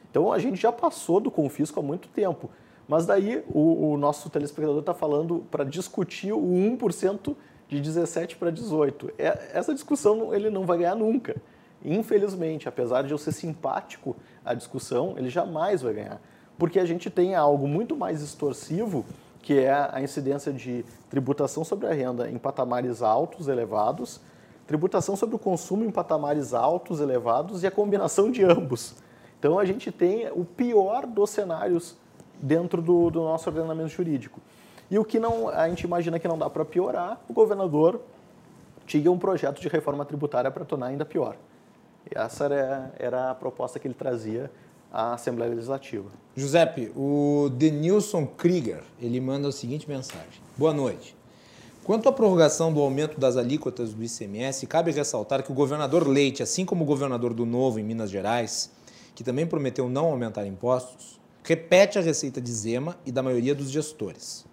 [0.10, 2.50] Então a gente já passou do confisco há muito tempo.
[2.88, 7.36] Mas daí o, o nosso telespectador está falando para discutir o 1%
[7.68, 9.12] de 17 para 18.
[9.18, 11.36] É, essa discussão ele não vai ganhar nunca.
[11.84, 16.22] Infelizmente, apesar de eu ser simpático à discussão, ele jamais vai ganhar.
[16.58, 19.06] Porque a gente tem algo muito mais extorsivo,
[19.42, 24.20] que é a incidência de tributação sobre a renda em patamares altos, elevados,
[24.66, 28.96] tributação sobre o consumo em patamares altos, elevados e a combinação de ambos.
[29.40, 31.96] Então a gente tem o pior dos cenários
[32.42, 34.42] dentro do, do nosso ordenamento jurídico.
[34.90, 38.02] E o que não, a gente imagina que não dá para piorar, o governador
[38.86, 41.36] tinha um projeto de reforma tributária para tornar ainda pior.
[42.10, 44.50] E essa era, era a proposta que ele trazia
[44.92, 46.10] à Assembleia Legislativa.
[46.36, 50.42] Giuseppe, o Denilson Krieger, ele manda a seguinte mensagem.
[50.56, 51.16] Boa noite.
[51.84, 56.44] Quanto à prorrogação do aumento das alíquotas do ICMS, cabe ressaltar que o governador Leite,
[56.44, 58.70] assim como o governador do Novo em Minas Gerais,
[59.16, 63.72] que também prometeu não aumentar impostos, repete a receita de Zema e da maioria dos
[63.72, 64.46] gestores.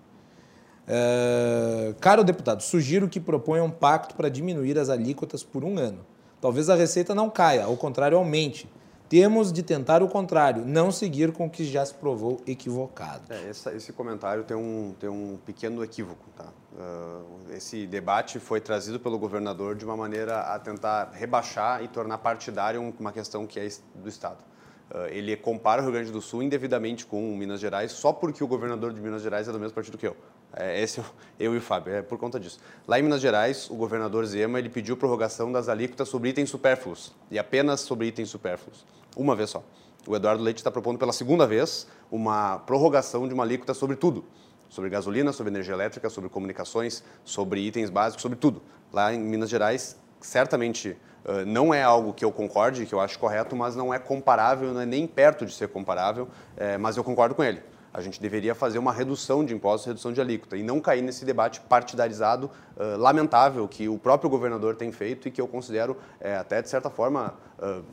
[0.84, 6.06] Uh, caro deputado, sugiro que proponha um pacto para diminuir as alíquotas por um ano.
[6.40, 8.68] Talvez a receita não caia, ao contrário, aumente.
[9.08, 13.22] Temos de tentar o contrário, não seguir com o que já se provou equivocado.
[13.30, 16.24] É, esse comentário tem um, tem um pequeno equívoco.
[16.36, 16.46] Tá?
[16.72, 22.18] Uh, esse debate foi trazido pelo governador de uma maneira a tentar rebaixar e tornar
[22.18, 24.38] partidário uma questão que é do Estado.
[24.90, 28.46] Uh, ele compara o Rio Grande do Sul indevidamente com Minas Gerais só porque o
[28.46, 30.16] governador de Minas Gerais é do mesmo partido que eu.
[30.56, 31.02] É, esse
[31.38, 32.60] eu, e o Fábio, é por conta disso.
[32.86, 37.12] Lá em Minas Gerais, o governador Zema ele pediu prorrogação das alíquotas sobre itens supérfluos
[37.30, 38.86] e apenas sobre itens supérfluos,
[39.16, 39.64] uma vez só.
[40.06, 44.24] O Eduardo Leite está propondo pela segunda vez uma prorrogação de uma alíquota sobre tudo,
[44.68, 48.62] sobre gasolina, sobre energia elétrica, sobre comunicações, sobre itens básicos, sobre tudo.
[48.92, 53.18] Lá em Minas Gerais, certamente uh, não é algo que eu concorde, que eu acho
[53.18, 57.02] correto, mas não é comparável, não é nem perto de ser comparável, é, mas eu
[57.02, 57.60] concordo com ele
[57.94, 61.24] a gente deveria fazer uma redução de impostos, redução de alíquota, e não cair nesse
[61.24, 66.36] debate partidarizado uh, lamentável que o próprio governador tem feito e que eu considero é,
[66.36, 67.84] até, de certa forma, uh,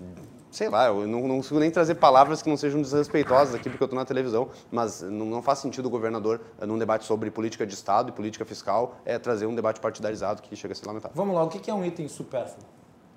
[0.50, 3.84] sei lá, eu não, não consigo nem trazer palavras que não sejam desrespeitosas aqui porque
[3.84, 7.66] eu estou na televisão, mas não, não, faz sentido o governador, num debate sobre política
[7.66, 11.16] de Estado e política fiscal, é, trazer um debate partidarizado que chega a ser lamentável.
[11.16, 12.66] Vamos lá, o que é um item supérfluo?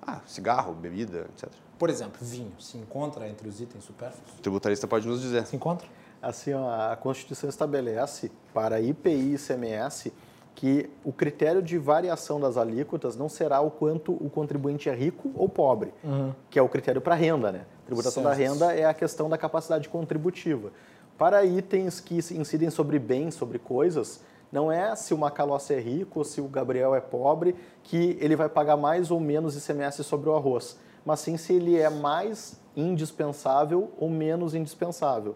[0.05, 1.49] Ah, cigarro, bebida, etc.
[1.79, 4.37] Por exemplo, vinho, se encontra entre os itens supérfluos?
[4.37, 5.47] O tributarista pode nos dizer.
[5.47, 5.87] Se encontra?
[6.25, 10.11] Assim, a Constituição estabelece para IPI e ICMS
[10.55, 15.31] que o critério de variação das alíquotas não será o quanto o contribuinte é rico
[15.35, 16.33] ou pobre, uhum.
[16.49, 17.65] que é o critério para renda, né?
[17.83, 18.37] A tributação certo.
[18.37, 20.71] da renda é a questão da capacidade contributiva.
[21.17, 24.21] Para itens que incidem sobre bens, sobre coisas,
[24.51, 28.35] não é se o Macalossi é rico ou se o Gabriel é pobre que ele
[28.35, 32.59] vai pagar mais ou menos ICMS sobre o arroz, mas sim se ele é mais
[32.75, 35.35] indispensável ou menos indispensável.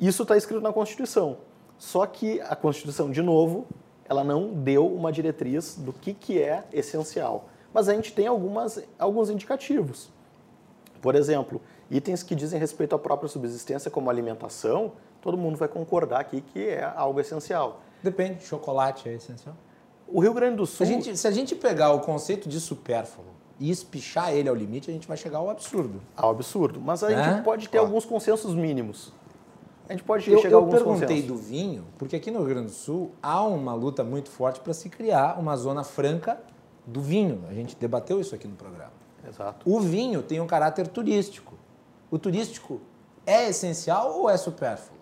[0.00, 1.36] Isso está escrito na Constituição.
[1.76, 3.66] Só que a Constituição, de novo,
[4.08, 7.48] ela não deu uma diretriz do que, que é essencial.
[7.72, 10.10] Mas a gente tem algumas, alguns indicativos.
[11.02, 11.60] Por exemplo,
[11.90, 16.68] itens que dizem respeito à própria subsistência, como alimentação, todo mundo vai concordar aqui que
[16.68, 17.80] é algo essencial.
[18.02, 19.54] Depende, chocolate é essencial?
[20.08, 20.84] O Rio Grande do Sul.
[20.84, 23.26] A gente, se a gente pegar o conceito de supérfluo
[23.58, 26.00] e espichar ele ao limite, a gente vai chegar ao absurdo.
[26.16, 26.80] Ao absurdo.
[26.80, 29.12] Mas a gente pode ter alguns consensos mínimos
[29.90, 32.48] a gente pode eu, chegar a alguns Eu perguntei do vinho, porque aqui no Rio
[32.50, 36.40] Grande do Sul há uma luta muito forte para se criar uma zona franca
[36.86, 37.44] do vinho.
[37.48, 38.92] A gente debateu isso aqui no programa.
[39.28, 39.68] Exato.
[39.68, 41.54] O vinho tem um caráter turístico.
[42.08, 42.80] O turístico
[43.26, 44.96] é essencial ou é supérfluo?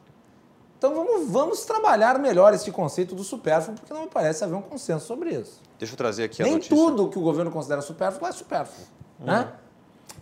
[0.78, 4.62] Então vamos, vamos trabalhar melhor esse conceito do supérfluo, porque não me parece haver um
[4.62, 5.60] consenso sobre isso.
[5.78, 6.74] Deixa eu trazer aqui a Nem notícia.
[6.74, 8.86] tudo que o governo considera supérfluo é supérfluo.
[9.18, 9.52] Né?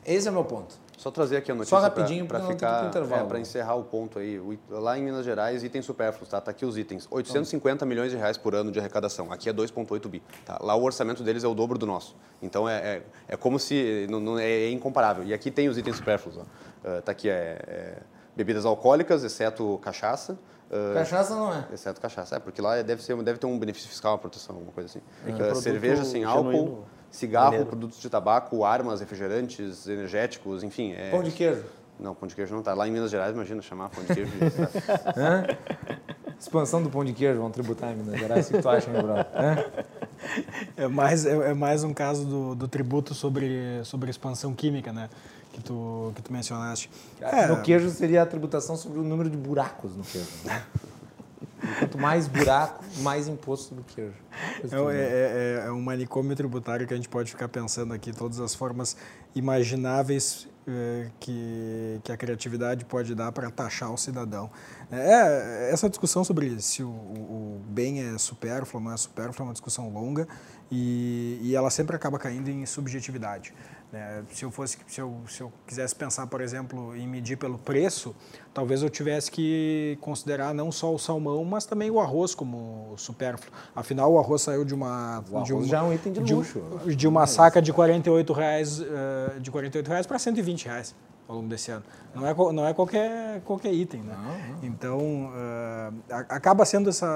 [0.05, 0.75] Esse é o meu ponto.
[0.97, 3.29] Só trazer aqui a notícia Só rapidinho, para ficar intervalo.
[3.29, 4.41] para encerrar o ponto aí.
[4.71, 6.41] Lá em Minas Gerais, itens supérfluos, tá?
[6.41, 7.07] Tá aqui os itens.
[7.11, 9.31] 850 milhões de reais por ano de arrecadação.
[9.31, 10.23] Aqui é 2,8 bi.
[10.45, 10.59] Tá?
[10.63, 12.17] Lá o orçamento deles é o dobro do nosso.
[12.41, 15.23] Então é, é, é como se não, não- é, é incomparável.
[15.25, 16.39] E aqui tem os itens supérfluos.
[16.39, 16.43] Ó.
[16.85, 17.99] Ah, tá aqui é, é
[18.35, 20.39] bebidas alcoólicas, exceto cachaça.
[20.71, 21.67] ah, Cachaça não é.
[21.75, 22.37] Exceto cachaça.
[22.37, 25.01] É, porque lá deve, ser, deve ter um benefício fiscal, uma proteção, alguma coisa assim.
[25.27, 26.85] é produto cerveja sem álcool, genuíno,
[27.17, 30.93] cigarro, produtos de tabaco, armas, refrigerantes, energéticos, enfim.
[30.93, 31.11] É...
[31.11, 31.65] Pão de queijo.
[31.99, 32.75] Não, pão de queijo não tá.
[32.75, 34.31] Lá em Minas Gerais, imagina chamar pão de queijo.
[34.33, 34.37] de-
[36.39, 38.49] Expansão do pão de queijo, vão tributar em Minas Gerais.
[38.51, 39.27] O que tu acha, meu brother?
[40.77, 45.09] É mais, é, é mais um caso do, do tributo sobre, sobre expansão química, né?
[45.53, 46.91] Que tu, que tu mencionaste.
[47.21, 50.29] É, No queijo seria a tributação sobre o número de buracos no queijo.
[50.45, 50.63] né?
[51.79, 53.83] Quanto mais buraco, mais imposto do.
[53.83, 54.17] Coisa
[54.65, 58.13] É, que- é- é- é um manicômio tributário que a gente pode ficar pensando aqui,
[58.13, 58.97] todas as formas
[59.35, 64.51] imagináveis eh, que, que a criatividade pode dar para taxar o cidadão.
[64.91, 69.45] É, essa discussão sobre se o, o- o bem é supérfluo ou não é supérfluo
[69.45, 70.27] é uma discussão longa
[70.71, 73.55] e, e ela sempre acaba caindo em subjetividade.
[73.93, 74.23] Né?
[74.33, 78.15] Se eu fosse, se eu, se eu quisesse pensar, por exemplo, em medir pelo preço,
[78.53, 83.53] talvez eu tivesse que considerar não só o salmão, mas também o arroz como supérfluo.
[83.75, 86.63] Afinal, o arroz saiu de uma de arroz já é um item de um- luxo.
[86.97, 90.95] de uma saca de 48 reais, eh, de 48 reais para 120 reais
[91.29, 91.85] ao longo desse ano.
[92.15, 94.15] Não é, não é qualquer, qualquer item, né?
[94.63, 97.07] Então, eh, a- acaba sendo essa,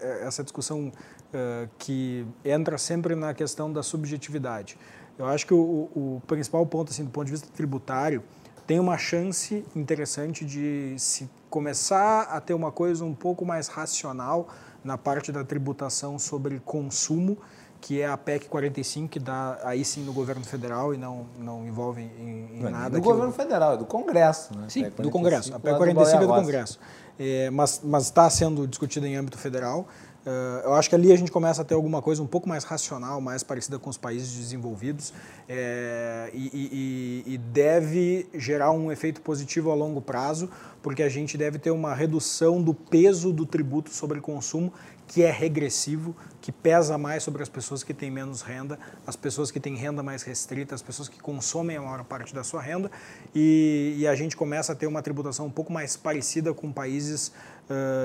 [0.00, 0.92] eh, essa discussão
[1.32, 4.78] eh, que entra sempre na questão da subjetividade.
[5.18, 8.22] Eu acho que o, o principal ponto, assim, do ponto de vista tributário,
[8.66, 14.48] tem uma chance interessante de se começar a ter uma coisa um pouco mais racional
[14.82, 17.38] na parte da tributação sobre consumo,
[17.80, 21.66] que é a PEC 45, que dá aí sim no governo federal e não, não
[21.66, 22.98] envolve em, em Não é nada.
[22.98, 24.56] do governo federal, é do Congresso.
[24.56, 24.66] Né?
[24.68, 25.54] Sim, do Congresso.
[25.54, 26.46] A 45 PEC lá 45 é do Baleia Rossi.
[26.46, 26.80] Congresso.
[27.18, 29.86] É, mas mas está sendo discutida em âmbito federal.
[30.26, 32.64] Eh, eu acho que ali a gente começa a ter alguma coisa um pouco mais
[32.64, 35.12] racional, mais parecida com os países desenvolvidos
[35.48, 40.48] eh, e, e- e- deve gerar um efeito positivo a longo prazo,
[40.82, 44.72] porque a gente deve ter uma redução do peso do tributo sobre consumo
[45.06, 49.50] que é regressivo, que pesa mais sobre as pessoas que têm menos renda, as pessoas
[49.50, 52.90] que têm renda mais restrita, as pessoas que consomem a maior parte da sua renda,
[53.34, 57.32] e, e a gente começa a ter uma tributação um pouco mais parecida com países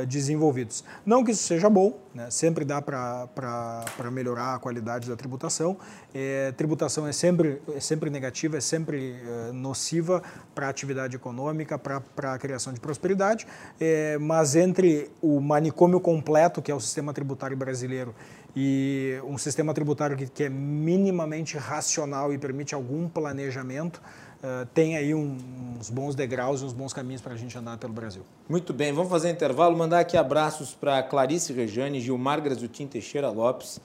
[0.07, 0.83] desenvolvidos.
[1.05, 2.29] Não que isso seja bom, né?
[2.29, 5.77] sempre dá para melhorar a qualidade da tributação.
[6.13, 9.15] É, tributação é sempre, é sempre negativa, é sempre
[9.53, 10.23] nociva
[10.55, 13.47] para a atividade econômica, para a criação de prosperidade,
[13.79, 18.13] É, mas entre o manicômio completo, que é o sistema tributário brasileiro,
[18.55, 24.01] e um sistema tributário que, que é minimamente racional e permite algum planejamento,
[24.43, 25.37] eh, tem aí um-
[25.79, 28.21] uns bons degraus e uns bons caminhos para a gente andar pelo Brasil.
[28.47, 29.75] Muito bem, vamos fazer intervalo.
[29.77, 33.79] Mandar aqui abraços para Clarice Rejane, Gilmar Grazutin Teixeira Lopes,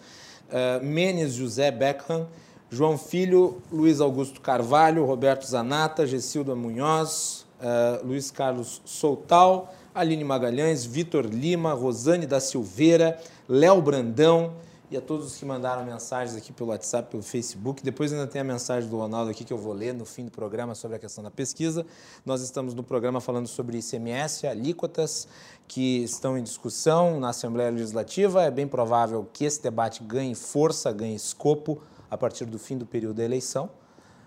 [0.50, 2.26] eh, Menes José Beckham,
[2.70, 10.84] João Filho, Luiz Augusto Carvalho, Roberto Zanata, Gessilda Munhoz, eh, Luiz Carlos Soutal, Aline Magalhães,
[10.84, 13.16] Vitor Lima, Rosane da Silveira,
[13.48, 14.54] Léo Brandão
[14.94, 17.82] e a todos os que mandaram mensagens aqui pelo WhatsApp, pelo Facebook.
[17.82, 20.30] Depois ainda tem a mensagem do Ronaldo aqui que eu vou ler no fim do
[20.30, 21.84] programa sobre a questão da pesquisa.
[22.24, 25.26] Nós estamos no programa falando sobre ICMS, alíquotas
[25.66, 28.44] que estão em discussão na Assembleia Legislativa.
[28.44, 32.86] É bem provável que esse debate ganhe força, ganhe escopo a partir do fim do
[32.86, 33.68] período da eleição.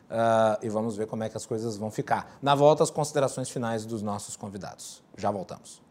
[0.10, 2.38] Ah, e vamos ver como é que as coisas vão ficar.
[2.42, 5.02] Na volta, as considerações finais dos nossos convidados.
[5.16, 5.87] Já voltamos.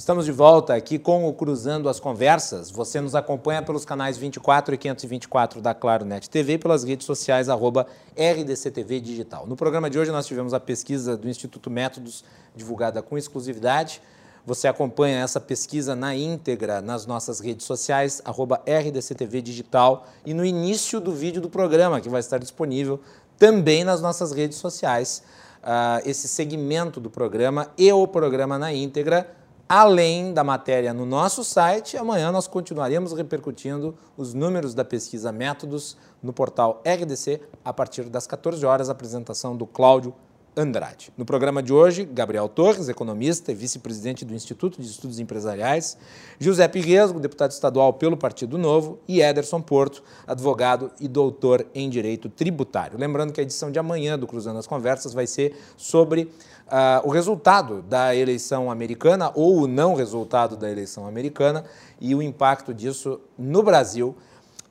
[0.00, 2.70] Estamos de volta aqui com o Cruzando as Conversas.
[2.70, 7.04] Você nos acompanha pelos canais 24 e 524 da Claro Net TV e pelas redes
[7.04, 7.86] sociais arroba
[8.16, 9.46] RDCTV Digital.
[9.46, 12.24] No programa de hoje nós tivemos a pesquisa do Instituto Métodos,
[12.56, 14.00] divulgada com exclusividade.
[14.46, 20.46] Você acompanha essa pesquisa na íntegra nas nossas redes sociais, arroba RDCTV Digital, e no
[20.46, 23.00] início do vídeo do programa, que vai estar disponível
[23.38, 25.22] também nas nossas redes sociais,
[25.62, 29.36] ah, esse segmento do programa e o programa na íntegra,
[29.70, 31.96] além da matéria no nosso site.
[31.96, 38.26] Amanhã nós continuaremos repercutindo os números da pesquisa Métodos no portal RDC a partir das
[38.26, 40.12] 14 horas, apresentação do Cláudio
[40.56, 41.12] Andrade.
[41.16, 45.96] No programa de hoje, Gabriel Torres, economista e vice-presidente do Instituto de Estudos Empresariais,
[46.38, 52.28] Giuseppe Resgo, deputado estadual pelo Partido Novo, e Ederson Porto, advogado e doutor em Direito
[52.28, 52.98] Tributário.
[52.98, 57.10] Lembrando que a edição de amanhã do Cruzando as Conversas vai ser sobre uh, o
[57.10, 61.64] resultado da eleição americana ou o não resultado da eleição americana
[62.00, 64.16] e o impacto disso no Brasil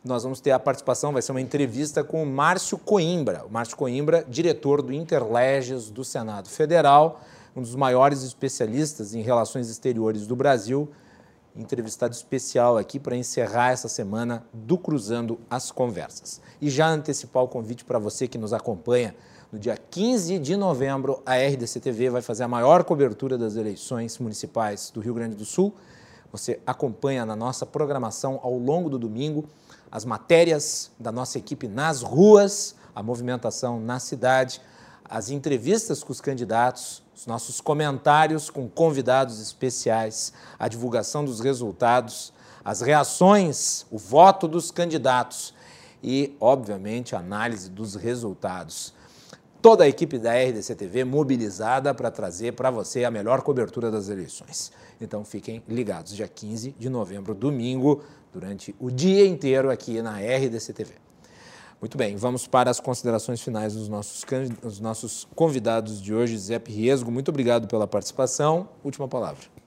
[0.04, 3.44] nós vamos ter a participação, vai ser uma entrevista com o Márcio Coimbra.
[3.46, 7.22] O Márcio Coimbra, diretor do Interleges do Senado Federal,
[7.54, 10.90] um dos maiores especialistas em relações exteriores do Brasil,
[11.54, 16.40] entrevistado especial aqui para encerrar essa semana do Cruzando as Conversas.
[16.62, 19.14] E já antecipar o convite para você que nos acompanha.
[19.52, 24.18] No dia 15 de novembro, a RDC TV vai fazer a maior cobertura das eleições
[24.18, 25.74] municipais do Rio Grande do Sul.
[26.32, 29.50] Você acompanha na nossa programação ao longo do domingo
[29.92, 34.62] as matérias da nossa equipe nas ruas, a movimentação na cidade,
[35.10, 42.32] as entrevistas com os candidatos, os nossos comentários com convidados especiais, a divulgação dos resultados,
[42.64, 45.54] as reações, o voto dos candidatos
[46.04, 48.94] e, obviamente, a análise dos resultados.
[49.62, 54.08] Toda a equipe da RDC TV mobilizada para trazer para você a melhor cobertura das
[54.08, 54.72] eleições.
[55.02, 60.74] Então fiquem ligados, dia 15 de novembro, domingo, durante o dia inteiro aqui na RDC
[60.74, 60.94] TV.
[61.82, 64.26] Muito bem, vamos para as considerações finais dos nossos,
[64.62, 66.38] dos nossos convidados de hoje.
[66.38, 68.68] Zé Riesgo, muito obrigado pela participação.
[68.84, 69.59] Última palavra.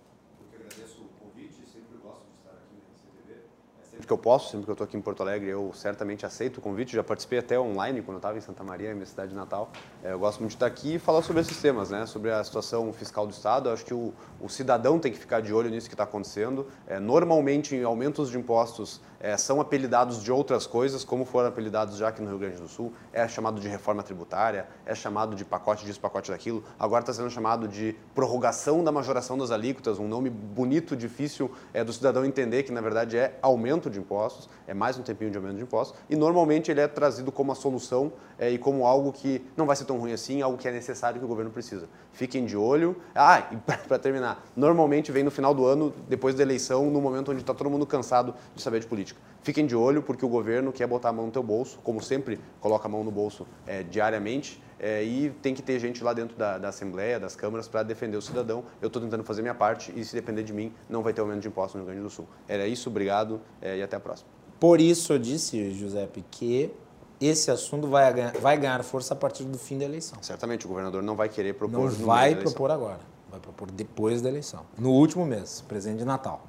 [4.02, 6.58] Sempre que eu posso, sempre que eu estou aqui em Porto Alegre, eu certamente aceito
[6.58, 6.94] o convite.
[6.94, 9.70] Já participei até online quando estava em Santa Maria, minha cidade natal.
[10.02, 12.04] É, eu gosto muito de estar aqui e falar sobre esses temas, né?
[12.06, 13.68] sobre a situação fiscal do Estado.
[13.68, 16.66] Eu acho que o, o cidadão tem que ficar de olho nisso que está acontecendo.
[16.86, 22.08] É, normalmente, aumentos de impostos, é, são apelidados de outras coisas, como foram apelidados já
[22.08, 22.92] aqui no Rio Grande do Sul.
[23.12, 26.64] É chamado de reforma tributária, é chamado de pacote disso, pacote daquilo.
[26.76, 31.52] Agora está sendo chamado de prorrogação da majoração das alíquotas, um nome bonito, difícil
[31.86, 35.36] do cidadão entender que, na verdade, é aumento de impostos, é mais um tempinho de
[35.36, 35.98] aumento de impostos.
[36.08, 39.76] E, normalmente, ele é trazido como a solução é, e como algo que não vai
[39.76, 41.88] ser tão ruim assim, algo que é necessário que o governo precisa.
[42.12, 42.96] Fiquem de olho.
[43.14, 47.30] Ah, e para terminar, normalmente vem no final do ano, depois da eleição, no momento
[47.30, 49.20] onde está todo mundo cansado de saber de política.
[49.42, 52.38] Fiquem de olho, porque o governo quer botar a mão no teu bolso, como sempre
[52.60, 56.36] coloca a mão no bolso é, diariamente, é, e tem que ter gente lá dentro
[56.36, 58.64] da, da Assembleia, das câmaras, para defender o cidadão.
[58.80, 61.40] Eu estou tentando fazer minha parte e, se depender de mim, não vai ter aumento
[61.40, 62.26] de impostos no Rio Grande do Sul.
[62.46, 64.28] Era isso, obrigado é, e até a próxima.
[64.60, 66.72] Por isso eu disse, Giuseppe, que
[67.20, 70.18] esse assunto vai ganhar, vai ganhar força a partir do fim da eleição.
[70.22, 71.80] Certamente, o governador não vai querer propor.
[71.80, 76.46] Não vai propor agora, vai propor depois da eleição, no último mês, presente de Natal.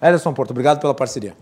[0.00, 1.36] Ederson Porto, obrigado pela parceria.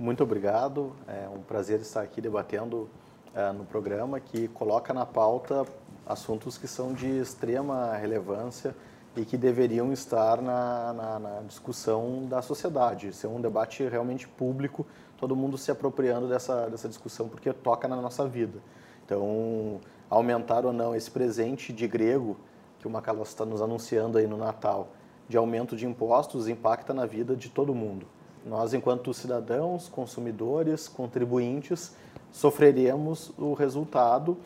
[0.00, 2.88] Muito obrigado, é um prazer estar aqui debatendo
[3.34, 5.66] é, no programa que coloca na pauta
[6.06, 8.74] assuntos que são de extrema relevância
[9.14, 14.86] e que deveriam estar na, na, na discussão da sociedade, ser um debate realmente público
[15.18, 18.58] todo mundo se apropriando dessa, dessa discussão porque toca na nossa vida.
[19.04, 22.38] Então, aumentar ou não esse presente de grego
[22.78, 24.88] que o Macalós está nos anunciando aí no Natal,
[25.28, 28.06] de aumento de impostos, impacta na vida de todo mundo.
[28.44, 31.94] Nós, enquanto cidadãos, consumidores, contribuintes,
[32.32, 34.38] sofreremos o resultado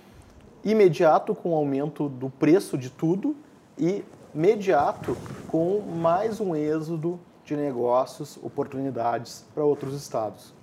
[0.65, 3.37] imediato com o aumento do preço de tudo
[3.79, 4.05] e
[4.35, 5.17] imediato
[5.49, 10.55] com mais um êxodo de negócios, oportunidades para outros estados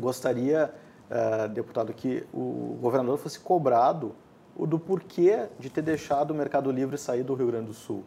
[0.00, 0.72] gostaria,
[1.10, 4.14] uh, deputado, que o governador fosse cobrado
[4.56, 8.02] o do porquê de ter deixado o Mercado Livre sair do Rio Grande do Sul.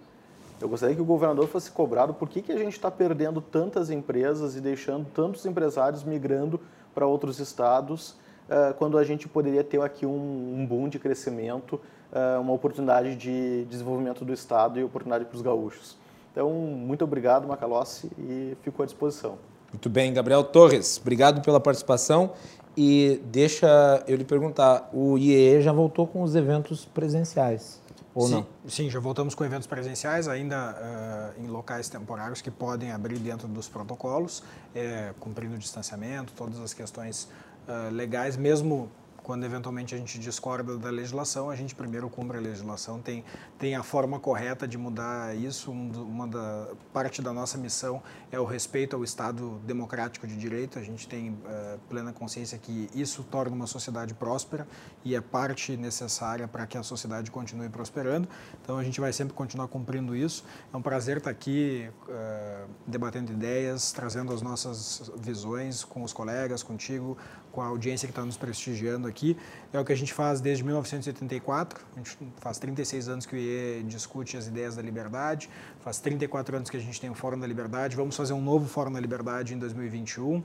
[0.64, 3.90] Eu gostaria que o governador fosse cobrado por que, que a gente está perdendo tantas
[3.90, 6.57] empresas e deixando tantos empresários migrando
[6.95, 8.11] para outros estados,
[8.48, 11.73] uh, quando a gente poderia ter aqui um, boom de crescimento,
[12.14, 15.98] uh, uma oportunidade de desenvolvimento do estado e oportunidade para os gaúchos.
[16.31, 19.38] Então, muito obrigado, Macalossi, e fico à disposição.
[19.69, 22.31] Muito bem, Gabriel Torres, obrigado pela participação.
[22.77, 27.81] E deixa eu lhe perguntar, o IEE já voltou com os eventos presenciais,
[28.14, 28.48] ou sim, não?
[28.68, 33.48] Sim, já voltamos com eventos presenciais, ainda uh, em locais temporários que podem abrir dentro
[33.48, 34.44] dos protocolos,
[34.76, 37.27] é, cumprindo o distanciamento, todas as questões
[37.68, 38.90] uh, legais, mesmo
[39.24, 43.24] quando eventualmente a gente discorda da legislação, a gente primeiro cumpre a legislação, tem,
[43.58, 45.72] tem a forma correta de mudar isso.
[45.72, 50.78] Uma da parte da nossa missão é o respeito ao Estado democrático de direito.
[50.78, 54.68] A gente tem uh, plena consciência que isso torna uma sociedade próspera
[55.06, 58.28] e é parte necessária para que a sociedade continue prosperando.
[58.62, 60.44] Então a gente vai sempre continuar cumprindo isso.
[60.74, 66.62] É um prazer estar aqui uh, debatendo ideias, trazendo as nossas visões com os colegas,
[66.62, 67.18] contigo,
[67.54, 69.38] com a audiência que está nos prestigiando aqui,
[69.72, 71.86] é o que a gente faz desde 1984.
[71.94, 75.48] A gente faz 36 anos que o IE discute as ideias da liberdade,
[75.80, 77.96] faz 34 anos que a gente tem o Fórum da Liberdade.
[77.96, 80.44] Vamos fazer um novo Fórum da Liberdade em 2021, uh,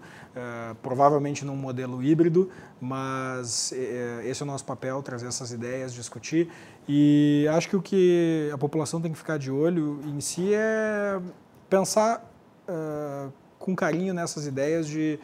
[0.83, 6.51] provavelmente num modelo híbrido, mas uh, esse é o nosso papel, trazer essas ideias, discutir.
[6.87, 11.19] E acho que o que a população tem que ficar de olho em si é
[11.71, 12.31] pensar
[12.69, 15.19] uh, com carinho nessas ideias de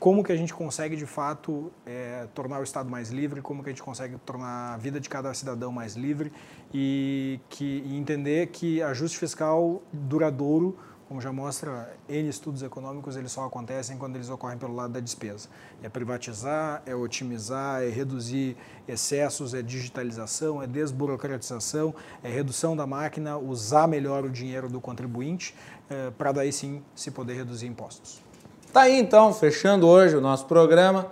[0.00, 3.68] como que a gente consegue de fato é, tornar o Estado mais livre, como que
[3.68, 6.32] a gente consegue tornar a vida de cada cidadão mais livre
[6.72, 10.74] e, que, e entender que ajuste fiscal duradouro,
[11.06, 15.00] como já mostra N estudos econômicos, eles só acontecem quando eles ocorrem pelo lado da
[15.00, 15.50] despesa.
[15.82, 18.56] É privatizar, é otimizar, é reduzir
[18.88, 25.54] excessos, é digitalização, é desburocratização, é redução da máquina, usar melhor o dinheiro do contribuinte,
[25.90, 28.29] é, para daí sim se poder reduzir impostos.
[28.72, 31.10] Tá aí então, fechando hoje o nosso programa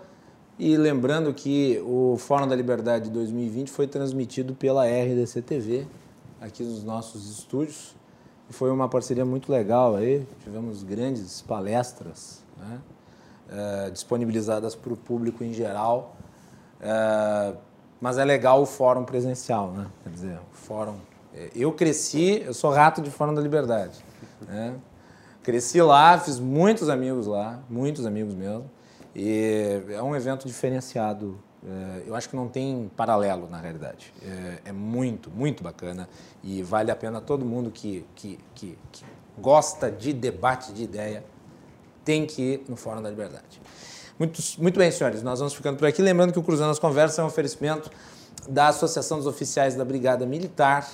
[0.61, 5.85] e lembrando que o Fórum da Liberdade 2020 foi transmitido pela RDC TV
[6.41, 7.97] aqui nos nossos estúdios
[8.49, 12.79] e foi uma parceria muito legal aí, tivemos grandes palestras né,
[13.51, 16.15] é, disponibilizadas para o público em geral,
[16.81, 17.55] é,
[18.01, 19.87] mas é legal o fórum presencial, né?
[20.05, 20.95] Quer dizer, o fórum.
[21.35, 23.99] É, eu cresci, eu sou rato de Fórum da Liberdade.
[24.47, 24.77] Né?
[25.43, 28.71] Cresci lá, fiz muitos amigos lá, muitos amigos mesmo.
[29.15, 31.39] E é um evento diferenciado.
[31.67, 34.13] É, eu acho que não tem paralelo, na realidade.
[34.23, 36.09] É, é muito, muito bacana
[36.43, 39.05] e vale a pena todo mundo que, que, que, que
[39.39, 41.25] gosta de debate de ideia
[42.05, 43.61] tem que ir no Fórum da Liberdade.
[44.19, 46.03] Muito, muito bem, senhores, nós vamos ficando por aqui.
[46.03, 47.91] Lembrando que o Cruzando as Conversas é um oferecimento
[48.49, 50.89] da Associação dos Oficiais da Brigada Militar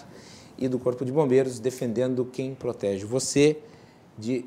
[0.59, 3.59] e do Corpo de Bombeiros, defendendo quem protege você
[4.19, 4.45] de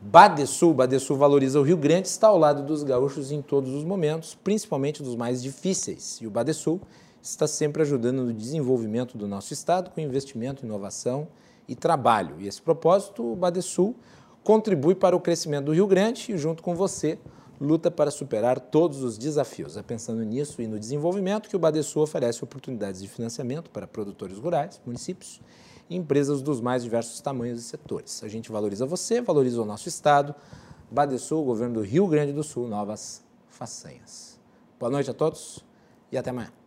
[0.00, 0.74] Badesul.
[0.74, 5.02] Badesul valoriza o Rio Grande, está ao lado dos gaúchos em todos os momentos, principalmente
[5.02, 6.18] dos mais difíceis.
[6.20, 6.80] E o Badesul
[7.22, 11.28] está sempre ajudando no desenvolvimento do nosso estado com investimento, inovação
[11.68, 12.40] e trabalho.
[12.40, 13.94] E esse propósito, o Badesul
[14.42, 17.16] contribui para o crescimento do Rio Grande e, junto com você,
[17.60, 19.76] luta para superar todos os desafios.
[19.76, 24.36] É pensando nisso e no desenvolvimento que o Badesul oferece oportunidades de financiamento para produtores
[24.36, 25.40] rurais, municípios
[25.96, 28.22] empresas dos mais diversos tamanhos e setores.
[28.22, 30.34] A gente valoriza você, valoriza o nosso Estado.
[30.90, 34.38] Badesul, governo do Rio Grande do Sul, novas façanhas.
[34.78, 35.64] Boa noite a todos
[36.10, 36.61] e até amanhã.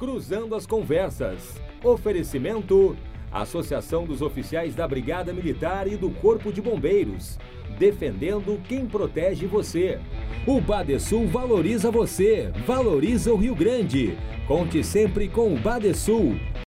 [0.00, 1.60] Cruzando as Conversas.
[1.84, 2.96] Oferecimento:
[3.30, 7.38] Associação dos Oficiais da Brigada Militar e do Corpo de Bombeiros.
[7.78, 10.00] Defendendo quem protege você.
[10.46, 14.16] O Badesul valoriza você, valoriza o Rio Grande.
[14.48, 16.34] Conte sempre com o Badesul.